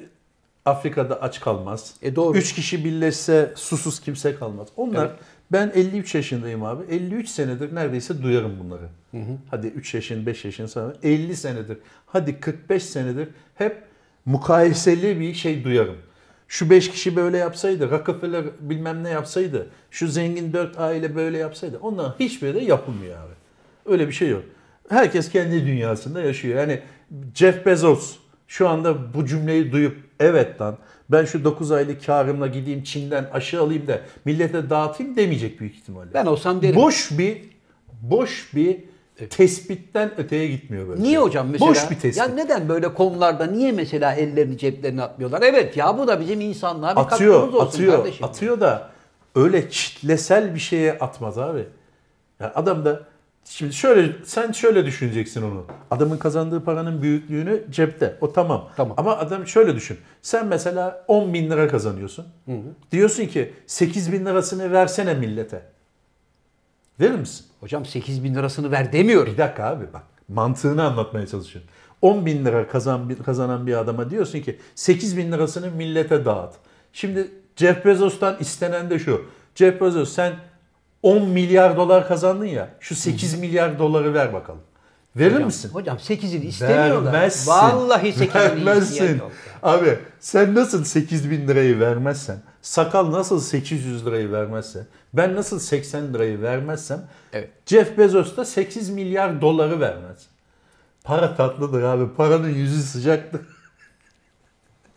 Afrika'da 0.66 1.22
aç 1.22 1.40
kalmaz. 1.40 1.94
E 2.02 2.16
doğru. 2.16 2.38
3 2.38 2.54
kişi 2.56 2.86
birleşse 2.86 3.54
susuz 3.56 4.00
kimse 4.00 4.36
kalmaz. 4.36 4.68
Onlar 4.78 5.06
Evet. 5.06 5.16
ben 5.52 5.72
53 5.76 6.16
yaşındayım 6.16 6.64
abi. 6.64 6.84
53 6.90 7.30
senedir 7.30 7.76
neredeyse 7.76 8.24
duyarım 8.24 8.60
bunları. 8.60 8.88
Hadi 9.52 9.68
3 9.68 9.94
yaşın 9.94 10.26
5 10.26 10.46
yaşın 10.46 10.66
sonra 10.66 10.94
50 11.04 11.36
senedir. 11.36 11.78
Hadi 12.06 12.40
45 12.40 12.84
senedir 12.84 13.28
hep 13.56 13.84
mukayeseli 14.26 15.20
bir 15.20 15.34
şey 15.34 15.64
duyarım. 15.64 15.98
Şu 16.48 16.70
5 16.70 16.92
kişi 16.92 17.16
böyle 17.16 17.38
yapsaydı, 17.38 17.92
Rockefeller 17.92 18.46
bilmem 18.60 19.04
ne 19.04 19.10
yapsaydı, 19.10 19.68
şu 19.92 20.08
zengin 20.08 20.54
4 20.54 20.80
aile 20.80 21.16
böyle 21.16 21.38
yapsaydı. 21.38 21.80
Onların 21.82 22.16
hiçbiri 22.20 22.56
de 22.56 22.60
yapılmıyor 22.60 23.18
abi. 23.18 23.34
Öyle 23.86 24.08
bir 24.08 24.14
şey 24.14 24.30
yok. 24.30 24.44
Herkes 24.90 25.30
kendi 25.32 25.66
dünyasında 25.66 26.22
yaşıyor. 26.22 26.60
Yani 26.60 26.80
Jeff 27.36 27.66
Bezos 27.66 28.16
şu 28.50 28.70
anda 28.70 29.14
bu 29.14 29.26
cümleyi 29.26 29.72
duyup 29.72 29.98
evet 30.20 30.62
lan 30.62 30.78
ben 31.10 31.26
şu 31.26 31.44
9 31.44 31.72
aylık 31.72 32.06
karımla 32.06 32.48
gideyim 32.48 32.84
Çin'den 32.84 33.30
aşı 33.34 33.62
alayım 33.62 33.88
da 33.88 34.02
millete 34.26 34.70
dağıtayım 34.70 35.16
demeyecek 35.16 35.60
büyük 35.60 35.76
ihtimalle. 35.76 36.14
Ben 36.14 36.26
olsam 36.26 36.62
derim. 36.62 36.76
Boş 36.76 37.12
bir 37.12 37.42
boş 38.02 38.50
bir 38.56 38.78
tespitten 39.30 40.12
öteye 40.18 40.48
gitmiyor 40.48 40.88
böyle. 40.88 41.04
Niye 41.04 41.14
şey. 41.14 41.24
hocam 41.24 41.48
mesela? 41.50 41.72
Boş 41.72 41.92
bir 41.92 41.96
tespit. 41.96 42.18
Ya 42.18 42.28
neden 42.28 42.70
böyle 42.70 42.94
konularda 42.94 43.46
niye 43.46 43.72
mesela 43.72 44.14
ellerini 44.14 44.58
ceplerine 44.58 45.04
atmıyorlar? 45.04 45.42
Evet 45.42 45.78
ya 45.78 45.98
bu 45.98 46.08
da 46.08 46.20
bizim 46.20 46.42
insanlığa 46.42 46.96
bir 46.96 47.02
atıyor, 47.02 47.34
katkımız 47.34 47.56
olsun 47.56 47.68
atıyor, 47.68 47.98
kardeşim. 47.98 48.26
atıyor 48.26 48.60
da 48.60 48.90
öyle 49.36 49.70
çitlesel 49.70 50.56
bir 50.56 50.60
şeye 50.60 50.94
atmaz 50.94 51.38
abi. 51.38 51.66
Ya 52.40 52.52
adam 52.56 52.86
da 52.86 53.04
şimdi 53.50 53.74
şöyle 53.74 54.26
sen 54.26 54.52
şöyle 54.52 54.86
düşüneceksin 54.86 55.42
onu. 55.42 55.66
Adamın 55.92 56.18
kazandığı 56.18 56.64
paranın 56.64 57.02
büyüklüğünü 57.02 57.64
cepte. 57.70 58.18
O 58.22 58.34
tamam. 58.34 58.70
Tamam. 58.78 58.94
Ama 58.98 59.18
adam 59.18 59.48
şöyle 59.48 59.76
düşün. 59.76 59.98
Sen 60.22 60.48
mesela 60.48 61.06
10 61.08 61.34
bin 61.34 61.50
lira 61.50 61.68
kazanıyorsun. 61.68 62.26
Diyorsun 62.92 63.26
ki 63.26 63.54
8 63.68 64.12
bin 64.12 64.26
lirasını 64.26 64.72
versene 64.72 65.14
millete. 65.14 65.62
Verir 67.00 67.16
misin? 67.16 67.46
Hocam 67.60 67.86
8 67.86 68.24
bin 68.24 68.36
lirasını 68.36 68.72
ver 68.72 68.94
demiyorum. 68.94 69.34
Bir 69.34 69.38
dakika 69.38 69.64
abi 69.64 69.86
bak. 69.94 70.04
Mantığını 70.28 70.84
anlatmaya 70.84 71.28
çalışıyorum. 71.28 71.70
10 72.02 72.26
bin 72.26 72.46
lira 72.46 72.68
kazan, 72.68 73.16
kazanan 73.26 73.68
bir 73.68 73.74
adama 73.74 74.10
diyorsun 74.10 74.40
ki 74.40 74.60
8 74.76 75.18
bin 75.18 75.32
lirasını 75.32 75.72
millete 75.72 76.26
dağıt. 76.26 76.54
Şimdi 76.94 77.32
Jeff 77.56 77.86
Bezos'tan 77.86 78.38
istenen 78.40 78.90
de 78.90 79.00
şu. 79.00 79.26
Jeff 79.56 79.82
Bezos 79.82 80.14
sen 80.14 80.34
10 81.04 81.30
milyar 81.30 81.78
dolar 81.78 82.08
kazandın 82.08 82.46
ya. 82.46 82.70
Şu 82.80 82.96
8 82.96 83.40
milyar 83.40 83.80
doları 83.80 84.14
ver 84.14 84.34
bakalım. 84.34 84.62
Verir 85.16 85.34
Hocam, 85.34 85.46
misin? 85.46 85.70
Hocam 85.74 85.98
8'ini 85.98 86.46
istemiyorlar. 86.46 87.14
Vermezsin. 87.14 87.52
Vallahi 87.52 88.08
8'ini 88.08 88.82
isteyen 88.82 89.18
yok. 89.18 89.32
Abi 89.64 90.00
sen 90.20 90.56
nasıl 90.56 90.84
8 90.84 91.32
bin 91.32 91.48
lirayı 91.48 91.80
vermezsen 91.80 92.38
Sakal 92.62 93.12
nasıl 93.12 93.40
800 93.40 94.06
lirayı 94.06 94.32
vermezse, 94.32 94.88
ben 95.14 95.36
nasıl 95.36 95.60
80 95.60 96.14
lirayı 96.14 96.42
vermezsem 96.42 97.02
Evet. 97.34 97.50
Jeff 97.66 97.98
Bezos 97.98 98.38
da 98.38 98.46
8 98.46 98.90
milyar 98.90 99.42
doları 99.42 99.80
vermez. 99.80 100.28
Para 101.04 101.36
tatlıdır 101.36 101.84
abi. 101.84 102.16
Paranın 102.16 102.50
yüzü 102.50 102.82
sıcaktır. 102.82 103.42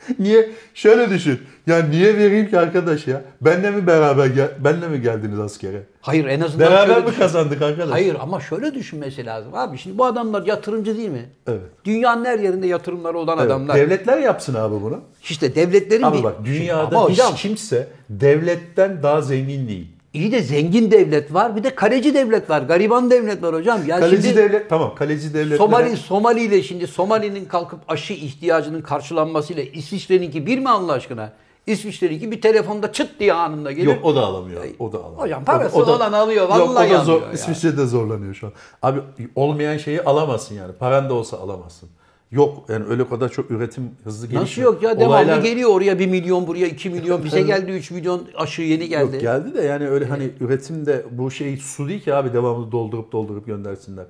niye? 0.18 0.50
Şöyle 0.74 1.10
düşün. 1.10 1.40
Ya 1.66 1.82
niye 1.82 2.16
vereyim 2.18 2.50
ki 2.50 2.58
arkadaş 2.58 3.06
ya? 3.06 3.22
Benle 3.40 3.70
mi 3.70 3.86
beraber 3.86 4.26
gel 4.26 4.48
benle 4.58 4.88
mi 4.88 5.00
geldiniz 5.02 5.38
askere? 5.38 5.82
Hayır 6.00 6.26
en 6.26 6.40
azından 6.40 6.70
Beraber 6.70 7.00
mi 7.00 7.06
düşün. 7.06 7.18
kazandık 7.18 7.62
arkadaş? 7.62 7.90
Hayır 7.92 8.16
ama 8.20 8.40
şöyle 8.40 8.74
düşünmesi 8.74 9.26
lazım. 9.26 9.54
Abi 9.54 9.78
şimdi 9.78 9.98
bu 9.98 10.04
adamlar 10.04 10.46
yatırımcı 10.46 10.96
değil 10.98 11.08
mi? 11.08 11.24
Evet. 11.46 11.60
Dünyanın 11.84 12.24
her 12.24 12.38
yerinde 12.38 12.66
yatırımları 12.66 13.18
olan 13.18 13.38
Evet. 13.38 13.46
adamlar. 13.50 13.76
Devletler 13.76 14.18
yapsın 14.18 14.54
abi 14.54 14.82
bunu. 14.82 15.00
İşte 15.22 15.54
devletlerin 15.54 16.02
Abi 16.02 16.18
bir- 16.18 16.22
bak 16.22 16.34
dünyada 16.44 17.08
hiç 17.08 17.10
hocam 17.18 17.34
kimse 17.34 17.88
devletten 18.10 19.02
daha 19.02 19.20
zengin 19.22 19.68
değil. 19.68 19.88
İyi 20.14 20.32
de 20.32 20.42
zengin 20.42 20.90
devlet 20.90 21.34
var 21.34 21.56
bir 21.56 21.64
de 21.64 21.74
kaleci 21.74 22.14
devlet 22.14 22.50
var. 22.50 22.62
Gariban 22.62 23.10
devlet 23.10 23.42
var 23.42 23.54
hocam. 23.54 23.80
Ya 23.86 24.00
Kaleci 24.00 24.22
şimdi 24.22 24.36
devlet 24.36 24.68
tamam 24.70 24.94
kaleci 24.94 25.34
devletlere 25.34 25.56
Somali 25.58 25.96
Somali 25.96 26.40
ile 26.40 26.62
şimdi 26.62 26.86
Somali'nin 26.86 27.44
kalkıp 27.44 27.80
aşı 27.88 28.12
ihtiyacının 28.12 28.82
karşılanmasıyla 28.82 29.62
İsviçre'ninki 29.62 30.46
bir 30.46 30.58
mi 30.58 30.68
Allah 30.68 30.92
aşkına? 30.92 31.32
İsviçre'ninki 31.66 32.30
bir 32.30 32.40
telefonda 32.40 32.92
çıt 32.92 33.20
diye 33.20 33.32
anında 33.32 33.72
gelir. 33.72 33.86
Yok 33.86 34.04
o 34.04 34.16
da 34.16 34.20
alamıyor. 34.26 34.62
O 34.78 34.92
da 34.92 34.98
alamıyor. 34.98 35.22
Hocam 35.22 35.44
parası 35.44 35.76
O 35.76 35.86
da- 35.86 35.96
olan 35.96 36.12
alıyor. 36.12 36.48
Yok, 36.48 36.50
Vallahi 36.68 36.94
o 36.94 36.98
da 36.98 37.04
zor, 37.04 37.12
alıyor 37.12 37.26
ya. 37.28 37.32
İsviçre'de 37.34 37.86
zorlanıyor 37.86 38.34
şu 38.34 38.46
an. 38.46 38.52
Abi 38.82 39.00
olmayan 39.34 39.76
şeyi 39.76 40.02
alamazsın 40.02 40.54
yani. 40.54 40.72
Paran 40.72 41.10
da 41.10 41.14
olsa 41.14 41.38
alamazsın. 41.38 41.88
Yok 42.32 42.64
yani 42.68 42.84
öyle 42.84 43.08
kadar 43.08 43.28
çok 43.28 43.50
üretim 43.50 43.90
hızlı 44.04 44.26
gelişiyor. 44.26 44.42
Nasıl 44.42 44.62
yok 44.62 44.82
ya? 44.82 45.00
Devamlı 45.00 45.14
Olaylar- 45.14 45.42
geliyor 45.42 45.70
oraya 45.70 45.98
1 45.98 46.06
milyon, 46.06 46.46
buraya 46.46 46.66
2 46.66 46.90
milyon. 46.90 47.24
Bize 47.24 47.42
geldi 47.42 47.70
3 47.70 47.90
milyon 47.90 48.28
aşı 48.36 48.62
yeni 48.62 48.88
geldi. 48.88 49.12
Yok 49.12 49.20
geldi 49.20 49.54
de 49.54 49.62
yani 49.62 49.88
öyle 49.88 50.04
hani 50.04 50.30
üretimde 50.40 51.04
bu 51.10 51.30
şey 51.30 51.56
su 51.56 51.88
değil 51.88 52.00
ki 52.00 52.14
abi 52.14 52.32
devamlı 52.32 52.72
doldurup 52.72 53.12
doldurup 53.12 53.46
göndersinler. 53.46 54.06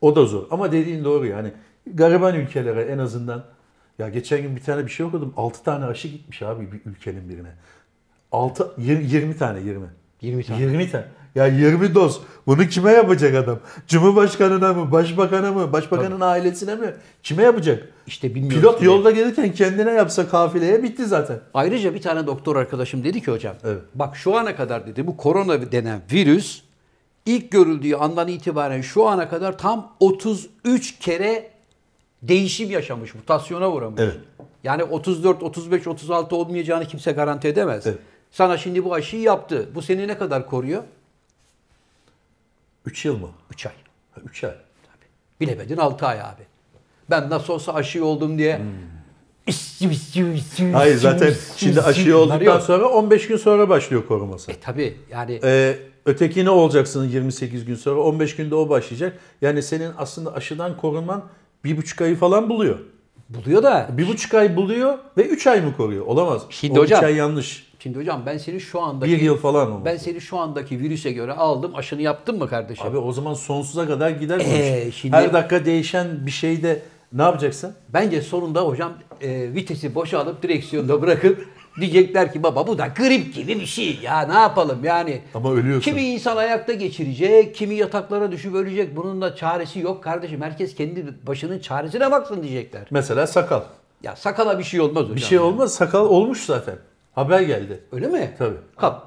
O 0.00 0.16
da 0.16 0.24
zor. 0.24 0.46
Ama 0.50 0.72
dediğin 0.72 1.04
doğru 1.04 1.26
yani. 1.26 1.52
Gariban 1.94 2.34
ülkelere 2.34 2.82
en 2.82 2.98
azından 2.98 3.44
ya 3.98 4.08
geçen 4.08 4.42
gün 4.42 4.56
bir 4.56 4.62
tane 4.62 4.86
bir 4.86 4.90
şey 4.90 5.06
okudum. 5.06 5.34
6 5.36 5.64
tane 5.64 5.84
aşı 5.84 6.08
gitmiş 6.08 6.42
abi 6.42 6.72
bir 6.72 6.90
ülkenin 6.90 7.28
birine. 7.28 7.52
6 8.32 8.72
20 8.78 9.36
tane 9.36 9.60
20. 9.60 9.86
20 10.22 10.44
tane. 10.44 10.60
20 10.62 10.90
tane. 10.90 11.04
Ya 11.34 11.46
20 11.46 11.94
doz. 11.94 12.20
Bunu 12.46 12.68
kime 12.68 12.92
yapacak 12.92 13.34
adam? 13.34 13.58
Cumhurbaşkanına 13.86 14.72
mı? 14.72 14.92
Başbakana 14.92 15.52
mı? 15.52 15.72
Başbakanın 15.72 16.20
ailesine 16.20 16.74
mi? 16.74 16.94
Kime 17.22 17.42
yapacak? 17.42 17.88
İşte 18.06 18.34
bilmiyoruz. 18.34 18.60
Pilot 18.60 18.78
ki. 18.78 18.84
yolda 18.84 19.10
gelirken 19.10 19.52
kendine 19.52 19.90
yapsa 19.90 20.28
kafileye 20.28 20.82
bitti 20.82 21.06
zaten. 21.06 21.40
Ayrıca 21.54 21.94
bir 21.94 22.00
tane 22.00 22.26
doktor 22.26 22.56
arkadaşım 22.56 23.04
dedi 23.04 23.20
ki 23.22 23.30
hocam. 23.30 23.54
Evet. 23.64 23.80
Bak 23.94 24.16
şu 24.16 24.36
ana 24.36 24.56
kadar 24.56 24.86
dedi 24.86 25.06
bu 25.06 25.16
korona 25.16 25.72
denen 25.72 26.00
virüs 26.12 26.62
ilk 27.26 27.50
görüldüğü 27.50 27.94
andan 27.94 28.28
itibaren 28.28 28.80
şu 28.80 29.08
ana 29.08 29.28
kadar 29.28 29.58
tam 29.58 29.92
33 30.00 30.98
kere 30.98 31.50
değişim 32.22 32.70
yaşamış, 32.70 33.14
mutasyona 33.14 33.70
uğramış. 33.70 34.00
Evet. 34.00 34.16
Yani 34.64 34.84
34, 34.84 35.42
35, 35.42 35.86
36 35.86 36.36
olmayacağını 36.36 36.84
kimse 36.84 37.12
garanti 37.12 37.48
edemez. 37.48 37.86
Evet. 37.86 37.98
Sana 38.30 38.58
şimdi 38.58 38.84
bu 38.84 38.94
aşıyı 38.94 39.22
yaptı. 39.22 39.68
Bu 39.74 39.82
seni 39.82 40.08
ne 40.08 40.18
kadar 40.18 40.46
koruyor? 40.46 40.82
3 42.86 43.04
yıl 43.04 43.18
mı? 43.18 43.28
3 43.50 43.66
ay. 43.66 43.72
3 44.24 44.44
ay. 44.44 44.54
Bilemedin 45.40 45.76
6 45.76 46.06
ay 46.06 46.20
abi. 46.20 46.42
Ben 47.10 47.30
nasıl 47.30 47.52
olsa 47.52 47.74
aşı 47.74 48.04
oldum 48.04 48.38
diye 48.38 48.60
Hayır 50.72 50.96
zaten 50.96 51.34
şimdi 51.56 51.80
aşı 51.80 52.14
Bunlar 52.14 52.14
olduktan 52.14 52.60
sonra 52.60 52.88
15 52.88 53.28
gün 53.28 53.36
sonra 53.36 53.68
başlıyor 53.68 54.06
koruması. 54.06 54.52
E 54.52 54.60
tabi 54.60 54.96
yani 55.10 55.40
Ee, 55.44 55.78
öteki 56.06 56.44
ne 56.44 56.50
olacaksın 56.50 57.08
28 57.08 57.64
gün 57.64 57.74
sonra 57.74 58.00
15 58.00 58.36
günde 58.36 58.54
o 58.54 58.68
başlayacak. 58.68 59.18
Yani 59.42 59.62
senin 59.62 59.92
aslında 59.98 60.34
aşıdan 60.34 60.76
korunman 60.76 61.24
bir 61.64 61.76
buçuk 61.76 62.00
ayı 62.00 62.16
falan 62.16 62.48
buluyor. 62.48 62.78
buluyor 63.28 63.62
da. 63.62 63.88
Bir 63.92 64.08
buçuk 64.08 64.34
ay 64.34 64.56
buluyor 64.56 64.98
ve 65.16 65.22
3 65.26 65.46
ay 65.46 65.60
mı 65.60 65.76
koruyor? 65.76 66.06
Olamaz. 66.06 66.42
Şimdi 66.50 66.80
o 66.80 66.82
hocam- 66.82 67.04
ay 67.04 67.14
yanlış. 67.14 67.69
Şimdi 67.82 67.98
hocam 67.98 68.22
ben 68.26 68.38
seni 68.38 68.60
şu 68.60 68.80
andaki 68.82 69.12
Bir 69.12 69.20
yıl 69.20 69.36
falan 69.36 69.72
olmuş. 69.72 69.84
ben 69.84 69.96
seni 69.96 70.20
şu 70.20 70.38
andaki 70.38 70.78
virüse 70.80 71.12
göre 71.12 71.32
aldım. 71.32 71.74
Aşını 71.74 72.02
yaptın 72.02 72.38
mı 72.38 72.48
kardeşim? 72.48 72.86
Abi 72.86 72.98
o 72.98 73.12
zaman 73.12 73.34
sonsuza 73.34 73.86
kadar 73.86 74.10
gider 74.10 74.38
bu 74.38 74.42
Ee, 74.44 74.90
şimdi- 74.92 75.16
Her 75.16 75.32
dakika 75.32 75.64
değişen 75.64 76.26
bir 76.26 76.30
şeyde 76.30 76.82
ne 77.12 77.22
yapacaksın? 77.22 77.74
Bence 77.88 78.22
sonunda 78.22 78.60
hocam 78.60 78.92
e, 79.20 79.54
vitesi 79.54 79.94
boşalıp 79.94 80.42
direksiyonda 80.42 81.02
bırakıp 81.02 81.48
diyecekler 81.80 82.32
ki 82.32 82.42
baba 82.42 82.66
bu 82.66 82.78
da 82.78 82.86
grip 82.86 83.34
gibi 83.34 83.60
bir 83.60 83.66
şey 83.66 83.98
ya 84.02 84.20
ne 84.22 84.34
yapalım 84.34 84.84
yani. 84.84 85.20
Ama 85.34 85.52
ölüyorsun. 85.52 85.90
Kimi 85.90 86.02
insan 86.02 86.36
ayakta 86.36 86.72
geçirecek, 86.72 87.54
kimi 87.54 87.74
yataklara 87.74 88.32
düşüp 88.32 88.54
ölecek. 88.54 88.96
Bunun 88.96 89.20
da 89.22 89.36
çaresi 89.36 89.80
yok 89.80 90.04
kardeşim. 90.04 90.42
Herkes 90.42 90.74
kendi 90.74 91.06
başının 91.26 91.58
çaresine 91.58 92.10
baksın 92.10 92.42
diyecekler. 92.42 92.82
Mesela 92.90 93.26
sakal. 93.26 93.60
Ya 94.02 94.16
sakala 94.16 94.58
bir 94.58 94.64
şey 94.64 94.80
olmaz 94.80 95.02
hocam. 95.02 95.16
Bir 95.16 95.20
şey 95.20 95.38
olmaz 95.38 95.74
sakal 95.74 96.04
olmuş 96.06 96.44
zaten. 96.44 96.74
Haber 97.14 97.40
geldi. 97.40 97.80
Öyle 97.92 98.06
mi? 98.06 98.34
Tabii. 98.38 98.56
Kap. 98.76 99.06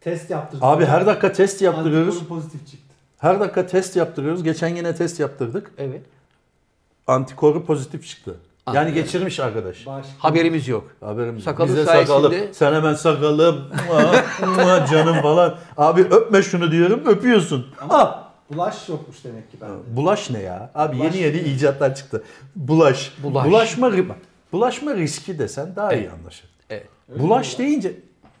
Test 0.00 0.30
yaptırdık. 0.30 0.64
Abi 0.64 0.84
her 0.86 1.06
dakika 1.06 1.32
test 1.32 1.62
yaptırıyoruz. 1.62 2.16
Antikoru 2.16 2.28
pozitif 2.40 2.66
çıktı. 2.70 2.86
Her 3.18 3.40
dakika 3.40 3.66
test 3.66 3.96
yaptırıyoruz. 3.96 4.42
Geçen 4.42 4.68
yine 4.68 4.94
test 4.94 5.20
yaptırdık. 5.20 5.70
Evet. 5.78 6.02
Antikoru 7.06 7.64
pozitif 7.64 8.08
çıktı. 8.08 8.36
Yani 8.66 8.78
Anladım. 8.78 8.94
geçirmiş 8.94 9.40
arkadaş. 9.40 9.86
Baş. 9.86 10.06
Haberimiz 10.18 10.68
yok. 10.68 10.90
Haberimiz. 11.00 11.44
Sakalı 11.44 11.68
Bize 11.68 11.82
sayesinde- 11.84 12.06
sakalım. 12.06 12.34
Sen 12.52 12.72
hemen 12.72 12.94
sakalım. 12.94 13.64
canım 14.90 15.22
falan. 15.22 15.54
Abi 15.76 16.00
öpme 16.00 16.42
şunu 16.42 16.70
diyorum. 16.70 17.02
Öpüyorsun. 17.06 17.66
Ha. 17.76 18.32
Bulaş 18.50 18.88
yokmuş 18.88 19.24
demek 19.24 19.50
ki 19.50 19.56
bende. 19.60 19.96
Bulaş 19.96 20.30
ne 20.30 20.40
ya? 20.42 20.70
Abi 20.74 20.98
Bulaş 20.98 21.14
yeni 21.14 21.24
yeni 21.24 21.36
ne? 21.36 21.40
icatlar 21.48 21.94
çıktı. 21.94 22.22
Bulaş. 22.56 23.12
Bulaş. 23.22 23.46
Bulaşma, 23.46 23.92
bulaşma 24.52 24.94
riski 24.94 25.38
desen 25.38 25.76
daha 25.76 25.92
iyi 25.94 26.10
Evet. 26.72 27.20
Bulaş 27.20 27.58
deyince 27.58 27.96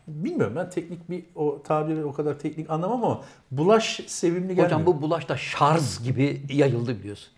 bilmiyorum 0.08 0.56
ben 0.56 0.70
teknik 0.70 1.10
bir 1.10 1.24
o 1.34 1.62
tabiri 1.62 2.04
o 2.04 2.12
kadar 2.12 2.38
teknik 2.38 2.70
anlamam 2.70 3.04
ama 3.04 3.24
bulaş 3.50 4.00
sevimli 4.06 4.48
gelmiyor. 4.48 4.66
Hocam 4.66 4.86
bu 4.86 5.02
bulaş 5.02 5.28
da 5.28 5.36
şarj 5.36 6.02
gibi 6.04 6.42
yayıldı 6.52 6.98
biliyorsun. 6.98 7.28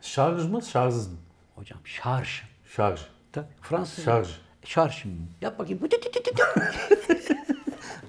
şarj 0.00 0.46
mı 0.46 0.62
şarjsız 0.62 1.08
mı? 1.08 1.18
Hocam 1.54 1.78
şarj. 1.84 2.28
Şarj. 2.76 3.00
Da, 3.34 3.48
Fransız. 3.62 4.04
Şarj. 4.04 4.28
Şarj. 4.64 5.04
Yap 5.40 5.58
bakayım. 5.58 5.80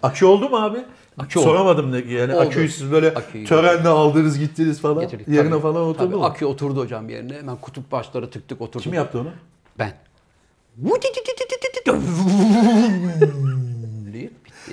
Akü 0.03 0.25
oldu 0.25 0.49
mu 0.49 0.57
abi? 0.57 0.77
Akü 1.17 1.39
oldu. 1.39 1.47
Soramadım 1.47 1.91
ne 1.91 1.97
yani 1.97 2.35
Oldu. 2.35 2.41
aküyü 2.41 2.69
siz 2.69 2.91
böyle 2.91 3.07
Aküyü- 3.07 3.45
törenle 3.45 3.87
aldınız 3.87 4.39
gittiniz 4.39 4.81
falan. 4.81 4.99
Getirdik. 5.01 5.27
Yerine 5.27 5.49
Tabii. 5.49 5.61
falan 5.61 5.81
oturdu 5.81 6.03
Tabii, 6.05 6.15
mu? 6.15 6.25
Akü 6.25 6.45
oturdu 6.45 6.79
hocam 6.79 7.09
yerine. 7.09 7.33
Hemen 7.37 7.55
kutup 7.55 7.91
başları 7.91 8.29
tıktık 8.29 8.61
oturdu. 8.61 8.83
Kim 8.83 8.93
yaptı 8.93 9.19
onu? 9.19 9.29
Ben. 9.79 9.93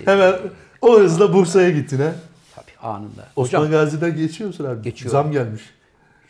Hemen 0.05 0.35
o 0.81 1.01
hızla 1.01 1.35
Bursa'ya 1.35 1.71
gittin 1.71 1.99
ha. 1.99 2.13
Tabii 2.55 2.71
anında. 2.83 3.29
Osman 3.37 3.61
Hocam 3.61 3.71
Gazi'den 3.73 4.17
geçiyor 4.17 4.49
musun 4.49 4.65
abi? 4.65 4.83
Geçiyorum. 4.83 5.23
Zam 5.23 5.33
gelmiş. 5.33 5.63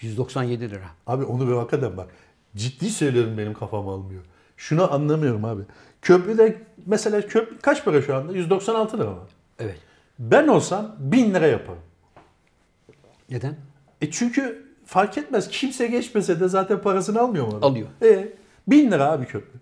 197 0.01 0.71
lira. 0.71 0.85
Abi 1.07 1.25
onu 1.25 1.49
bir 1.49 1.53
hakikaten 1.53 1.97
bak. 1.97 2.09
Ciddi 2.57 2.91
söylüyorum 2.91 3.39
benim 3.39 3.55
kafam 3.55 3.89
almıyor. 3.89 4.23
Şunu 4.57 4.93
anlamıyorum 4.95 5.45
abi. 5.45 5.63
Köprüde 6.03 6.63
mesela 6.87 7.27
köprü 7.27 7.59
kaç 7.59 7.85
para 7.85 8.03
şu 8.03 8.17
anda? 8.17 8.33
196 8.33 8.99
lira 8.99 9.11
mı? 9.11 9.19
Evet. 9.59 9.79
Ben 10.19 10.49
olsam 10.49 10.97
1000 10.99 11.35
lira 11.35 11.47
yaparım. 11.47 11.81
Neden? 13.31 13.57
E 14.01 14.11
çünkü 14.11 14.67
fark 14.87 15.19
etmez. 15.19 15.49
Kimse 15.49 15.87
geçmese 15.87 16.41
de 16.41 16.49
zaten 16.49 16.81
parasını 16.81 17.21
almıyor 17.21 17.47
mu 17.47 17.53
adam? 17.57 17.71
Alıyor. 17.71 17.89
E 18.03 18.29
1000 18.69 18.91
lira 18.91 19.13
abi 19.13 19.27
köprü. 19.27 19.59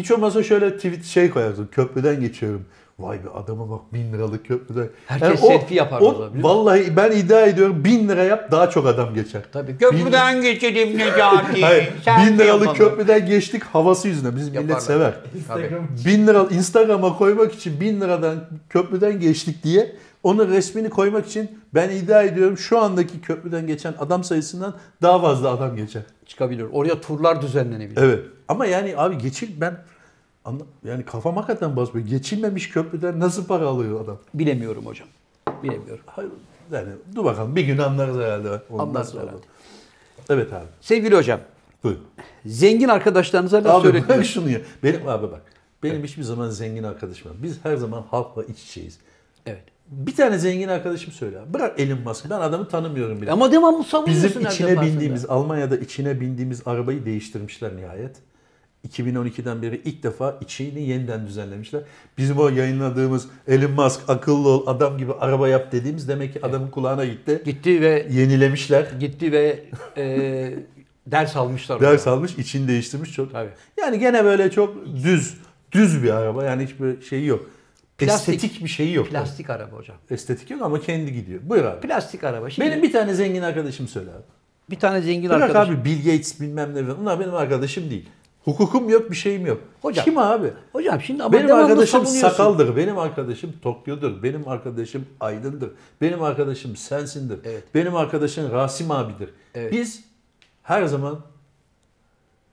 Hiç 0.00 0.10
olmazsa 0.10 0.42
şöyle 0.42 0.76
tweet 0.76 1.04
şey 1.04 1.30
koyarsın. 1.30 1.68
Köprüden 1.72 2.20
geçiyorum. 2.20 2.64
Vay 3.00 3.24
be 3.24 3.28
adama 3.30 3.70
bak 3.70 3.80
1000 3.92 4.12
liralık 4.12 4.46
köprüden. 4.46 4.88
Herkes 5.06 5.40
selfie 5.40 5.76
yapar 5.76 6.00
orada, 6.00 6.12
biliyor 6.12 6.28
musun? 6.28 6.42
Vallahi 6.42 6.96
ben 6.96 7.10
iddia 7.12 7.40
ediyorum 7.46 7.84
1000 7.84 8.08
lira 8.08 8.22
yap 8.24 8.50
daha 8.50 8.70
çok 8.70 8.86
adam 8.86 9.14
geçer. 9.14 9.42
Tabii. 9.52 9.78
Köprüden 9.78 10.42
geçelim 10.42 10.88
Necati. 10.98 11.62
Hayır, 11.62 11.88
Sen 12.04 12.26
1000 12.32 12.38
liralık 12.38 12.66
yapalım. 12.66 12.90
köprüden 12.90 13.26
geçtik 13.26 13.62
havası 13.64 14.08
yüzünden. 14.08 14.36
Bizim 14.36 14.48
millet 14.48 14.62
Yaparlar. 14.62 14.80
sever. 14.80 15.14
Instagram. 15.36 15.86
1000 16.04 16.26
lira 16.26 16.46
Instagram'a 16.50 17.18
koymak 17.18 17.54
için 17.54 17.80
1000 17.80 18.00
liradan 18.00 18.36
köprüden 18.68 19.20
geçtik 19.20 19.64
diye 19.64 19.92
onun 20.22 20.48
resmini 20.48 20.90
koymak 20.90 21.26
için 21.26 21.58
ben 21.74 21.90
iddia 21.90 22.22
ediyorum 22.22 22.58
şu 22.58 22.78
andaki 22.78 23.20
köprüden 23.20 23.66
geçen 23.66 23.94
adam 23.98 24.24
sayısından 24.24 24.74
daha 25.02 25.20
fazla 25.20 25.50
adam 25.50 25.76
geçer. 25.76 26.02
Çıkabilir. 26.26 26.66
Oraya 26.72 27.00
turlar 27.00 27.42
düzenlenebilir. 27.42 28.02
Evet. 28.02 28.18
Ama 28.48 28.66
yani 28.66 28.94
abi 28.96 29.18
geçil 29.18 29.60
ben 29.60 29.74
yani 30.84 31.04
kafam 31.04 31.36
hakikaten 31.36 31.76
basmıyor. 31.76 32.06
Geçilmemiş 32.08 32.68
köprüden 32.68 33.20
nasıl 33.20 33.46
para 33.46 33.66
alıyor 33.66 34.04
adam? 34.04 34.18
Bilemiyorum 34.34 34.86
hocam. 34.86 35.08
Bilemiyorum. 35.62 36.04
Hayır, 36.06 36.30
yani 36.72 36.88
dur 37.14 37.24
bakalım 37.24 37.56
bir 37.56 37.64
gün 37.64 37.78
anlarız 37.78 38.16
herhalde. 38.16 38.62
Ondan 38.70 38.84
Anlarız 38.86 39.08
sonra. 39.08 39.22
herhalde. 39.22 39.42
Evet 40.30 40.52
abi. 40.52 40.64
Sevgili 40.80 41.16
hocam, 41.16 41.40
Buyur. 41.84 41.96
zengin 42.46 42.88
arkadaşlarınıza 42.88 43.56
laf 43.56 43.66
Abi 43.66 43.74
bak 43.74 43.82
söyletmiyor. 43.82 44.24
şunu 44.24 44.50
ya. 44.50 44.60
Benim 44.82 45.08
abi 45.08 45.30
bak. 45.32 45.42
Benim 45.82 46.02
hiçbir 46.04 46.22
zaman 46.22 46.50
zengin 46.50 46.82
arkadaşım 46.82 47.28
yok. 47.32 47.36
Biz 47.42 47.64
her 47.64 47.76
zaman 47.76 48.04
halkla 48.10 48.44
iç 48.44 48.62
içeyiz. 48.62 48.98
Evet. 49.46 49.62
Bir 49.90 50.16
tane 50.16 50.38
zengin 50.38 50.68
arkadaşım 50.68 51.12
söyle. 51.12 51.38
abi. 51.40 51.54
Bırak 51.54 51.80
Elon 51.80 52.00
Musk'ı. 52.00 52.30
Ben 52.30 52.40
adamı 52.40 52.68
tanımıyorum 52.68 53.22
bile. 53.22 53.32
Ama 53.32 53.52
devamlı 53.52 53.84
savunuyorsun 53.84 54.24
Bizim 54.30 54.46
içine 54.46 54.82
bindiğimiz, 54.82 55.26
Almanya'da 55.26 55.76
içine 55.76 56.20
bindiğimiz 56.20 56.62
arabayı 56.66 57.04
değiştirmişler 57.04 57.76
nihayet. 57.76 58.16
2012'den 58.88 59.62
beri 59.62 59.80
ilk 59.84 60.02
defa 60.02 60.38
içini 60.40 60.82
yeniden 60.82 61.26
düzenlemişler. 61.26 61.82
Bizim 62.18 62.38
o 62.38 62.48
yayınladığımız 62.48 63.26
Elon 63.48 63.70
Musk 63.70 64.00
akıllı 64.08 64.48
ol 64.48 64.66
adam 64.66 64.98
gibi 64.98 65.12
araba 65.12 65.48
yap 65.48 65.72
dediğimiz 65.72 66.08
demek 66.08 66.32
ki 66.32 66.46
adamın 66.46 66.70
kulağına 66.70 67.04
gitti. 67.04 67.42
Gitti 67.44 67.80
ve 67.80 68.06
Yenilemişler. 68.10 68.86
gitti 69.00 69.32
ve 69.32 69.64
e, 69.96 70.54
ders 71.06 71.36
almışlar. 71.36 71.80
Ders 71.80 72.06
almış, 72.06 72.38
içini 72.38 72.68
değiştirmiş 72.68 73.12
çok. 73.12 73.32
Tabii. 73.32 73.50
Yani 73.80 73.98
gene 73.98 74.24
böyle 74.24 74.50
çok 74.50 74.86
düz, 75.04 75.34
düz 75.72 76.02
bir 76.02 76.10
araba. 76.10 76.44
Yani 76.44 76.64
hiçbir 76.66 77.02
şeyi 77.02 77.26
yok. 77.26 77.46
Plastik. 77.98 78.34
Estetik 78.34 78.64
bir 78.64 78.68
şeyi 78.68 78.94
yok. 78.94 79.08
Plastik 79.10 79.50
araba 79.50 79.76
hocam. 79.76 79.96
Estetik 80.10 80.50
yok 80.50 80.62
ama 80.62 80.80
kendi 80.80 81.12
gidiyor. 81.12 81.40
Buyur 81.44 81.64
abi. 81.64 81.80
Plastik 81.86 82.24
araba. 82.24 82.50
Şimdi 82.50 82.70
Benim 82.70 82.82
bir 82.82 82.92
tane 82.92 83.14
zengin 83.14 83.42
arkadaşım 83.42 83.88
söyle 83.88 84.10
abi. 84.10 84.22
bir 84.70 84.76
tane 84.80 85.00
zengin 85.00 85.30
Bırak 85.30 85.42
arkadaş. 85.42 85.68
abi 85.68 85.84
Bill 85.84 85.96
Gates 86.04 86.40
bilmem 86.40 86.74
ne. 86.74 86.92
Onlar 86.92 87.20
benim 87.20 87.34
arkadaşım 87.34 87.90
değil. 87.90 88.08
Hukukum 88.44 88.88
yok, 88.88 89.10
bir 89.10 89.16
şeyim 89.16 89.46
yok. 89.46 89.60
Hocam, 89.82 90.04
Kim 90.04 90.18
abi? 90.18 90.52
Hocam 90.72 91.00
şimdi 91.00 91.22
ama 91.22 91.32
benim 91.32 91.54
arkadaşım 91.54 92.06
sakaldır, 92.06 92.76
benim 92.76 92.98
arkadaşım 92.98 93.52
Tokyo'dur, 93.62 94.22
benim 94.22 94.48
arkadaşım 94.48 95.06
Aydın'dır, 95.20 95.70
benim 96.00 96.22
arkadaşım 96.22 96.76
sensindir, 96.76 97.38
Evet. 97.44 97.64
benim 97.74 97.96
arkadaşım 97.96 98.52
Rasim 98.52 98.90
abidir. 98.90 99.30
Evet. 99.54 99.72
Biz 99.72 100.04
her 100.62 100.84
zaman 100.84 101.18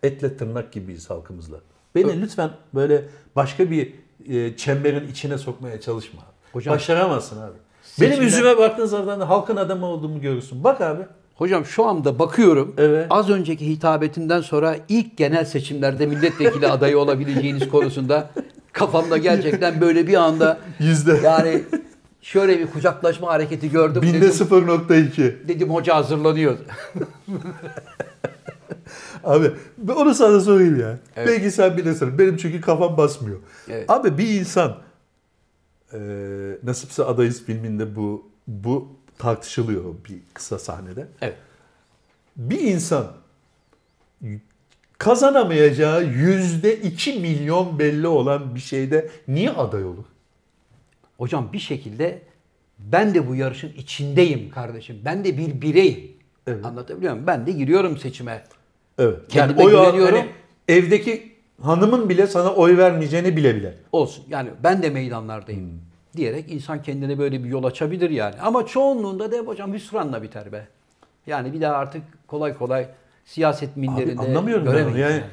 etle 0.04 0.38
tırnak 0.38 0.72
gibiyiz 0.72 1.10
halkımızla. 1.10 1.58
Beni 1.96 2.22
lütfen 2.22 2.50
böyle 2.76 3.06
başka 3.36 3.72
bir 3.72 3.94
e, 4.30 4.58
çemberin 4.58 5.08
içine 5.12 5.38
sokmaya 5.38 5.82
çalışma. 5.82 6.22
Hocam, 6.54 6.76
Başaramazsın 6.76 7.42
abi. 7.42 7.54
Benim 8.02 8.12
seçimler- 8.12 8.24
yüzüme 8.24 8.58
baktığın 8.58 8.86
zaman 8.86 9.20
halkın 9.20 9.56
adamı 9.56 9.86
olduğumu 9.86 10.22
görürsün. 10.22 10.64
Bak 10.64 10.82
abi. 10.82 11.04
Hocam 11.38 11.66
şu 11.66 11.86
anda 11.86 12.20
bakıyorum. 12.20 12.74
Evet. 12.78 13.08
Az 13.10 13.30
önceki 13.30 13.68
hitabetinden 13.70 14.42
sonra 14.42 14.76
ilk 14.90 15.18
genel 15.18 15.46
seçimlerde 15.46 16.06
milletvekili 16.06 16.68
adayı 16.68 17.00
olabileceğiniz 17.00 17.70
konusunda 17.70 18.30
kafamda 18.74 19.18
gerçekten 19.18 19.82
böyle 19.82 20.08
bir 20.08 20.14
anda 20.14 20.60
Yüzde. 20.80 21.20
yani 21.24 21.64
şöyle 22.22 22.60
bir 22.60 22.68
kucaklaşma 22.68 23.28
hareketi 23.28 23.72
gördüm. 23.72 24.02
Binde 24.02 24.22
dedim, 24.22 24.30
0.2. 24.32 25.48
dedim 25.48 25.70
hoca 25.70 25.96
hazırlanıyor. 25.96 26.58
Abi 29.24 29.52
onu 29.96 30.14
sana 30.14 30.40
sorayım 30.40 30.80
ya. 30.80 31.00
Evet. 31.16 31.28
Belki 31.28 31.52
sen 31.52 31.78
bilirsin. 31.78 32.18
Benim 32.20 32.38
çünkü 32.38 32.62
kafam 32.62 32.98
basmıyor. 32.98 33.38
Evet. 33.70 33.90
Abi 33.90 34.18
bir 34.18 34.28
insan 34.28 34.78
e, 35.94 36.00
Nasipse 36.64 37.04
Adayız 37.04 37.44
filminde 37.46 37.96
bu 37.96 38.32
bu 38.48 38.97
tartışılıyor 39.18 39.84
bir 40.09 40.18
kısa 40.34 40.59
sahnede. 40.59 41.07
Evet. 41.22 41.38
Bir 42.36 42.59
insan 42.59 43.13
kazanamayacağı 44.97 46.03
yüzde 46.03 46.76
iki 46.76 47.13
milyon 47.13 47.80
belli 47.80 48.07
olan 48.07 48.55
bir 48.55 48.59
şeyde 48.59 49.09
niye 49.28 49.49
aday 49.49 49.84
olur? 49.86 50.03
Hocam 51.18 51.53
bir 51.53 51.59
şekilde 51.59 52.22
ben 52.80 53.13
de 53.13 53.28
bu 53.28 53.36
yarışın 53.36 53.74
içindeyim 53.78 54.49
kardeşim. 54.49 55.01
Ben 55.05 55.26
de 55.26 55.38
bir 55.38 55.61
bireyim. 55.61 56.11
Evet. 56.47 56.65
Anlatabiliyor 56.65 57.13
muyum? 57.13 57.28
Ben 57.28 57.47
de 57.47 57.51
giriyorum 57.51 57.97
seçime. 57.97 58.43
Evet. 58.97 59.20
Kendime 59.30 59.63
oy 59.63 59.78
al- 59.78 59.86
güveniyorum. 59.86 60.18
hani 60.18 60.30
evdeki 60.68 61.36
hanımın 61.61 62.09
bile 62.09 62.28
sana 62.28 62.53
oy 62.53 62.78
vermeyeceğini 62.78 63.38
bile 63.38 63.55
bile. 63.55 63.74
Olsun. 63.91 64.24
Yani 64.30 64.49
ben 64.63 64.84
de 64.84 64.89
meydanlardayım. 64.89 65.61
Hmm. 65.61 65.78
Diyerek 66.18 66.51
insan 66.51 66.82
kendine 66.82 67.18
böyle 67.20 67.43
bir 67.43 67.49
yol 67.49 67.63
açabilir 67.63 68.09
yani. 68.09 68.36
Ama 68.41 68.65
çoğunluğunda 68.65 69.32
da 69.32 69.38
hocam 69.38 69.74
hüsranla 69.74 70.22
biter 70.22 70.51
be. 70.51 70.68
Yani 71.28 71.53
bir 71.53 71.61
daha 71.61 71.76
artık 71.76 72.01
kolay 72.28 72.57
kolay 72.57 72.88
siyaset 73.26 73.70
Abi 73.72 73.80
minderinde 73.80 74.22
anlamıyorum 74.22 74.65
ben 74.65 74.72
göremeyiz 74.72 74.95
onu. 74.95 75.01
Yani 75.01 75.24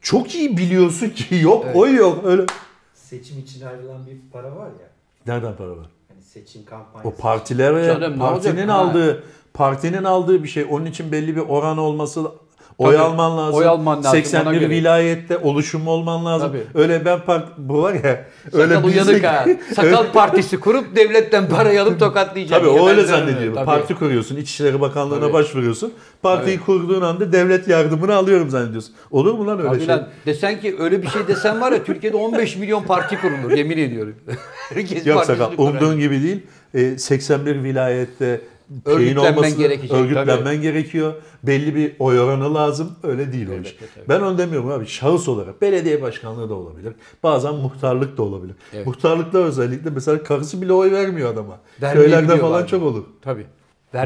çok 0.00 0.34
iyi 0.34 0.56
biliyorsun 0.56 1.10
ki 1.10 1.34
yok 1.42 1.66
oy 1.74 1.94
yok 1.94 2.24
öyle. 2.24 2.46
Seçim 2.94 3.38
için 3.38 3.66
ayrılan 3.66 4.06
bir 4.06 4.16
para 4.32 4.56
var 4.56 4.66
ya. 4.66 4.88
Nereden 5.26 5.56
para 5.56 5.70
var? 5.70 5.86
Hani 6.08 6.22
seçim 6.22 6.64
kampanyası. 6.64 7.08
O 7.08 7.20
partilere 7.22 7.86
Canım, 7.86 8.18
partinin 8.18 8.52
olacak? 8.52 8.68
Ha. 8.68 8.74
aldığı 8.74 9.24
partinin 9.54 10.04
aldığı 10.04 10.42
bir 10.42 10.48
şey. 10.48 10.66
Onun 10.70 10.86
için 10.86 11.12
belli 11.12 11.36
bir 11.36 11.40
oran 11.40 11.78
olması 11.78 12.32
oy 12.78 12.92
Tabii, 12.94 13.02
alman 13.04 13.38
lazım. 13.38 13.54
oy 13.60 13.66
alman 13.66 13.98
lazım, 13.98 14.10
ona 14.10 14.20
81 14.24 14.52
göre. 14.60 14.70
vilayette 14.70 15.38
oluşum 15.38 15.88
olman 15.88 16.24
lazım. 16.26 16.48
Tabii. 16.48 16.82
Öyle 16.82 17.04
ben 17.04 17.20
part 17.20 17.48
bu 17.58 17.82
var 17.82 17.94
ya 17.94 18.24
Sakal 18.44 18.58
öyle 18.60 18.78
uyanık 18.78 19.08
bizdeki- 19.14 19.26
ha. 19.26 19.44
Sakal 19.76 20.06
partisi 20.12 20.60
kurup 20.60 20.96
devletten 20.96 21.48
parayı 21.48 21.82
alıp 21.82 22.00
tokatlayacak. 22.00 22.58
Tabii 22.60 22.68
o 22.70 22.88
öyle 22.88 23.04
zannediyor. 23.04 23.54
Tabii. 23.54 23.66
Parti 23.66 23.94
kuruyorsun, 23.94 24.36
İçişleri 24.36 24.80
Bakanlığı'na 24.80 25.20
Tabii. 25.20 25.32
başvuruyorsun. 25.32 25.92
Partiyi 26.22 26.60
kurduğun 26.60 27.02
anda 27.02 27.32
devlet 27.32 27.68
yardımını 27.68 28.14
alıyorum 28.14 28.50
zannediyorsun. 28.50 28.94
Olur 29.10 29.34
mu 29.34 29.46
lan 29.46 29.58
öyle 29.58 29.68
Abi 29.68 29.78
şey? 29.78 29.88
lan 29.88 30.08
desen 30.26 30.60
ki 30.60 30.76
öyle 30.78 31.02
bir 31.02 31.08
şey 31.08 31.26
desen 31.28 31.60
var 31.60 31.72
ya 31.72 31.84
Türkiye'de 31.84 32.16
15 32.16 32.56
milyon 32.56 32.82
parti 32.82 33.20
kurulur 33.20 33.50
yemin 33.56 33.78
ediyorum. 33.78 34.14
Herkes 34.74 35.06
Yok 35.06 35.24
sakal. 35.24 35.50
Umduğun 35.58 35.98
gibi 35.98 36.22
değil. 36.22 36.40
E, 36.74 36.98
81 36.98 37.62
vilayette 37.64 38.26
şeyin 38.26 38.40
Örgütlenmen 38.84 39.32
olması, 39.36 39.56
gerekecek, 39.58 39.92
Örgütlenmen 39.96 40.62
gerekiyor. 40.62 41.14
Belli 41.42 41.74
bir 41.74 41.96
oy 41.98 42.20
oranı 42.20 42.54
lazım. 42.54 42.92
Öyle 43.02 43.32
değil 43.32 43.48
o 43.48 43.52
Evet, 43.52 43.66
iş. 43.66 43.76
evet, 43.80 43.90
evet. 43.96 44.08
Ben 44.08 44.20
onu 44.20 44.38
demiyorum 44.38 44.70
abi. 44.70 44.86
Şahıs 44.86 45.28
olarak. 45.28 45.62
Belediye 45.62 46.02
başkanlığı 46.02 46.50
da 46.50 46.54
olabilir. 46.54 46.92
Bazen 47.22 47.54
muhtarlık 47.54 48.16
da 48.18 48.22
olabilir. 48.22 48.54
Evet. 48.72 48.86
Muhtarlıkta 48.86 49.38
özellikle 49.38 49.90
mesela 49.90 50.22
karısı 50.22 50.62
bile 50.62 50.72
oy 50.72 50.92
vermiyor 50.92 51.32
adama. 51.32 51.58
Vermeyebiliyor 51.82 52.20
Köylerde 52.20 52.40
falan 52.40 52.52
bazen. 52.54 52.66
çok 52.66 52.82
olur. 52.82 53.04
Tabii. 53.22 53.46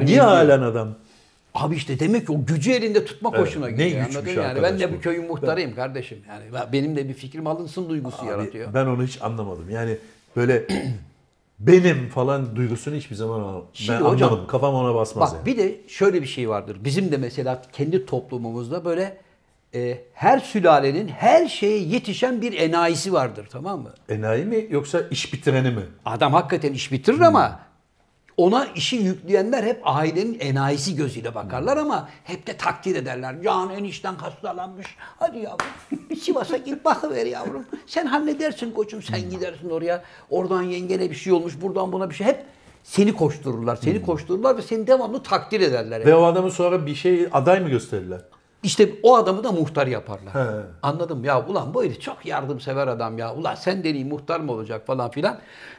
Niye 0.05 0.21
halen 0.21 0.61
adam? 0.63 0.89
Abi 1.55 1.77
işte 1.77 1.99
demek 2.01 2.27
ki 2.27 2.33
o 2.33 2.45
gücü 2.47 2.73
elinde 2.73 3.05
tutmak 3.05 3.35
Evet, 3.37 3.47
hoşuna 3.47 3.67
ne 3.67 3.73
gidiyor. 3.73 4.07
güçmüş 4.07 4.17
Anladın 4.17 4.31
yani. 4.31 4.47
arkadaş 4.47 4.71
Ben 4.73 4.79
de 4.81 4.93
bu. 4.97 5.01
köyün 5.01 5.27
muhtarıyım 5.27 5.75
kardeşim. 5.75 6.19
Yani 6.29 6.45
ben- 6.55 6.73
benim 6.73 6.97
de 6.97 7.09
bir 7.09 7.15
fikrim 7.15 7.47
alınsın 7.47 7.89
duygusu 7.89 8.23
Abi, 8.23 8.29
yaratıyor. 8.29 8.75
ben 8.75 8.87
onu 8.87 9.03
hiç 9.05 9.23
anlamadım. 9.23 9.71
Yani 9.71 9.97
böyle 10.37 10.67
benim 11.59 12.09
falan 12.09 12.57
duygusunu 12.57 12.95
hiçbir 12.95 13.17
zaman 13.17 13.63
Şimdi 13.73 13.91
ben 13.91 14.05
hocam, 14.05 14.29
anlamadım. 14.29 14.47
Kafam 14.47 14.75
ona 14.75 14.95
basmaz 14.95 15.31
Bak 15.31 15.37
yani. 15.39 15.47
bir 15.47 15.63
de 15.63 15.81
şöyle 15.89 16.23
bir 16.23 16.27
şey 16.27 16.49
vardır. 16.49 16.77
Bizim 16.85 17.13
de 17.13 17.17
mesela 17.17 17.63
kendi 17.73 18.07
toplumumuzda 18.07 18.85
böyle 18.85 19.17
e, 19.75 19.99
her 20.15 20.39
sülalenin 20.39 21.09
her 21.09 21.49
şeye 21.49 21.79
yetişen 21.79 22.43
bir 22.43 22.53
enayisi 22.53 23.13
vardır 23.13 23.49
tamam 23.51 23.81
mı? 23.83 23.91
Enayi 24.09 24.45
mi 24.45 24.67
yoksa 24.71 25.01
iş 25.11 25.33
bitireni 25.33 25.71
mi? 25.71 25.83
Adam 26.05 26.33
hakikaten 26.33 26.73
iş 26.73 26.93
bitirir 26.93 27.21
ama 27.21 27.61
ona 28.37 28.67
işi 28.67 28.97
yükleyenler 28.97 29.65
hep 29.65 29.81
ailenin 29.85 30.41
enayisi 30.41 30.97
gözüyle 30.97 31.35
bakarlar 31.35 31.77
ama 31.77 32.09
hep 32.25 32.47
de 32.47 32.57
takdir 32.57 32.97
ederler. 32.97 33.37
Can 33.45 33.71
enişten 33.71 34.15
hastalanmış. 34.15 34.87
Hadi 35.19 35.39
yavrum 35.39 35.67
Sivas'a 36.21 36.57
git 36.57 36.85
bakıver 36.85 37.27
yavrum. 37.27 37.65
Sen 37.87 38.07
halledersin 38.07 38.71
koçum 38.71 39.03
sen 39.03 39.31
gidersin 39.31 39.71
oraya. 39.71 40.03
Oradan 40.31 40.63
yengene 40.63 41.11
bir 41.11 41.17
şey 41.17 41.33
olmuş 41.33 41.55
buradan 41.63 41.93
buna 41.93 42.11
bir 42.11 42.15
şey. 42.15 42.27
Hep 42.27 42.45
seni 42.83 43.15
koştururlar. 43.15 43.77
Seni 43.77 44.03
koştururlar 44.03 44.57
ve 44.57 44.63
seni 44.63 44.87
devamlı 44.87 45.23
takdir 45.23 45.61
ederler. 45.61 46.07
Ve 46.07 46.15
o 46.15 46.25
adamı 46.25 46.51
sonra 46.51 46.87
bir 46.87 46.95
şey 46.95 47.29
aday 47.33 47.61
mı 47.61 47.69
gösterirler? 47.69 48.21
İşte 48.67 48.89
o 49.03 49.17
adamı 49.17 49.45
da 49.45 49.53
muhtar 49.53 49.87
yaparlar. 49.87 50.35
He. 50.35 50.63
Anladım 50.83 51.25
ya 51.25 51.47
ulan 51.47 51.75
bu 51.75 51.85
herif 51.85 52.01
çok 52.01 52.27
yardımsever 52.27 52.87
adam 52.89 53.19
ya. 53.19 53.35
Ulan 53.35 53.55
sen 53.55 53.85
deney 53.85 54.05
muhtar 54.05 54.41
mı 54.41 54.53
olacak 54.53 54.87
falan 54.87 55.11
filan. 55.11 55.39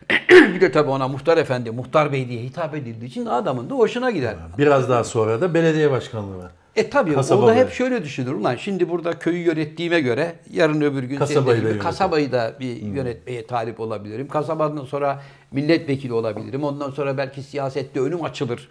bir 0.30 0.62
de 0.62 0.72
tabii 0.72 0.90
ona 0.90 1.08
muhtar 1.08 1.38
efendi, 1.38 1.72
muhtar 1.72 2.12
bey 2.12 2.30
diye 2.30 2.44
hitap 2.44 2.76
edildiği 2.76 3.10
için 3.10 3.26
adamın 3.26 3.70
da 3.70 3.76
hoşuna 3.76 4.12
gider. 4.12 4.36
Biraz 4.58 4.90
daha 4.90 5.04
sonra 5.04 5.42
da 5.42 5.54
belediye 5.54 5.92
başkanlığına. 5.92 6.52
E 6.76 6.90
tabii 6.90 7.14
Kasaba 7.14 7.42
o 7.46 7.48
da 7.48 7.56
hep 7.56 7.72
şöyle 7.72 8.04
düşünür. 8.04 8.32
Ulan 8.32 8.56
şimdi 8.56 8.90
burada 8.90 9.20
köyü 9.20 9.46
yönettiğime 9.46 10.02
göre 10.02 10.36
yarın 10.52 10.82
öbür 10.82 11.04
gün 11.04 11.18
Kasabayı 11.18 11.64
da 11.64 11.70
gibi 11.70 11.80
kasabayı 11.80 12.32
da 12.32 12.54
bir 12.60 12.76
yönetmeye 12.76 13.48
talip 13.48 13.80
olabilirim. 13.80 14.28
Kasabadan 14.28 14.86
sonra 14.86 15.22
milletvekili 15.52 16.14
olabilirim. 16.14 16.64
Ondan 16.64 16.92
sonra 16.92 17.18
belki 17.18 17.44
siyasette 17.44 18.00
önüm 18.00 18.24
açılır. 18.24 18.70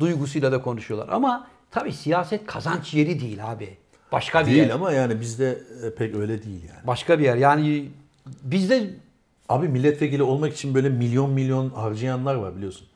Duygusuyla 0.00 0.52
da 0.52 0.62
konuşuyorlar. 0.62 1.08
Ama 1.08 1.46
tabii 1.74 1.92
siyaset 1.92 2.46
kazanç 2.46 2.94
yeri 2.94 3.20
değil 3.20 3.52
abi. 3.52 3.76
Başka 4.12 4.46
bir 4.46 4.50
yer. 4.50 4.56
Değil 4.56 4.74
ama 4.74 4.92
yani 4.92 5.20
bizde 5.20 5.58
e, 5.86 5.94
pek 5.94 6.14
öyle 6.14 6.42
değil 6.42 6.60
yani. 6.68 6.86
Başka 6.86 7.18
bir 7.18 7.24
yer. 7.24 7.36
Yani 7.36 7.88
bizde 8.42 8.90
Abi 9.48 9.68
milletvekili 9.68 10.22
olmak 10.22 10.52
için 10.52 10.74
böyle 10.74 10.88
milyon 10.88 11.30
milyon 11.30 11.70
harcayanlar 11.70 12.34
var 12.34 12.56
biliyorsun. 12.56 12.86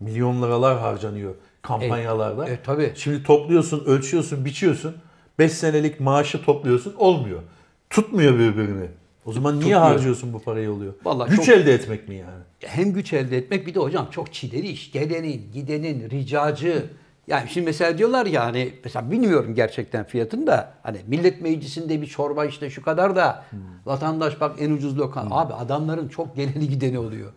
Milyon 0.00 0.42
liralar 0.42 0.78
harcanıyor 0.78 1.34
kampanyalarda. 1.62 2.48
E, 2.48 2.52
e, 2.52 2.62
tabii. 2.62 2.92
Şimdi 2.96 3.22
topluyorsun, 3.22 3.84
ölçüyorsun, 3.84 4.44
biçiyorsun. 4.44 4.96
5 5.38 5.52
senelik 5.52 6.00
maaşı 6.00 6.44
topluyorsun 6.44 6.94
olmuyor. 6.98 7.42
Tutmuyor 7.90 8.38
birbirini. 8.38 8.86
O 9.26 9.32
zaman 9.32 9.52
niye 9.52 9.60
Tutmuyor. 9.60 9.80
harcıyorsun 9.80 10.32
bu 10.32 10.38
parayı 10.38 10.72
oluyor? 10.72 10.92
Vallahi 11.04 11.30
Güç 11.30 11.46
çok- 11.46 11.48
elde 11.48 11.74
etmek 11.74 12.08
mi 12.08 12.14
yani? 12.14 12.42
hem 12.60 12.92
güç 12.92 13.12
elde 13.12 13.36
etmek 13.38 13.66
bir 13.66 13.74
de 13.74 13.78
hocam 13.80 14.08
çok 14.10 14.32
çileli 14.32 14.68
iş. 14.68 14.92
Gelenin, 14.92 15.52
gidenin, 15.54 16.10
ricacı, 16.10 16.86
Yani 17.26 17.48
şimdi 17.48 17.66
mesela 17.66 17.98
diyorlar 17.98 18.26
ya 18.26 18.44
hani 18.44 18.74
mesela 18.84 19.10
bilmiyorum 19.10 19.54
gerçekten 19.54 20.04
fiyatını 20.04 20.46
da 20.46 20.72
hani 20.82 20.98
millet 21.06 21.40
meclisinde 21.40 22.02
bir 22.02 22.06
çorba 22.06 22.44
işte 22.44 22.70
şu 22.70 22.82
kadar 22.82 23.16
da 23.16 23.44
vatandaş 23.86 24.40
bak 24.40 24.56
en 24.58 24.70
ucuz 24.70 24.98
lokal. 24.98 25.26
Abi 25.30 25.54
adamların 25.54 26.08
çok 26.08 26.36
geleni 26.36 26.68
gideni 26.68 26.98
oluyor. 26.98 27.32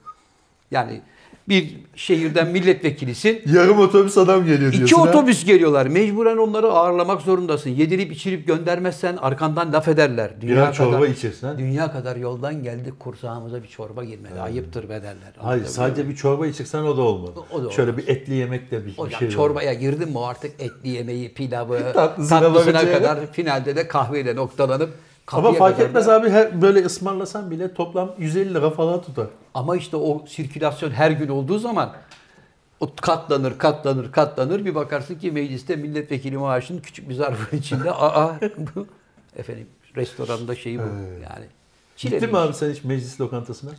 Yani 0.72 1.02
bir 1.50 1.76
şehirden 1.96 2.48
milletvekilisin. 2.48 3.42
Yarım 3.54 3.80
otobüs 3.80 4.18
adam 4.18 4.40
geliyor 4.46 4.60
diyorsun. 4.60 4.84
İki 4.84 4.96
ha? 4.96 5.02
otobüs 5.02 5.46
geliyorlar. 5.46 5.86
Mecburen 5.86 6.38
onları 6.38 6.68
ağırlamak 6.68 7.22
zorundasın. 7.22 7.70
Yedirip 7.70 8.12
içirip 8.12 8.48
göndermezsen 8.48 9.18
arkandan 9.18 9.74
laf 9.74 9.88
ederler. 9.88 10.32
Birer 10.42 10.74
çorba 10.74 11.08
içersin? 11.08 11.58
Dünya 11.58 11.92
kadar 11.92 12.16
yoldan 12.16 12.64
geldik 12.64 13.00
kursağımıza 13.00 13.64
bir 13.64 13.68
çorba 13.68 14.04
girmedi. 14.04 14.42
Ayıptır 14.42 14.84
be 14.84 14.90
derler. 14.90 15.14
Hayır 15.14 15.40
Anlatabiliyor 15.40 15.70
sadece 15.70 16.10
bir 16.10 16.16
çorba 16.16 16.48
içirsen 16.48 16.84
o 16.84 16.98
da 16.98 17.02
olmadı. 17.02 17.40
O 17.52 17.64
da 17.64 17.72
Şöyle 17.72 17.92
olmaz. 17.92 18.08
bir 18.08 18.12
etli 18.12 18.34
yemek 18.34 18.72
de 18.72 18.82
bir, 18.82 18.88
bir 18.88 18.98
Hocam 18.98 19.20
şey 19.20 19.30
çorbaya 19.30 19.74
girdin 19.74 20.10
mi 20.10 20.26
artık 20.26 20.52
etli 20.62 20.90
yemeği, 20.90 21.34
pilavı, 21.34 21.80
Tatlısına 21.94 22.40
tatlısına, 22.40 22.92
kadar 22.92 23.32
finalde 23.32 23.76
de 23.76 23.88
kahveyle 23.88 24.36
noktalanıp 24.36 24.90
Ama 25.32 25.44
kapıya 25.44 25.60
fark 25.60 25.76
kadar 25.78 25.88
etmez 25.90 26.08
da- 26.08 26.16
abi 26.16 26.30
her 26.30 26.62
böyle 26.62 26.86
ısmarlasan 26.86 27.52
bile 27.52 27.74
toplam 27.74 28.12
150 28.18 28.54
lira 28.54 28.70
falan 28.70 29.02
tutar. 29.02 29.28
Ama 29.54 29.76
işte 29.76 29.98
o 29.98 30.26
sirkülasyon 30.28 30.92
her 30.92 31.12
gün 31.12 31.28
olduğu 31.28 31.60
zaman 31.60 31.94
o 32.80 32.90
katlanır, 33.02 33.58
katlanır, 33.58 34.12
katlanır. 34.12 34.66
Bir 34.66 34.76
bakarsın 34.76 35.16
ki 35.16 35.32
mecliste 35.32 35.76
milletvekili 35.76 36.38
maaşının 36.38 36.80
küçük 36.82 37.10
bir 37.10 37.14
zarfın 37.14 37.58
içinde 37.58 37.92
aa 37.96 38.36
efendim 39.36 39.68
restoranda 39.96 40.56
şeyi 40.56 40.80
bu 40.80 40.84
yani. 41.24 41.46
Çile 41.96 42.16
Gittin 42.16 42.32
mi 42.32 42.38
abi 42.38 42.54
sen 42.54 42.72
hiç 42.72 42.84
meclis 42.84 43.22
lokantasına? 43.22 43.72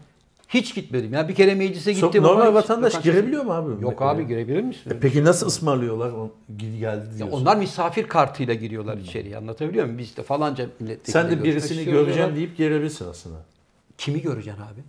Hiç 0.48 0.74
gitmedim. 0.74 1.12
Ya 1.12 1.28
bir 1.28 1.34
kere 1.34 1.54
meclise 1.54 1.94
Çok 1.94 2.12
gittim 2.12 2.22
normal 2.22 2.40
ama 2.46 2.48
hiç 2.50 2.54
vatandaş 2.54 2.92
lokantası- 2.94 3.02
girebiliyor 3.12 3.44
mu 3.44 3.52
abi? 3.52 3.82
Yok 3.82 4.02
abi 4.02 4.26
girebilir 4.26 4.62
misin? 4.62 4.90
E 4.90 5.00
peki 5.00 5.24
nasıl 5.24 5.46
ısmarlıyorlar? 5.46 6.10
O 6.12 6.30
geldi 6.56 7.08
Ya 7.12 7.18
diyorsun. 7.18 7.40
onlar 7.40 7.56
misafir 7.56 8.04
kartıyla 8.08 8.54
giriyorlar 8.54 8.96
içeriye. 8.96 9.36
Anlatabiliyor 9.36 9.84
muyum? 9.84 9.98
Biz 9.98 10.16
de 10.16 10.22
falanca 10.22 10.66
milletvekili 10.80 11.12
Sen 11.12 11.30
de 11.30 11.44
birisini 11.44 11.84
göreceğim 11.84 12.36
deyip 12.36 12.56
girebilirsin 12.56 13.06
aslında. 13.10 13.36
Kimi 13.98 14.22
göreceksin 14.22 14.62
abi? 14.62 14.80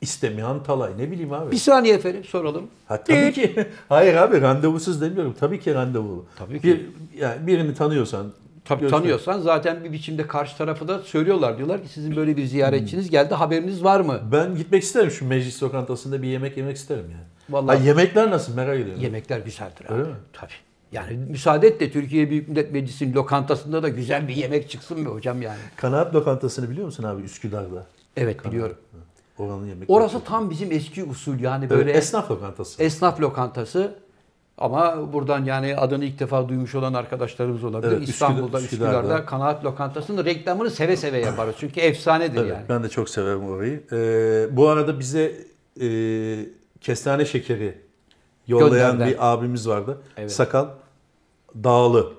İstemeyen 0.00 0.62
talay 0.62 0.92
ne 0.98 1.10
bileyim 1.10 1.32
abi. 1.32 1.52
Bir 1.52 1.56
saniye 1.56 1.94
efendim 1.94 2.24
soralım. 2.24 2.66
Ha, 2.86 3.04
tabii 3.04 3.32
ki. 3.32 3.66
Hayır 3.88 4.14
abi 4.14 4.40
randevusuz 4.40 5.00
demiyorum. 5.00 5.34
Tabii 5.40 5.60
ki 5.60 5.74
randevulu. 5.74 6.24
Tabii 6.36 6.60
ki. 6.60 6.68
Bir, 6.68 6.86
yani 7.20 7.46
birini 7.46 7.74
tanıyorsan. 7.74 8.32
Tabii 8.68 8.80
göster. 8.80 8.98
tanıyorsan 8.98 9.40
zaten 9.40 9.84
bir 9.84 9.92
biçimde 9.92 10.26
karşı 10.26 10.56
tarafı 10.56 10.88
da 10.88 10.98
söylüyorlar. 10.98 11.56
Diyorlar 11.58 11.82
ki 11.82 11.88
sizin 11.88 12.16
böyle 12.16 12.36
bir 12.36 12.44
ziyaretçiniz 12.46 13.10
geldi 13.10 13.34
haberiniz 13.34 13.84
var 13.84 14.00
mı? 14.00 14.20
Ben 14.32 14.54
gitmek 14.56 14.82
isterim 14.82 15.10
şu 15.10 15.26
meclis 15.28 15.62
lokantasında 15.62 16.22
bir 16.22 16.28
yemek 16.28 16.56
yemek 16.56 16.76
isterim 16.76 17.04
yani. 17.12 17.24
Vallahi- 17.50 17.78
Ha, 17.78 17.84
yemekler 17.84 18.30
nasıl 18.30 18.54
merak 18.54 18.80
ediyorum. 18.80 19.02
Yemekler 19.02 19.38
güzeldir 19.40 19.84
abi. 19.86 19.92
Öyle 19.94 20.08
mi? 20.08 20.14
Tabii. 20.32 20.52
Yani 20.92 21.16
müsaade 21.16 21.68
et 21.68 21.80
de 21.80 21.90
Türkiye 21.90 22.30
Büyük 22.30 22.48
Millet 22.48 22.72
Meclisi'nin 22.72 23.14
lokantasında 23.14 23.82
da 23.82 23.88
güzel 23.88 24.28
bir 24.28 24.36
yemek 24.36 24.70
çıksın 24.70 25.04
be 25.06 25.08
hocam 25.10 25.42
yani. 25.42 25.58
Kanaat 25.76 26.14
lokantasını 26.14 26.70
biliyor 26.70 26.86
musun 26.86 27.04
abi 27.04 27.22
Üsküdar'da? 27.22 27.86
Evet 28.16 28.44
biliyorum. 28.44 28.76
Oranın 29.38 29.66
yemekleri. 29.66 29.92
Orası 29.92 30.20
tam 30.24 30.50
bizim 30.50 30.72
eski 30.72 31.04
usul 31.04 31.38
yani 31.40 31.70
Böyle 31.70 31.86
böyle 31.86 31.98
esnaf 31.98 32.30
lokantası. 32.30 32.82
esnaf 32.82 33.20
lokantası. 33.20 33.94
Ama 34.58 35.12
buradan 35.12 35.44
yani 35.44 35.76
adını 35.76 36.04
ilk 36.04 36.18
defa 36.18 36.48
duymuş 36.48 36.74
olan 36.74 36.94
arkadaşlarımız 36.94 37.64
olabilir. 37.64 37.92
Evet, 37.92 38.08
İstanbul'da, 38.08 38.60
Üsküdar'da. 38.60 38.98
Üsküdar'da 38.98 39.26
Kanaat 39.26 39.64
Lokantası'nın 39.64 40.24
reklamını 40.24 40.70
seve 40.70 40.96
seve 40.96 41.18
yaparız. 41.18 41.54
Çünkü 41.58 41.80
efsanedir 41.80 42.40
Evet, 42.40 42.50
yani. 42.50 42.64
ben 42.68 42.82
de 42.84 42.88
çok 42.88 43.08
severim 43.10 43.44
orayı. 43.44 43.82
Ee, 43.92 44.56
bu 44.56 44.68
arada 44.68 44.98
bize 44.98 45.32
e, 45.80 45.88
kestane 46.80 47.24
şekeri 47.24 47.78
yollayan 48.46 48.92
Gönderden. 48.92 49.08
bir 49.08 49.32
abimiz 49.32 49.68
vardı. 49.68 49.98
Evet. 50.16 50.32
Sakal 50.32 50.66
Dağlı. 51.64 52.12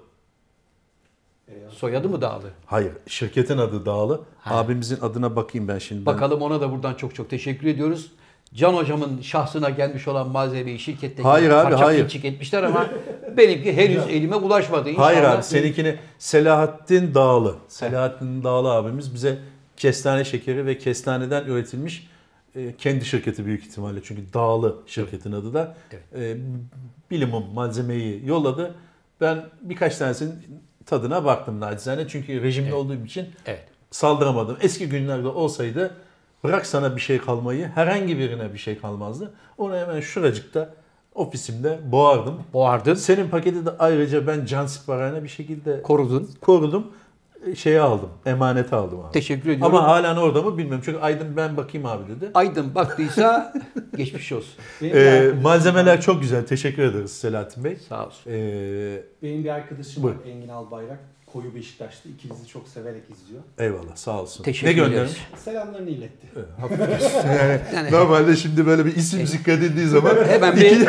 Soyadı 1.69 2.09
mı 2.09 2.21
Dağlı? 2.21 2.49
Hayır, 2.65 2.91
şirketin 3.07 3.57
adı 3.57 3.85
Dağlı. 3.85 4.21
Abimizin 4.45 5.01
adına 5.01 5.35
bakayım 5.35 5.67
ben 5.67 5.77
şimdi. 5.77 6.05
Bakalım 6.05 6.41
ona 6.41 6.61
da 6.61 6.71
buradan 6.71 6.93
çok 6.93 7.15
çok 7.15 7.29
teşekkür 7.29 7.67
ediyoruz. 7.67 8.11
Can 8.53 8.73
hocamın 8.73 9.21
şahsına 9.21 9.69
gelmiş 9.69 10.07
olan 10.07 10.29
malzemeyi 10.29 10.79
şirkette 10.79 11.23
Hayır 11.23 11.49
abi, 11.49 11.75
hayır. 11.75 12.01
pinçik 12.01 12.25
etmişler 12.25 12.63
ama 12.63 12.89
benimki 13.37 13.77
henüz 13.77 14.03
elime 14.09 14.35
ulaşmadı. 14.35 14.89
İnşallah 14.89 15.05
Hayır 15.07 15.23
abi, 15.23 15.43
seninkini 15.43 15.95
Selahattin 16.19 17.13
Dağlı. 17.13 17.55
Selahattin 17.67 18.43
Dağlı 18.43 18.71
abimiz 18.71 19.13
bize 19.13 19.37
kestane 19.77 20.25
şekeri 20.25 20.65
ve 20.65 20.77
kestaneden 20.77 21.45
üretilmiş 21.45 22.07
e, 22.55 22.75
kendi 22.77 23.05
şirketi 23.05 23.45
büyük 23.45 23.63
ihtimalle. 23.65 23.99
Çünkü 24.03 24.33
Dağlı 24.33 24.75
şirketin 24.87 25.31
adı 25.31 25.53
da. 25.53 25.75
E, 26.15 26.37
bilimum 27.11 27.43
malzemeyi 27.53 28.25
yolladı. 28.25 28.75
Ben 29.21 29.45
birkaç 29.61 29.97
tanesinin 29.97 30.33
tadına 30.85 31.25
baktım 31.25 31.59
nacizane. 31.59 32.07
Çünkü 32.07 32.43
rejimde 32.43 32.73
olduğum 32.73 33.05
için 33.05 33.25
Evet. 33.45 33.63
saldıramadım. 33.91 34.57
Eski 34.61 34.89
günlerde 34.89 35.27
olsaydı 35.27 35.95
bırak 36.43 36.65
sana 36.65 36.95
bir 36.95 37.01
şey 37.01 37.17
kalmayı 37.17 37.67
herhangi 37.75 38.17
birine 38.17 38.53
bir 38.53 38.57
şey 38.59 38.77
kalmazdı. 38.79 39.33
Onu 39.57 39.75
hemen 39.77 39.99
şuracıkta 39.99 40.69
ofisimde 41.15 41.79
boğardım. 41.91 42.39
Boğardın, 42.53 42.93
Senin 42.93 43.29
paketi 43.29 43.65
de 43.65 43.69
ayrıca 43.79 44.27
ben 44.27 44.45
can 44.45 44.65
siparişine 44.65 45.23
bir 45.23 45.29
şekilde 45.29 45.81
korudun. 45.81 46.29
korudum. 46.41 46.87
E, 47.47 47.55
Şeye 47.55 47.81
aldım. 47.81 48.09
Emanete 48.25 48.75
aldım 48.75 48.99
abi. 48.99 49.11
Teşekkür 49.11 49.49
ediyorum. 49.49 49.75
Ama 49.75 49.87
halen 49.87 50.15
orada 50.15 50.41
mı 50.41 50.57
bilmiyorum. 50.57 50.81
Çünkü 50.85 50.99
Aydın 50.99 51.37
ben 51.37 51.57
bakayım 51.57 51.87
abi 51.87 52.03
dedi. 52.15 52.31
Aydın 52.33 52.75
baktıysa 52.75 53.53
geçmiş 53.97 54.31
olsun. 54.31 54.53
Benim, 54.81 54.97
Ee, 54.97 54.99
arkadaşım- 54.99 55.41
malzemeler 55.41 56.01
çok 56.01 56.21
güzel. 56.21 56.45
Teşekkür 56.45 56.83
ederiz 56.83 57.11
Selahattin 57.11 57.63
Bey. 57.63 57.75
Sağ 57.89 58.05
olsun. 58.05 58.31
Ee, 58.31 59.01
Benim 59.23 59.43
bir 59.43 59.49
arkadaşım 59.49 60.03
Buyur. 60.03 60.15
var 60.15 60.21
Engin 60.25 60.47
Albayrak. 60.49 60.99
Koyu 61.33 61.55
Beşiktaşlı. 61.55 62.09
İkinizi 62.09 62.47
çok 62.47 62.67
severek 62.67 63.03
izliyor. 63.11 63.41
eyvallah 63.57 63.95
sağ 63.95 64.21
olsun. 64.21 64.43
Teşekkür 64.43 64.67
ne 64.67 64.73
göndermiş? 64.73 65.11
Selamlarını 65.45 65.89
iletti. 65.89 66.27
yani, 67.27 67.59
Yani- 67.75 67.91
normalde 67.91 68.35
şimdi 68.35 68.65
böyle 68.65 68.85
bir 68.85 68.95
isim 68.95 69.27
zikredildiği 69.27 69.87
zaman 69.87 70.15
Hemen 70.27 70.55
bir, 70.55 70.87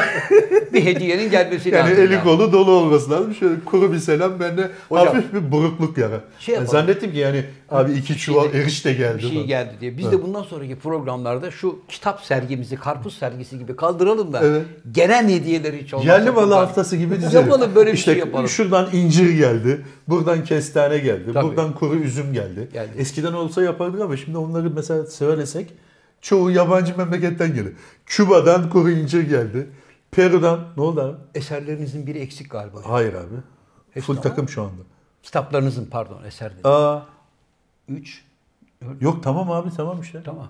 bir 0.73 0.85
hediyenin 0.85 1.31
gelmesi 1.31 1.69
yani 1.69 1.91
lazım. 1.91 2.05
eli 2.05 2.13
yani. 2.13 2.25
kolu 2.25 2.53
dolu 2.53 2.71
olması 2.71 3.11
lazım. 3.11 3.35
Şöyle 3.35 3.55
kuru 3.65 3.93
bir 3.93 3.99
selam 3.99 4.41
bende 4.41 4.71
Hocam, 4.89 5.07
hafif 5.07 5.33
bir 5.35 5.53
burukluk 5.53 5.99
yara. 5.99 6.21
şey 6.39 6.55
Yani 6.55 6.67
zannettim 6.69 7.13
ki 7.13 7.19
yani 7.19 7.45
abi 7.71 7.93
iki 7.93 8.17
çuval 8.19 8.55
erişte 8.55 8.93
geldi. 8.93 9.17
bir 9.19 9.23
şey 9.23 9.33
falan. 9.35 9.47
geldi 9.47 9.71
diye. 9.81 9.99
Biz 9.99 10.13
de 10.13 10.23
bundan 10.23 10.43
sonraki 10.43 10.77
programlarda 10.79 11.51
şu 11.51 11.79
kitap 11.89 12.21
sergimizi, 12.21 12.77
karpuz 12.77 13.15
sergisi 13.19 13.59
gibi 13.59 13.77
kaldıralım 13.77 14.33
da 14.33 14.41
Evet. 14.45 14.63
gelen 14.93 15.29
hediyeleri 15.29 15.83
hiç 15.85 15.95
olmazsa 15.95 16.13
Yerli 16.13 16.31
malı 16.31 16.55
haftası 16.55 16.97
gibi 16.97 17.17
dizelim. 17.17 17.47
Yapalım 17.47 17.75
böyle 17.75 17.93
bir 17.93 17.97
işte 17.97 18.11
şey 18.13 18.21
yapalım. 18.21 18.49
Şuradan 18.49 18.89
incir 18.93 19.31
geldi, 19.31 19.85
buradan 20.11 20.45
kestane 20.45 20.99
geldi, 20.99 21.33
Tabii. 21.33 21.47
buradan 21.49 21.75
kuru 21.75 21.95
üzüm 21.97 22.33
geldi. 22.33 22.69
Geldi. 22.73 22.93
Eskiden 22.99 23.33
olsa 23.33 23.63
yapardık 23.63 24.01
ama 24.01 24.17
şimdi 24.17 24.39
onları 24.39 24.71
mesela 24.71 25.07
söylesek 25.07 25.73
çoğu 26.21 26.51
yabancı 26.51 26.97
memleketten 26.99 27.55
geliyor. 27.55 27.75
Küba'dan 28.07 28.71
kuru 28.71 28.91
incir 28.91 29.23
geldi. 29.23 29.71
Peru'dan 30.11 30.61
ne 30.77 30.83
oldu 30.83 31.01
abi? 31.01 31.17
Eserlerinizin 31.39 32.07
biri 32.07 32.19
eksik 32.19 32.51
galiba. 32.51 32.79
Hayır 32.85 33.15
abi. 33.15 33.35
Hepsi 33.91 34.07
Full 34.07 34.17
takım 34.17 34.49
şu 34.49 34.63
anda. 34.63 34.83
Kitaplarınızın 35.23 35.87
pardon 35.87 36.25
eserleri. 36.25 36.61
Aa, 36.69 37.03
3. 37.89 38.25
yok 39.01 39.23
tamam 39.23 39.51
abi 39.51 39.71
tamam 39.77 40.01
işte. 40.01 40.23
Tamam. 40.25 40.49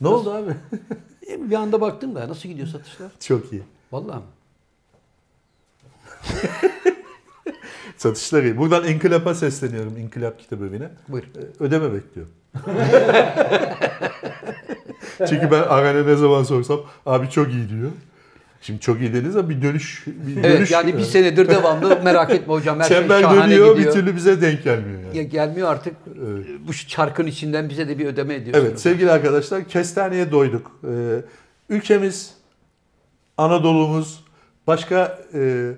Ne 0.00 0.08
oldu 0.08 0.30
abi? 0.32 0.54
E, 1.30 1.50
Bir 1.50 1.54
anda 1.56 1.80
baktım 1.80 2.14
da 2.14 2.28
nasıl 2.28 2.48
gidiyor 2.48 2.68
satışlar? 2.68 3.08
Çok 3.20 3.52
iyi. 3.52 3.62
Vallahi 3.92 4.16
mi? 4.18 4.22
Satışları. 7.96 8.58
Buradan 8.58 8.88
İnkılap'a 8.88 9.34
sesleniyorum. 9.34 9.96
İnkılap 9.96 10.38
Kitap 10.38 10.62
Evi'ne. 10.62 10.88
Buyur. 11.08 11.24
Ee, 11.24 11.64
Ödeme 11.64 11.92
bekliyorum. 11.94 12.32
Çünkü 15.28 15.50
ben 15.50 15.62
Aren'e 15.62 16.06
ne 16.06 16.16
zaman 16.16 16.42
sorsam 16.42 16.80
abi 17.06 17.30
çok 17.30 17.48
iyi 17.52 17.68
diyor. 17.68 17.90
Şimdi 18.62 18.80
çok 18.80 19.00
iyi 19.00 19.12
dediniz 19.14 19.36
ama 19.36 19.48
bir 19.48 19.62
dönüş. 19.62 20.04
Bir 20.06 20.44
Evet 20.44 20.58
dönüş, 20.58 20.70
yani 20.70 20.96
bir 20.96 21.02
senedir 21.02 21.48
devamlı 21.48 22.00
merak 22.04 22.30
etme 22.30 22.54
hocam 22.54 22.80
her 22.80 22.84
şey 22.84 22.96
Çember 23.00 23.20
şahane 23.20 23.44
dönüyor 23.44 23.76
gidiyor. 23.76 23.94
bir 23.94 24.00
türlü 24.00 24.16
bize 24.16 24.40
denk 24.40 24.64
gelmiyor 24.64 25.00
yani. 25.02 25.16
Ya 25.16 25.22
gelmiyor 25.22 25.68
artık 25.68 25.94
Evet. 26.28 26.46
bu 26.68 26.72
çarkın 26.72 27.26
içinden 27.26 27.68
bize 27.68 27.88
de 27.88 27.98
bir 27.98 28.06
ödeme 28.06 28.34
ediyorsunuz. 28.34 28.68
Evet 28.68 28.80
sevgili 28.80 29.10
arkadaşlar 29.10 29.64
kestaneye 29.68 30.30
doyduk. 30.32 30.70
Ee, 30.84 30.88
ülkemiz, 31.68 32.34
Anadolu'muz 33.36 34.24
başka 34.66 35.18
e, 35.34 35.70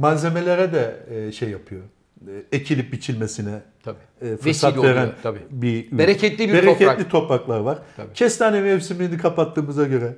malzemelere 0.00 0.72
de 0.72 1.06
e, 1.10 1.32
şey 1.32 1.48
yapıyor. 1.50 1.82
E, 2.26 2.32
ekilip 2.56 2.92
biçilmesine 2.92 3.60
Tabii. 3.82 3.98
e, 4.20 4.36
fırsat 4.36 4.72
Vesile 4.76 4.88
veren 4.88 5.02
oluyor, 5.02 5.14
tabii. 5.22 5.40
bir 5.50 5.98
Bereketli 5.98 6.48
bir 6.48 6.52
bereketli 6.52 6.86
toprak. 6.86 7.10
topraklar 7.10 7.60
var. 7.60 7.78
Tabii. 7.96 8.12
Kestane 8.14 8.60
mevsimini 8.60 9.18
kapattığımıza 9.18 9.84
göre 9.84 10.16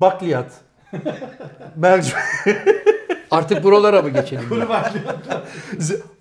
bakliyat, 0.00 0.52
mercimek, 1.76 2.22
Artık 3.30 3.64
buralara 3.64 4.02
mı 4.02 4.08
geçelim? 4.10 4.44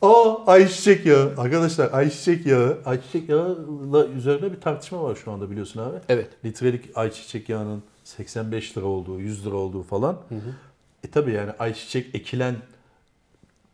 o 0.01 0.43
ayçiçek 0.47 1.05
yağı. 1.05 1.33
Arkadaşlar 1.37 1.89
ayçiçek 1.93 2.45
yağı, 2.45 2.77
ayçiçek 2.85 3.29
yağıyla 3.29 4.05
üzerine 4.17 4.51
bir 4.51 4.61
tartışma 4.61 5.03
var 5.03 5.15
şu 5.23 5.31
anda 5.31 5.51
biliyorsun 5.51 5.79
abi. 5.81 5.97
Evet. 6.09 6.27
Litrelik 6.45 6.97
ayçiçek 6.97 7.49
yağının 7.49 7.83
85 8.03 8.77
lira 8.77 8.85
olduğu, 8.85 9.19
100 9.19 9.45
lira 9.45 9.55
olduğu 9.55 9.83
falan. 9.83 10.17
E 11.03 11.07
tabi 11.11 11.31
yani 11.31 11.51
ayçiçek 11.59 12.15
ekilen 12.15 12.55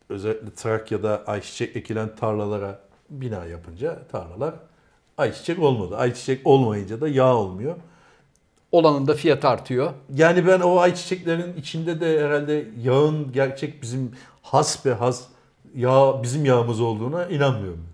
özellikle 0.10 0.54
Trakya'da 0.54 1.24
ayçiçek 1.28 1.76
ekilen 1.76 2.16
tarlalara 2.16 2.80
bina 3.10 3.46
yapınca 3.46 4.08
tarlalar 4.12 4.56
ayçiçek 5.18 5.60
olmadı. 5.60 5.98
Ayçiçek 5.98 6.48
olmayınca 6.48 7.02
da 7.02 7.08
yağ 7.08 7.36
olmuyor. 7.36 7.76
Olanın 8.72 9.08
da 9.08 9.14
fiyatı 9.14 9.48
artıyor. 9.48 9.94
Yani 10.14 10.48
ben 10.48 10.60
o 10.60 10.80
ayçiçeklerin 10.80 11.58
içinde 11.58 12.02
de 12.02 12.26
herhalde 12.26 12.68
yağın 12.82 13.32
gerçek 13.32 13.82
bizim 13.82 14.12
has 14.42 14.86
ve 14.86 14.94
has 14.94 15.24
yağ 15.76 16.24
bizim 16.24 16.46
yağımız 16.46 16.82
olduğuna 16.82 17.26
inanmıyorum. 17.26 17.86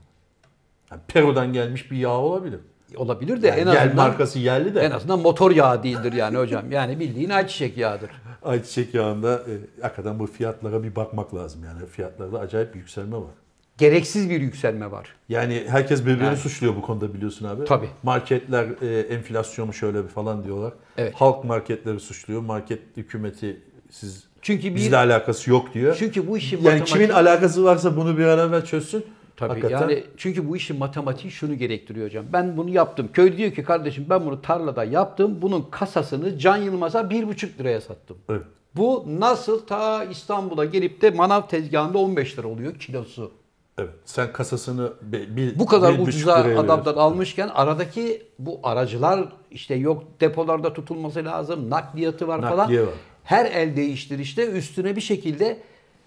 Yani 0.92 1.02
Peru'dan 1.08 1.54
gelmiş 1.54 1.92
bir 1.92 1.98
yağ 1.98 2.18
olabilir. 2.18 2.60
Olabilir 2.96 3.42
de 3.42 3.48
Yani 3.48 3.60
en 3.60 3.68
azından 3.68 3.96
markası 3.96 4.40
yerli 4.40 4.76
de 4.76 4.80
en 4.82 4.92
azından 4.92 5.20
motor 5.20 5.52
yağı 5.52 5.84
değildir 5.84 6.14
yani 6.14 6.38
hocam. 6.38 6.72
Yani 6.72 7.00
bildiğin 7.00 7.30
ayçiçek 7.30 7.78
yağıdır. 7.78 8.10
ayçiçek 8.44 8.94
yağında 8.94 9.34
e, 9.36 9.82
hakikaten 9.82 10.20
bu 10.20 10.28
fiyatlara 10.28 10.84
bir 10.84 10.96
bakmak 10.96 11.36
lazım. 11.36 11.62
Yani 11.64 11.86
fiyatlarda 11.90 12.40
acayip 12.40 12.74
bir 12.74 12.80
yükselme 12.80 13.18
var. 13.18 13.32
Gereksiz 13.78 14.30
bir 14.30 14.42
yükselme 14.42 14.92
var. 14.92 15.08
Yani 15.30 15.64
herkes 15.68 16.02
birbirini 16.02 16.24
Yani. 16.24 16.38
suçluyor 16.38 16.76
bu 16.76 16.82
konuda 16.82 17.14
biliyorsun 17.14 17.46
abi. 17.48 17.66
Tabii. 17.66 17.90
Marketler 18.04 18.68
e, 18.82 19.00
enflasyonu 19.00 19.74
şöyle 19.74 20.04
bir 20.04 20.10
falan 20.10 20.44
diyorlar. 20.44 20.74
Evet. 20.98 21.14
Halk 21.16 21.44
marketleri 21.44 22.00
suçluyor. 22.00 22.42
Market 22.42 22.80
hükümeti 22.98 23.62
siz 23.90 24.24
Çünkü 24.42 24.70
bir 24.70 24.76
bizle 24.76 24.98
alakası 24.98 25.50
yok 25.50 25.74
diyor. 25.74 25.96
çünkü 26.00 26.28
bu 26.28 26.38
işin 26.38 26.58
yani 26.58 26.64
matematiği 26.64 26.94
kimin 26.94 27.10
alakası 27.10 27.64
varsa 27.64 27.98
bunu 27.98 28.18
bir 28.18 28.26
an 28.26 28.40
evvel 28.50 28.66
çözsün. 28.66 29.06
Tabii 29.48 29.62
Hakikaten. 29.62 29.90
yani 29.90 30.04
çünkü 30.18 30.50
bu 30.50 30.58
işin 30.58 30.80
matematiği 30.80 31.32
şunu 31.32 31.56
gerektiriyor 31.56 32.06
hocam. 32.08 32.26
Ben 32.34 32.58
bunu 32.58 32.70
yaptım. 32.70 33.10
Köylü 33.14 33.38
diyor 33.38 33.52
ki 33.52 33.64
kardeşim 33.64 34.06
ben 34.10 34.26
bunu 34.26 34.42
tarlada 34.42 34.84
yaptım. 34.84 35.38
Bunun 35.42 35.68
kasasını 35.72 36.40
Can 36.40 36.58
Yılmaz'a 36.58 37.10
bir 37.10 37.28
buçuk 37.28 37.60
liraya 37.60 37.82
sattım. 37.82 38.18
Evet. 38.30 38.44
Bu 38.76 39.06
nasıl 39.20 39.66
ta 39.68 40.04
İstanbul'a 40.04 40.66
gelip 40.66 41.02
de 41.02 41.12
manav 41.12 41.48
tezgahında 41.48 41.98
15 41.98 42.38
lira 42.40 42.48
oluyor 42.48 42.76
kilosu. 42.76 43.32
Evet. 43.78 43.90
Sen 44.06 44.34
kasasını 44.34 44.94
bir, 45.02 45.60
Bu 45.60 45.66
kadar 45.66 45.94
bir 45.94 46.00
ucuza 46.00 46.34
adamdan 46.34 46.70
veriyorsun. 46.80 47.00
almışken 47.02 47.50
aradaki 47.54 48.24
bu 48.40 48.60
aracılar 48.64 49.30
işte 49.52 49.76
yok 49.76 50.04
depolarda 50.22 50.74
tutulması 50.74 51.26
lazım, 51.26 51.70
nakliyatı 51.70 52.28
var 52.28 52.42
falan. 52.42 52.58
Nakliye 52.58 52.82
var. 52.82 52.94
Her 53.24 53.46
el 53.46 53.76
değiştirişte 53.76 54.52
üstüne 54.52 54.96
bir 54.96 55.02
şekilde 55.02 55.58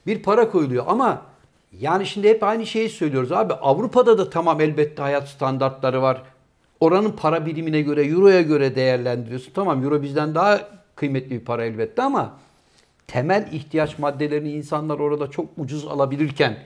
bir 0.07 0.23
para 0.23 0.51
koyuluyor. 0.51 0.85
Ama 0.89 1.23
yani 1.81 2.07
şimdi 2.07 2.29
hep 2.29 2.43
aynı 2.43 2.67
şeyi 2.67 2.89
söylüyoruz 2.89 3.33
abi. 3.33 3.53
Avrupa'da 3.53 4.19
da 4.19 4.31
tamam 4.31 4.61
elbette 4.61 5.03
hayat 5.03 5.29
standartları 5.29 6.03
var. 6.03 6.23
Oranın 6.81 7.11
para 7.13 7.47
birimine 7.47 7.81
göre, 7.81 8.05
euroya 8.07 8.43
göre 8.43 8.77
değerlendiriyorsun. 8.77 9.53
Tamam 9.53 9.85
euro 9.85 10.03
bizden 10.03 10.35
daha 10.35 10.61
kıymetli 10.97 11.31
bir 11.31 11.45
para 11.45 11.65
elbette 11.65 12.03
ama 12.03 12.33
temel 13.07 13.49
ihtiyaç 13.53 13.99
maddelerini 13.99 14.53
insanlar 14.53 14.99
orada 14.99 15.31
çok 15.31 15.47
ucuz 15.57 15.87
alabilirken 15.87 16.57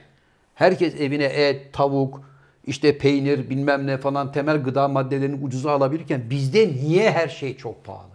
herkes 0.54 1.00
evine 1.00 1.24
et, 1.24 1.72
tavuk, 1.72 2.20
işte 2.66 2.98
peynir 2.98 3.50
bilmem 3.50 3.86
ne 3.86 3.98
falan 3.98 4.32
temel 4.32 4.62
gıda 4.62 4.88
maddelerini 4.88 5.44
ucuza 5.44 5.72
alabilirken 5.72 6.22
bizde 6.30 6.68
niye 6.68 7.10
her 7.10 7.28
şey 7.28 7.56
çok 7.56 7.84
pahalı? 7.84 8.08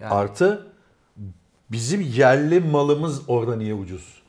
Yani- 0.00 0.14
Artı 0.14 0.66
bizim 1.70 2.00
yerli 2.00 2.60
malımız 2.60 3.22
orada 3.28 3.56
niye 3.56 3.74
ucuz? 3.74 4.22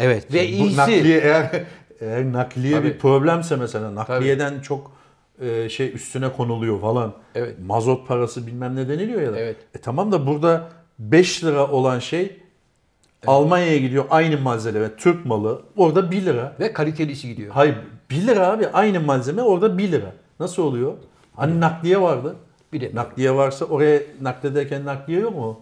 Evet 0.00 0.34
ve 0.34 0.38
Bu 0.38 0.42
iyisi. 0.42 0.76
nakliye 0.76 1.18
eğer 1.20 1.62
eğer 2.00 2.32
nakliye 2.32 2.74
Tabii. 2.74 2.88
bir 2.88 2.98
problemse 2.98 3.56
mesela 3.56 3.94
nakliyeden 3.94 4.60
çok 4.60 4.92
e, 5.40 5.68
şey 5.68 5.94
üstüne 5.94 6.32
konuluyor 6.32 6.80
falan. 6.80 7.12
Evet. 7.34 7.56
Mazot 7.66 8.08
parası 8.08 8.46
bilmem 8.46 8.76
ne 8.76 8.88
deniliyor 8.88 9.22
ya 9.22 9.32
da. 9.32 9.38
Evet. 9.38 9.56
E 9.74 9.78
tamam 9.78 10.12
da 10.12 10.26
burada 10.26 10.68
5 10.98 11.44
lira 11.44 11.66
olan 11.68 11.98
şey 11.98 12.36
Almanya'ya 13.26 13.78
gidiyor 13.78 14.04
aynı 14.10 14.40
malzeme 14.40 14.96
Türk 14.96 15.26
malı 15.26 15.62
orada 15.76 16.10
1 16.10 16.24
lira. 16.24 16.56
Ve 16.60 16.72
kalitelisi 16.72 17.28
gidiyor. 17.28 17.50
Hayır 17.54 17.76
1 18.10 18.26
lira 18.26 18.48
abi 18.52 18.68
aynı 18.68 19.00
malzeme 19.00 19.42
orada 19.42 19.78
1 19.78 19.92
lira. 19.92 20.12
Nasıl 20.40 20.62
oluyor? 20.62 20.92
Hani 21.36 21.60
nakliye 21.60 22.00
vardı. 22.00 22.36
Bilemiyorum. 22.72 22.96
Nakliye 23.10 23.34
varsa 23.34 23.64
oraya 23.64 24.00
naklederken 24.20 24.84
nakliye 24.84 25.20
yok 25.20 25.34
mu? 25.36 25.60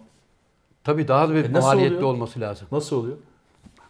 Tabii 0.83 1.07
daha 1.07 1.29
da 1.29 1.33
bir 1.35 1.45
E 1.45 1.47
maliyetli 1.47 1.95
oluyor? 1.95 2.09
olması 2.09 2.39
lazım. 2.39 2.67
Nasıl 2.71 2.95
oluyor? 2.95 3.17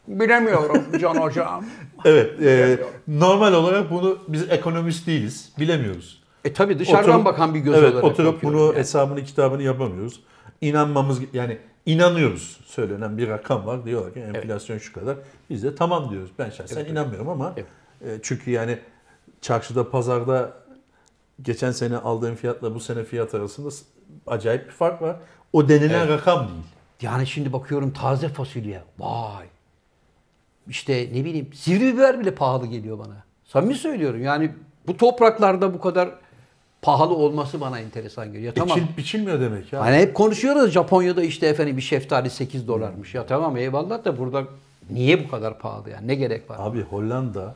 Bilemiyorum 0.10 0.84
Can 1.02 1.16
Hocam. 1.16 1.66
Evet, 2.06 2.42
e, 2.42 2.80
normal 3.08 3.54
olarak 3.54 3.92
bunu 3.92 4.18
biz 4.28 4.50
ekonomist 4.52 5.08
değiliz, 5.08 5.52
bilemiyoruz. 5.60 6.24
E 6.46 6.54
tabii 6.54 6.80
dışarıdan 6.80 7.20
Oturup- 7.20 7.26
bakan 7.26 7.54
bir 7.54 7.60
göz 7.60 7.76
evet, 7.76 7.94
olarak 7.94 8.04
oturup 8.04 8.44
bunu 8.44 8.66
yani. 8.66 8.76
hesabını 8.76 9.24
kitabını 9.24 9.64
yapamıyoruz. 9.64 10.24
İnanmamız 10.62 11.20
yani 11.34 11.58
inanıyoruz. 11.86 12.60
Söylenen 12.66 13.18
bir 13.18 13.28
rakam 13.28 13.66
var 13.66 13.86
diyorlar 13.86 14.14
ki 14.14 14.20
enflasyon 14.20 14.78
şu 14.78 14.94
kadar. 14.94 15.18
Biz 15.50 15.64
de 15.64 15.76
tamam 15.76 16.12
diyoruz. 16.12 16.30
Ben 16.40 16.50
şahsen 16.50 16.86
inanmıyorum 16.86 17.30
ama 17.30 17.54
Evet. 17.58 17.68
e, 18.02 18.20
çünkü 18.24 18.52
yani 18.52 18.80
çarşıda 19.42 19.90
pazarda 19.92 20.54
geçen 21.42 21.72
sene 21.72 21.98
aldığım 21.98 22.36
fiyatla 22.36 22.76
bu 22.76 22.80
sene 22.80 23.04
fiyat 23.04 23.36
arasında 23.36 23.70
acayip 24.28 24.66
bir 24.68 24.74
fark 24.74 25.02
var. 25.02 25.16
O 25.54 25.70
denilen 25.70 26.10
rakam 26.10 26.40
değil. 26.48 26.60
Yani 27.02 27.28
şimdi 27.28 27.54
bakıyorum 27.54 27.92
taze 27.94 28.30
fasulye. 28.30 28.84
Vay. 29.00 29.46
İşte 30.70 31.10
ne 31.14 31.26
bileyim 31.26 31.48
sivri 31.54 31.94
biber 31.94 32.20
bile 32.20 32.36
pahalı 32.36 32.68
geliyor 32.68 33.00
bana. 33.00 33.24
Samimi 33.46 33.76
söylüyorum. 33.76 34.24
Yani 34.24 34.52
bu 34.88 34.98
topraklarda 34.98 35.74
bu 35.74 35.80
kadar 35.82 36.10
pahalı 36.82 37.16
olması 37.16 37.62
bana 37.62 37.80
enteresan 37.80 38.34
geliyor. 38.34 38.54
Tamam. 38.56 38.80
Ekil 38.80 38.98
biçilmiyor 38.98 39.40
demek 39.42 39.74
ya. 39.74 39.82
Hani 39.82 39.96
hep 39.98 40.14
konuşuyoruz 40.16 40.72
Japonya'da 40.72 41.24
işte 41.24 41.48
efendim 41.48 41.78
bir 41.78 41.82
şeftali 41.82 42.30
8 42.30 42.68
dolarmış. 42.68 43.16
Ya 43.16 43.26
tamam 43.26 43.58
eyvallah 43.58 44.06
da 44.06 44.18
burada 44.18 44.44
niye 44.90 45.24
bu 45.24 45.32
kadar 45.32 45.60
pahalı 45.60 45.90
yani? 45.90 46.08
Ne 46.08 46.16
gerek 46.16 46.50
var? 46.50 46.58
Abi 46.60 46.82
Hollanda 46.82 47.56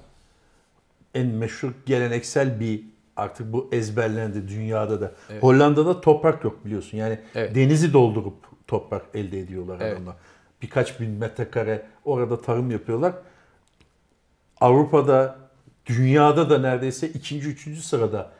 en 1.15 1.27
meşhur 1.27 1.71
geleneksel 1.85 2.59
bir 2.59 2.81
artık 3.15 3.53
bu 3.53 3.69
ezberlendi 3.71 4.47
dünyada 4.47 5.01
da. 5.01 5.11
Hollanda'da 5.41 6.01
toprak 6.01 6.43
yok 6.43 6.65
biliyorsun. 6.65 6.97
Yani 6.97 7.19
Evet. 7.35 7.55
denizi 7.55 7.93
doldurup 7.93 8.33
toprak 8.67 9.01
elde 9.13 9.39
ediyorlar 9.39 9.77
Evet. 9.81 9.93
adamlar. 9.93 10.15
Birkaç 10.63 10.99
bin 10.99 11.09
metrekare 11.09 11.81
orada 12.05 12.41
tarım 12.41 12.71
yapıyorlar. 12.71 13.13
Avrupa'da 14.61 15.35
dünyada 15.85 16.49
da 16.49 16.57
neredeyse 16.57 17.07
ikinci, 17.09 17.49
üçüncü 17.49 17.81
sırada 17.81 18.31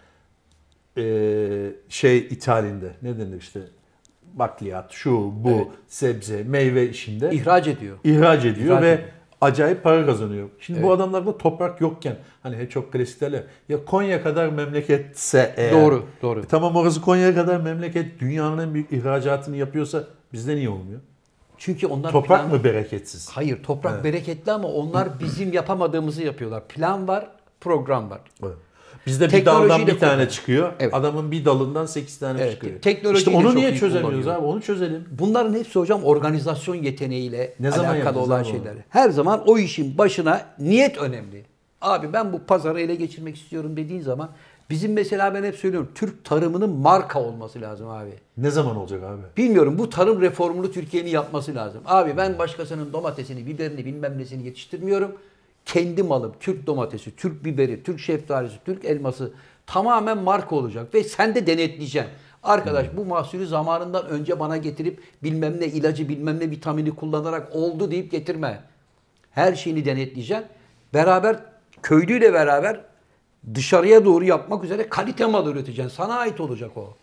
eee, 0.97 1.75
şey 1.89 2.17
ithalinde 2.17 2.91
ne 3.01 3.19
denir 3.19 3.37
işte 3.37 3.59
bakliyat, 4.33 4.91
şu, 4.91 5.31
bu, 5.43 5.49
Evet. 5.49 5.67
sebze, 5.87 6.43
meyve 6.43 6.89
işinde 6.89 7.31
İhraç 7.31 7.67
ediyor. 7.67 7.97
ihraç 8.03 8.45
ediyor 8.45 8.67
İhraç 8.67 8.83
ve 8.83 8.91
ediyor. 8.91 9.09
acayip 9.41 9.83
para 9.83 10.05
kazanıyor. 10.05 10.49
Şimdi 10.59 10.83
bu 10.83 10.87
Evet. 10.87 10.95
adamlarda 10.95 11.37
toprak 11.37 11.81
yokken 11.81 12.15
hani 12.43 12.55
hep 12.57 12.71
çok 12.71 12.93
klasik 12.93 13.21
derler. 13.21 13.43
Ya 13.69 13.85
Konya 13.85 14.23
kadar 14.23 14.47
memleketse 14.49 15.53
eğer. 15.57 15.71
Doğru, 15.71 16.05
doğru. 16.21 16.39
E 16.39 16.45
tamam 16.45 16.75
orası 16.75 17.01
Konya 17.01 17.35
kadar 17.35 17.59
memleket 17.59 18.19
dünyanın 18.19 18.57
en 18.67 18.73
büyük 18.73 18.91
ihracatını 18.91 19.57
yapıyorsa 19.57 20.03
bizde 20.33 20.55
niye 20.55 20.69
olmuyor? 20.69 20.99
Çünkü 21.65 21.87
onlar 21.87 22.11
Toprak 22.11 22.41
plan- 22.41 22.49
mı 22.51 22.63
bereketsiz? 22.63 23.29
Hayır 23.29 23.63
toprak 23.63 24.03
bereketli 24.03 24.51
ama 24.51 24.67
onlar 24.67 25.19
bizim 25.19 25.53
yapamadığımızı 25.53 26.23
yapıyorlar. 26.23 26.67
Plan 26.67 27.07
var, 27.07 27.27
program 27.61 28.09
var. 28.09 28.21
Evet. 28.43 28.53
Bizde 29.05 29.31
bir 29.31 29.45
daldan 29.45 29.81
bir 29.87 29.99
tane 29.99 30.11
kullanıyor. 30.11 30.29
çıkıyor. 30.29 30.73
Evet. 30.79 30.93
Adamın 30.93 31.31
bir 31.31 31.45
dalından 31.45 31.85
8 31.85 32.19
tane 32.19 32.41
Evet, 32.41 32.51
çıkıyor. 32.53 32.81
teknolojiyle 32.81 33.31
işte 33.31 33.47
onu 33.47 33.55
niye 33.55 33.75
çözemiyoruz 33.75 34.27
abi? 34.27 34.45
Onu 34.45 34.61
çözelim. 34.61 35.05
Bunların 35.11 35.53
hepsi 35.53 35.79
hocam 35.79 36.03
organizasyon 36.03 36.75
yeteneğiyle 36.75 37.53
Ne 37.59 37.71
zaman 37.71 37.95
alakalı 37.95 38.19
olan 38.19 38.43
şeyler. 38.43 38.73
Her 38.89 39.09
zaman 39.09 39.43
o 39.47 39.57
işin 39.57 39.97
başına 39.97 40.41
niyet 40.59 40.97
önemli. 40.97 41.45
Abi 41.81 42.13
ben 42.13 42.33
bu 42.33 42.39
pazarı 42.39 42.81
ele 42.81 42.95
geçirmek 42.95 43.35
istiyorum 43.35 43.77
dediğin 43.77 44.01
zaman 44.01 44.29
bizim 44.69 44.93
mesela 44.93 45.33
ben 45.33 45.43
hep 45.43 45.55
söylüyorum 45.55 45.89
Türk 45.95 46.25
tarımının 46.25 46.69
marka 46.69 47.19
olması 47.21 47.61
lazım 47.61 47.89
abi. 47.89 48.11
Ne 48.37 48.49
zaman 48.49 48.75
olacak 48.75 49.03
abi? 49.03 49.21
Bilmiyorum 49.37 49.77
bu 49.77 49.89
tarım 49.89 50.21
reformunu 50.21 50.71
Türkiye'nin 50.71 51.09
yapması 51.09 51.55
lazım. 51.55 51.81
Abi 51.85 52.17
ben 52.17 52.39
başkasının 52.39 52.93
domatesini, 52.93 53.45
biberini 53.45 53.85
bilmem 53.85 54.17
nesini 54.17 54.45
yetiştirmiyorum. 54.45 55.15
Kendi 55.65 56.03
malım, 56.03 56.33
Türk 56.39 56.67
domatesi, 56.67 57.15
Türk 57.15 57.45
biberi, 57.45 57.83
Türk 57.83 57.99
şeftalisi, 57.99 58.55
Türk 58.65 58.85
elması 58.85 59.31
tamamen 59.65 60.17
marka 60.17 60.55
olacak. 60.55 60.93
Ve 60.93 61.03
sen 61.03 61.35
de 61.35 61.47
denetleyeceksin. 61.47 62.11
Arkadaş 62.43 62.87
bu 62.97 63.05
mahsulü 63.05 63.47
zamanından 63.47 64.07
önce 64.07 64.39
bana 64.39 64.57
getirip 64.57 65.01
bilmem 65.23 65.61
ne 65.61 65.65
ilacı 65.65 66.09
bilmem 66.09 66.39
ne 66.39 66.49
vitamini 66.49 66.95
kullanarak 66.95 67.55
oldu 67.55 67.91
deyip 67.91 68.11
getirme. 68.11 68.63
Her 69.31 69.55
şeyini 69.55 69.85
denetleyeceksin. 69.85 70.45
Beraber 70.93 71.39
köylüyle 71.83 72.33
beraber 72.33 72.81
dışarıya 73.55 74.05
doğru 74.05 74.25
yapmak 74.25 74.63
üzere 74.63 74.89
kalite 74.89 75.25
mal 75.25 75.47
üreteceksin. 75.47 75.95
Sana 75.95 76.13
ait 76.15 76.39
olacak 76.39 76.77
o. 76.77 76.93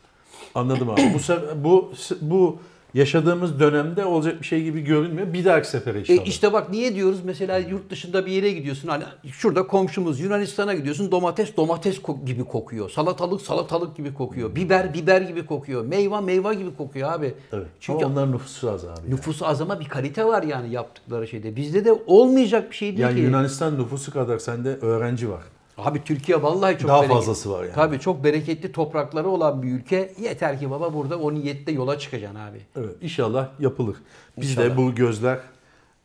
Anladım 0.55 0.91
abi. 0.91 1.01
bu 1.15 1.59
bu 1.65 1.93
bu 2.21 2.59
yaşadığımız 2.95 3.61
dönemde 3.61 4.05
olacak 4.05 4.41
bir 4.41 4.47
şey 4.47 4.63
gibi 4.65 4.81
görünmüyor. 4.81 5.33
Bir 5.33 5.45
dahaki 5.45 5.69
sefere 5.69 5.99
E 5.99 6.01
inşallah. 6.01 6.27
işte 6.27 6.53
bak 6.53 6.71
niye 6.71 6.95
diyoruz 6.95 7.19
mesela 7.25 7.59
yurt 7.59 7.91
dışında 7.91 8.27
bir 8.27 8.33
yere 8.33 8.51
gidiyorsun 8.53 8.89
hani 8.89 9.05
şurada 9.33 9.67
komşumuz 9.67 10.21
Yunanistan'a 10.21 10.75
gidiyorsun 10.75 11.11
domates 11.11 11.57
domates 11.57 12.01
gibi 12.27 12.45
kokuyor. 12.45 12.91
Salatalık 12.91 13.41
salatalık 13.43 13.97
gibi 13.97 14.15
kokuyor. 14.15 14.55
Biber 14.55 14.95
biber 14.95 15.21
gibi 15.21 15.47
kokuyor. 15.47 15.85
Meyve 15.85 16.21
meyve 16.21 16.55
gibi 16.55 16.77
kokuyor 16.77 17.13
abi. 17.13 17.35
Evet. 17.53 17.67
Çünkü 17.81 18.05
Ama 18.05 18.13
onların 18.15 18.33
nüfusu 18.33 18.71
az 18.71 18.85
abi. 18.85 19.11
nüfusu 19.11 19.47
az 19.47 19.61
ama 19.61 19.81
bir 19.81 19.89
kalite 19.89 20.25
var 20.25 20.43
yani 20.43 20.73
yaptıkları 20.73 21.29
şeyde. 21.29 21.57
Bizde 21.57 21.85
de 21.85 21.93
olmayacak 22.07 22.71
bir 22.71 22.77
şey 22.77 22.89
değil 22.89 23.01
Yani 23.01 23.15
ki. 23.15 23.21
Yunanistan 23.21 23.79
nüfusu 23.79 24.13
kadar 24.13 24.39
sende 24.39 24.69
öğrenci 24.77 25.31
var. 25.31 25.43
Abi 25.85 26.05
Türkiye 26.05 26.43
vallahi 26.43 26.79
çok 26.79 26.89
Daha 26.89 26.99
bereket- 27.03 27.15
fazlası 27.17 27.51
var 27.53 27.63
yani. 27.65 27.75
Tabii 27.75 28.01
çok 28.01 28.25
bereketli 28.25 28.73
toprakları 28.73 29.29
olan 29.29 29.63
bir 29.63 29.73
ülke. 29.73 30.13
Yeter 30.21 30.59
ki 30.61 30.71
baba 30.71 30.95
burada 30.95 31.19
o 31.19 31.35
niyette 31.35 31.73
yola 31.73 31.99
çıkacaksın 31.99 32.39
abi. 32.39 32.61
Evet, 32.77 32.95
inşallah 33.03 33.49
yapılır. 33.61 33.97
Biz 34.41 34.51
İnşallah. 34.51 34.67
de 34.67 34.77
bu 34.77 34.95
gözler 34.95 35.37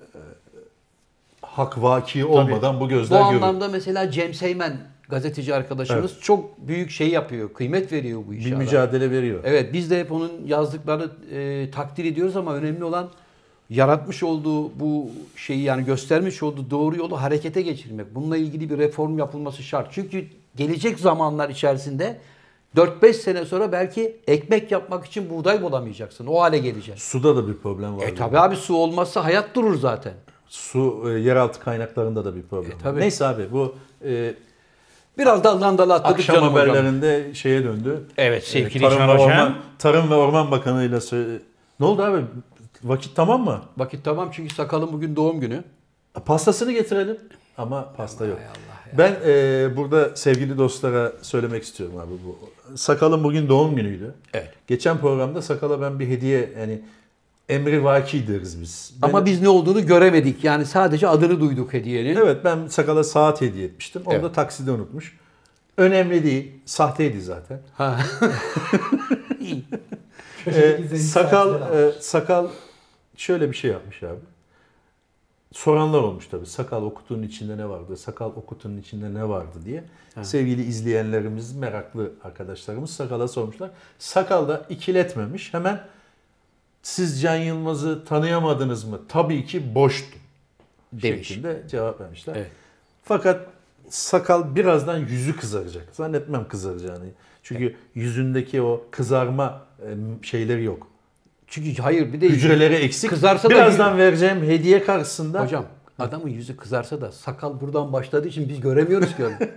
e, 0.01 0.19
hak 1.41 1.82
vaki 1.82 2.26
olmadan 2.26 2.76
bu 2.80 2.84
Bu 2.84 2.89
gözler 2.89 3.19
görür. 3.32 3.41
anlamda 3.41 3.67
mesela 3.67 4.11
Cem 4.11 4.34
Seymen 4.34 4.78
gazeteci 5.09 5.55
arkadaşımız 5.55 6.19
çok 6.21 6.57
büyük 6.67 6.89
şey 6.91 7.09
yapıyor. 7.09 7.53
Kıymet 7.53 7.91
veriyor 7.91 8.21
bu 8.28 8.34
işe. 8.34 8.51
Bir 8.51 8.55
mücadele 8.55 9.11
veriyor. 9.11 9.39
Evet 9.43 9.73
biz 9.73 9.91
de 9.91 9.99
hep 9.99 10.11
onun 10.11 10.32
yazdıklarını 10.45 11.09
e, 11.32 11.71
takdir 11.71 12.05
ediyoruz 12.05 12.36
ama 12.38 12.53
önemli 12.55 12.84
olan 12.84 13.09
yaratmış 13.70 14.24
olduğu 14.24 14.80
bu 14.80 15.09
şeyi 15.36 15.61
yani 15.63 15.86
göstermiş 15.86 16.43
olduğu 16.43 16.70
doğru 16.70 16.95
yolu 16.95 17.22
harekete 17.22 17.61
geçirmek. 17.61 18.16
Bununla 18.16 18.38
ilgili 18.38 18.70
bir 18.70 18.78
reform 18.78 19.18
yapılması 19.18 19.63
şart. 19.63 19.88
Çünkü 19.91 20.26
gelecek 20.55 20.99
zamanlar 20.99 21.49
içerisinde 21.49 22.18
4-5 22.76 23.13
sene 23.13 23.45
sonra 23.45 23.72
belki 23.72 24.18
ekmek 24.28 24.72
yapmak 24.72 25.05
için 25.05 25.30
buğday 25.30 25.61
bulamayacaksın. 25.61 26.26
O 26.28 26.41
hale 26.41 26.57
geleceksin. 26.57 27.09
Suda 27.20 27.36
da 27.36 27.47
bir 27.47 27.53
problem 27.53 27.97
var. 27.97 28.03
E 28.07 28.16
tabi 28.16 28.39
abi 28.39 28.55
su 28.55 28.76
olmazsa 28.76 29.24
hayat 29.26 29.55
durur 29.55 29.78
zaten. 29.80 30.13
Su, 30.47 31.03
e, 31.07 31.09
yeraltı 31.20 31.59
kaynaklarında 31.59 32.26
da 32.26 32.36
bir 32.36 32.41
problem. 32.43 32.72
E, 32.72 32.78
tabii. 32.84 32.99
Neyse 32.99 33.26
abi 33.26 33.51
bu 33.51 33.76
e, 34.05 34.34
Biraz 35.18 35.43
daldan 35.43 35.78
dala 35.78 35.93
atladık 35.93 36.20
akşam 36.20 36.36
canım 36.36 36.53
hocam. 36.53 36.68
haberlerinde 36.70 37.34
şeye 37.34 37.63
döndü. 37.63 38.03
Evet 38.18 38.43
E, 38.43 38.45
sevgili 38.45 38.84
Tarım 38.84 38.97
İlhan 38.97 39.09
ve, 39.09 39.13
Hocam. 39.13 39.30
Orman, 39.30 39.55
Tarım 39.80 40.09
ve 40.09 40.16
Orman 40.16 40.51
Bakanı'yla 40.51 40.97
sö- 40.97 41.39
Ne 41.80 41.86
oldu 41.86 42.03
abi? 42.03 42.22
Vakit 42.86 43.16
tamam 43.16 43.44
mı? 43.44 43.62
Vakit 43.78 44.04
tamam 44.04 44.30
çünkü 44.34 44.56
sakalın 44.56 44.94
bugün 44.94 45.16
doğum 45.16 45.40
günü. 45.40 45.64
Pastasını 46.26 46.72
getirelim. 46.72 47.18
Ama 47.58 47.94
pasta 47.98 48.26
yok. 48.26 48.40
Ben 48.98 49.16
e, 49.26 49.68
burada 49.78 50.16
sevgili 50.16 50.58
dostlara 50.58 51.12
söylemek 51.22 51.64
istiyorum 51.64 51.98
abi 51.98 52.12
bu. 52.26 52.40
Sakal'ın 52.78 53.24
bugün 53.24 53.50
doğum 53.50 53.76
günüydü. 53.76 54.14
Evet. 54.34 54.54
Geçen 54.68 54.98
programda 54.98 55.42
Sakal'a 55.42 55.82
ben 55.82 56.00
bir 56.00 56.08
hediye 56.08 56.54
yani 56.60 56.82
emri 57.50 57.84
vaki 57.84 58.28
deriz 58.28 58.62
biz. 58.62 58.94
Ama 59.02 59.14
Benim- 59.14 59.26
biz 59.26 59.42
ne 59.42 59.50
olduğunu 59.50 59.86
göremedik. 59.86 60.44
Yani 60.44 60.66
sadece 60.66 61.08
adını 61.08 61.40
duyduk 61.40 61.74
hediyenin. 61.74 62.16
Evet 62.16 62.38
ben 62.44 62.68
Sakal'a 62.68 63.04
saat 63.04 63.42
hediye 63.42 63.66
etmiştim. 63.66 64.02
Onu 64.06 64.14
Evet. 64.14 64.24
da 64.24 64.32
takside 64.32 64.72
unutmuş. 64.72 65.18
Önemli 65.78 66.24
değil. 66.24 66.52
Sahteydi 66.66 67.22
zaten. 67.22 67.60
Ha. 67.74 68.00
Ee, 70.48 70.98
sakal 70.98 71.54
e, 71.78 71.92
sakal 72.00 72.48
şöyle 73.18 73.49
bir 73.51 73.55
şey 73.55 73.72
yapmış 73.72 74.03
abi. 74.03 74.20
Soranlar 75.51 75.99
olmuş 75.99 76.28
tabii. 76.28 76.45
Sakal 76.45 76.84
o 76.84 76.93
kutunun 76.93 77.24
içinde 77.24 77.57
ne 77.57 77.70
vardı? 77.70 77.97
Sakal 77.97 78.30
o 78.36 78.45
kutunun 78.45 78.78
içinde 78.78 79.13
ne 79.13 79.30
vardı 79.30 79.57
diye. 79.66 79.84
Sevgili 80.22 80.63
izleyenlerimiz, 80.63 81.55
meraklı 81.55 82.11
arkadaşlarımız 82.24 82.89
Sakal'a 82.89 83.28
sormuşlar. 83.28 83.72
Sakal 83.99 84.47
da 84.47 84.66
ikiletmemiş. 84.70 85.53
Hemen 85.53 85.82
siz 86.84 87.22
Can 87.22 87.36
Yılmaz'ı 87.36 88.05
tanıyamadınız 88.05 88.84
mı? 88.84 88.99
Tabii 89.07 89.45
ki 89.45 89.76
boştu. 89.76 90.18
Demiş. 90.93 91.28
Şeklinde 91.28 91.63
cevap 91.70 92.01
vermişler. 92.01 92.36
Evet. 92.36 92.51
Fakat 93.03 93.47
sakal 93.89 94.55
birazdan 94.55 94.97
yüzü 94.97 95.36
kızaracak. 95.36 95.88
Zannetmem 95.91 96.47
kızaracağını. 96.47 97.05
Çünkü 97.43 97.76
yüzündeki 97.95 98.61
o 98.61 98.86
kızarma 98.91 99.61
e, 99.82 99.95
şeyleri 100.22 100.63
yok. 100.63 100.88
Çünkü 101.56 101.82
hayır 101.82 102.14
bir 102.14 102.22
de 102.22 102.30
Hücreleri 102.30 102.74
eksik. 102.74 103.10
Kızarsa 103.10 103.49
da 103.49 103.53
birazdan 103.53 103.97
vereceğim 103.97 104.43
hediye 104.43 104.84
karşısında 104.84 105.43
hocam 105.43 105.66
adamın 105.99 106.30
yüzü 106.30 106.58
kızarsa 106.58 107.01
da 107.01 107.12
sakal 107.12 107.62
buradan 107.62 107.93
başladığı 107.93 108.28
için 108.28 108.49
biz 108.49 108.62
göremiyoruz 108.62 109.16
ki 109.16 109.26
onu. 109.26 109.34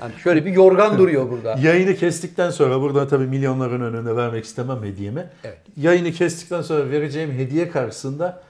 Yani 0.00 0.12
şöyle 0.22 0.44
bir 0.44 0.52
yorgan 0.52 0.98
duruyor 0.98 1.30
burada. 1.30 1.56
yayını 1.62 1.94
kestikten 1.94 2.50
sonra 2.50 2.80
burada 2.80 3.08
tabii 3.08 3.26
milyonların 3.26 3.80
önünde 3.80 4.16
vermek 4.16 4.44
istemem 4.44 4.82
hediyemi. 4.84 5.26
Evet. 5.44 5.58
Yayını 5.76 6.12
kestikten 6.12 6.62
sonra 6.62 6.90
vereceğim 6.90 7.32
hediye 7.32 7.70
karşısında 7.70 8.42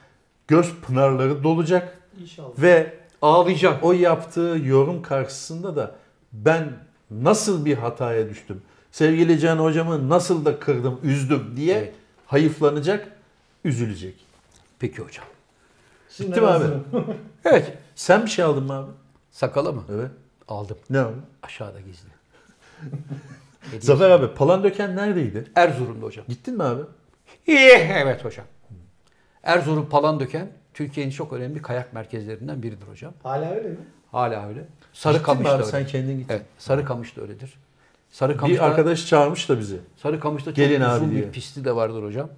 göz 0.47 0.73
pınarları 0.87 1.43
dolacak 1.43 1.97
İnşallah. 2.21 2.49
ve 2.61 2.93
Ağlayacak. 3.21 3.83
o 3.83 3.93
yaptığı 3.93 4.57
yorum 4.65 5.01
karşısında 5.01 5.75
da 5.75 5.95
ben 6.33 6.63
nasıl 7.11 7.65
bir 7.65 7.77
hataya 7.77 8.29
düştüm? 8.29 8.61
Sevgili 8.91 9.39
Can 9.39 9.57
hocamı 9.57 10.09
nasıl 10.09 10.45
da 10.45 10.59
kırdım, 10.59 10.99
üzdüm 11.03 11.43
diye 11.55 11.77
Evet. 11.77 11.93
Hayıflanacak, 12.25 13.07
üzülecek. 13.63 14.25
Peki 14.79 15.01
hocam. 15.01 15.25
Şimdi 16.09 16.29
Bitti 16.31 16.41
mi 16.41 16.47
abi? 16.47 16.65
Evet. 17.45 17.77
Sen 17.95 18.25
bir 18.25 18.29
şey 18.29 18.45
aldın 18.45 18.63
mı 18.63 18.73
abi? 18.73 18.91
Sakala 19.31 19.71
mı? 19.71 19.83
Evet. 19.93 20.11
Aldım. 20.47 20.77
Ne 20.89 20.99
abi? 20.99 21.15
Aşağıda 21.43 21.79
gizli. 21.81 22.09
Zafer 23.79 24.09
abi 24.09 24.33
Palandöken 24.33 24.95
neredeydi? 24.95 25.51
Erzurum'da 25.55 26.05
hocam. 26.05 26.25
Gittin 26.27 26.57
mi 26.57 26.63
abi? 26.63 26.81
Evet 27.47 28.25
hocam. 28.25 28.45
Erzurum 29.43 29.89
Palandöken 29.89 30.51
Türkiye'nin 30.73 31.11
çok 31.11 31.33
önemli 31.33 31.61
kayak 31.61 31.93
merkezlerinden 31.93 32.63
biridir 32.63 32.87
hocam. 32.87 33.13
Hala 33.23 33.49
öyle 33.51 33.69
mi? 33.69 33.77
Hala 34.11 34.47
öyle. 34.47 34.65
Sarıkamış 34.93 35.45
da 35.47 35.53
öyle. 35.53 35.63
Sen 35.63 35.87
kendin 35.87 36.17
gittin. 36.19 36.33
Evet, 36.33 36.45
Sarıkamış 36.57 37.17
da 37.17 37.21
öyledir. 37.21 37.53
Sarıkamış'ta, 38.11 38.63
Bir 38.63 38.69
arkadaş 38.69 39.07
çağırmış 39.07 39.49
da 39.49 39.59
bizi. 39.59 39.77
Sarıkamış'ta 39.97 40.51
çok 40.51 40.55
Gelin 40.55 40.81
uzun 40.81 41.11
diye. 41.11 41.21
bir 41.23 41.31
pisti 41.31 41.65
de 41.65 41.75
vardır 41.75 42.03
hocam. 42.03 42.29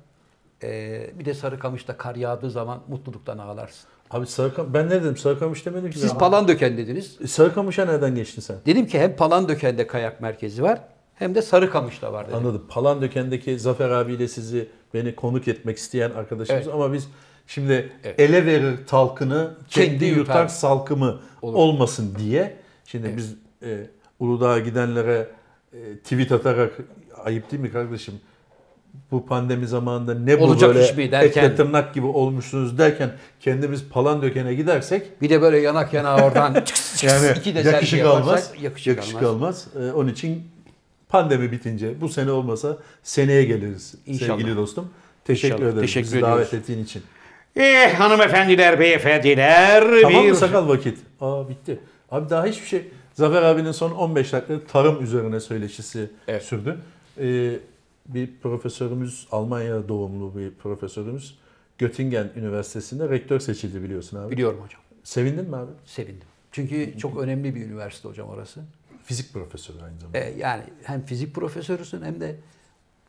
Ee, 0.64 1.10
bir 1.20 1.26
de 1.26 1.34
Sarıkamış'ta 1.34 1.98
kar 1.98 2.16
yağdığı 2.16 2.52
zaman 2.52 2.80
mutluluktan 2.88 3.38
ağlarsın. 3.38 3.90
Abi 4.12 4.28
Sarıkam 4.28 4.74
ben 4.74 4.86
ne 4.86 4.90
dedim? 4.92 5.18
Sarıkamış 5.18 5.66
demedim 5.66 5.92
ki. 5.92 6.00
Siz 6.00 6.12
ben. 6.12 6.18
Palandöken 6.18 6.78
dediniz. 6.78 7.18
E, 7.24 7.28
Sarıkamış'a 7.28 7.86
nereden 7.86 8.16
geçtin 8.16 8.42
sen? 8.42 8.56
Dedim 8.66 8.88
ki 8.88 9.00
hem 9.00 9.16
Palandöken'de 9.16 9.88
kayak 9.88 10.22
merkezi 10.22 10.64
var 10.64 10.80
hem 11.16 11.36
de 11.36 11.42
Sarıkamış'ta 11.42 12.14
var 12.14 12.28
dedim. 12.28 12.38
Anladım. 12.38 12.66
Palandöken'deki 12.70 13.60
Zafer 13.60 13.90
abiyle 13.90 14.28
sizi 14.28 14.70
beni 14.94 15.16
konuk 15.16 15.48
etmek 15.48 15.78
isteyen 15.78 16.12
arkadaşımız 16.12 16.64
Evet. 16.64 16.74
ama 16.74 16.94
biz 16.94 17.08
şimdi 17.48 17.92
Evet. 18.04 18.20
ele 18.20 18.46
verir 18.46 18.86
talkını 18.88 19.52
kendi, 19.70 19.90
Kendi 19.90 20.06
yutar, 20.06 20.48
salkımı 20.48 21.20
Olur. 21.42 21.54
olmasın 21.58 22.16
diye 22.20 22.58
şimdi 22.86 23.18
biz 23.18 23.36
e, 23.64 23.88
Uludağ'a 24.20 24.60
gidenlere 24.60 25.28
tweet 26.04 26.32
atarak 26.32 26.72
ayıp 27.24 27.52
değil 27.52 27.62
mi 27.64 27.72
kardeşim? 27.72 28.14
Bu 29.12 29.26
pandemi 29.26 29.68
zamanında 29.68 30.14
ne 30.14 30.40
bu 30.40 30.44
Olacak 30.44 30.76
böyle 30.76 30.86
iş 30.86 30.96
mi 30.98 31.12
derken- 31.12 31.44
etle 31.44 31.56
tırnak 31.56 31.94
gibi 31.94 32.06
olmuşsunuz 32.06 32.78
derken 32.78 33.12
kendimiz 33.40 33.84
Palandöken'e 33.90 34.54
gidersek 34.54 35.22
Bir 35.22 35.30
de 35.30 35.42
böyle 35.42 35.58
yanak 35.58 35.94
yana 35.94 36.16
oradan 36.26 36.54
yani 37.02 37.38
iki 37.40 37.56
de 37.56 37.60
yakışık 37.60 38.06
almaz. 38.06 38.52
yakışık, 38.62 38.88
yakışık 38.88 39.16
almaz. 39.16 39.28
almaz. 39.30 39.68
Ee, 39.90 39.92
onun 39.92 40.10
için 40.10 40.44
pandemi 41.10 41.52
bitince 41.52 42.02
bu 42.02 42.10
sene 42.10 42.32
olmasa 42.32 42.78
seneye 43.04 43.44
geliriz 43.44 43.96
İnşallah. 44.06 44.38
sevgili 44.38 44.56
dostum. 44.58 44.90
Teşekkür 45.26 45.56
İnşallah. 45.56 45.70
ederim 45.70 45.82
Teşekkür 45.82 46.06
bizi 46.08 46.18
ediyoruz. 46.18 46.36
davet 46.38 46.54
ettiğin 46.54 46.84
için. 46.84 47.02
Eh 47.56 47.94
hanımefendiler, 47.94 48.80
beyefendiler. 48.80 50.02
Tamam 50.02 50.24
bir... 50.24 50.30
mı 50.30 50.36
sakal 50.36 50.68
vakit? 50.68 50.98
Aa 51.22 51.50
bitti. 51.50 51.80
Abi 52.12 52.30
daha 52.30 52.46
hiçbir 52.46 52.68
şey. 52.68 52.88
Zafer 53.18 53.42
abinin 53.42 53.72
son 53.72 53.92
15 53.92 54.34
dakika 54.34 54.60
tarım 54.68 55.04
üzerine 55.04 55.40
söyleşisi 55.40 56.10
Evet. 56.28 56.44
sürdü. 56.44 56.78
Ee, 57.20 57.60
bir 58.08 58.30
profesörümüz, 58.44 59.28
Almanya 59.32 59.88
doğumlu 59.88 60.38
bir 60.38 60.52
profesörümüz 60.52 61.38
Göttingen 61.78 62.30
Üniversitesi'nde 62.36 63.10
rektör 63.10 63.40
seçildi 63.40 63.84
biliyorsun 63.84 64.18
abi. 64.18 64.32
Biliyorum 64.32 64.60
hocam. 64.66 64.82
Sevindin 65.04 65.50
mi 65.50 65.56
abi? 65.56 65.72
Sevindim. 65.86 66.28
Çünkü 66.52 66.98
çok 66.98 67.18
önemli 67.20 67.56
bir 67.56 67.66
üniversite 67.66 68.10
hocam 68.10 68.30
orası. 68.30 68.62
Fizik 69.04 69.34
profesörü 69.34 69.78
aynı 69.84 70.00
zamanda. 70.00 70.18
Ee, 70.18 70.34
yani 70.38 70.64
hem 70.84 71.02
fizik 71.06 71.36
profesörüsün 71.36 72.02
hem 72.02 72.22
de 72.22 72.36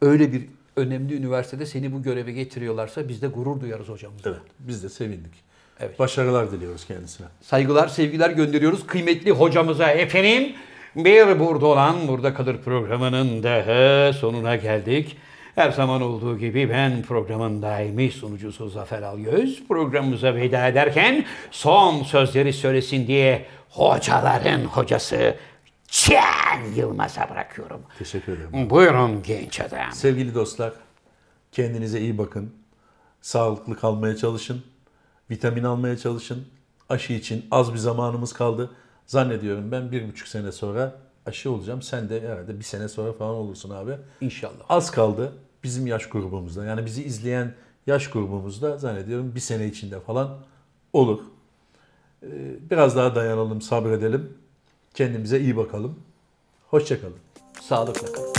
öyle 0.03 0.33
bir 0.33 0.49
önemli 0.77 1.17
üniversitede 1.17 1.67
seni 1.67 1.93
bu 1.93 2.03
göreve 2.03 2.33
getiriyorlarsa 2.33 3.09
biz 3.09 3.23
de 3.23 3.27
gurur 3.27 3.61
duyarız 3.61 3.89
hocamızla. 3.89 4.31
Evet, 4.31 4.41
biz 4.59 4.83
de 4.83 4.89
sevindik. 4.89 5.48
Evet. 5.81 5.99
Başarılar 5.99 6.53
diliyoruz 6.53 6.87
kendisine. 6.87 7.27
Saygılar, 7.41 7.89
sevgiler 7.89 8.31
gönderiyoruz. 8.31 8.87
Kıymetli 8.87 9.31
hocamıza 9.31 9.91
efendim 9.91 10.53
bir 10.97 11.39
burada 11.39 11.67
olan 11.67 12.09
burada 12.09 12.35
kalır 12.35 12.63
programının 12.65 13.43
daha 13.43 14.13
sonuna 14.13 14.57
geldik. 14.57 15.17
Her 15.55 15.71
zaman 15.71 16.03
olduğu 16.03 16.39
gibi 16.39 16.71
ben 16.71 17.03
programın 17.03 17.63
daimi 17.63 18.11
sunucusu 18.11 18.69
Zafer 18.69 19.03
Algöz 19.03 19.63
programımıza 19.69 20.35
veda 20.35 20.67
ederken 20.69 21.25
son 21.51 22.03
sözleri 22.03 22.53
söylesin 22.53 23.07
diye 23.07 23.47
hocaların 23.71 24.65
hocası 24.65 25.35
Can 25.89 26.75
Yılmaz'a 26.77 27.31
bırakıyorum. 27.31 27.81
Teşekkür 27.99 28.33
ederim. 28.33 28.71
Buyurun 28.71 29.23
genç 29.23 29.61
adam. 29.61 29.93
Sevgili 29.93 30.35
dostlar, 30.35 30.73
Kendinize 31.53 32.01
iyi 32.01 32.19
bakın. 32.19 32.55
Sağlıklı 33.21 33.77
kalmaya 33.77 34.17
çalışın. 34.17 34.65
Vitamin 35.31 35.65
almaya 35.65 35.97
çalışın. 35.97 36.47
Aşı 36.89 37.13
için 37.13 37.47
az 37.51 37.73
bir 37.73 37.79
zamanımız 37.79 38.33
kaldı. 38.33 38.71
Zannediyorum 39.07 39.73
ben 39.73 39.93
bir 39.93 40.09
buçuk 40.09 40.29
sene 40.29 40.53
sonra 40.53 40.95
aşı 41.27 41.51
olacağım. 41.51 41.83
Sen 41.83 42.09
de 42.09 42.21
herhalde 42.21 42.59
bir 42.59 42.65
sene 42.65 42.89
sonra 42.89 43.13
falan 43.13 43.35
olursun 43.35 43.71
abi. 43.71 43.93
İnşallah. 44.21 44.65
Az 44.69 44.91
kaldı 44.91 45.33
bizim 45.65 45.87
yaş 45.87 46.09
grubumuzda. 46.09 46.65
Yani 46.65 46.87
bizi 46.87 47.05
izleyen 47.05 47.55
yaş 47.87 48.11
grubumuzda 48.11 48.79
zannediyorum 48.79 49.35
bir 49.35 49.41
sene 49.41 49.67
içinde 49.67 50.01
falan 50.01 50.39
olur. 50.93 51.21
Ee, 52.23 52.27
Biraz 52.71 52.97
daha 52.97 53.15
dayanalım, 53.15 53.63
sabredelim. 53.63 54.33
Kendimize 54.95 55.41
iyi 55.41 55.57
bakalım. 55.57 55.99
Hoşçakalın. 56.71 57.17
Sağlıkla 57.61 58.13
kalın. 58.13 58.38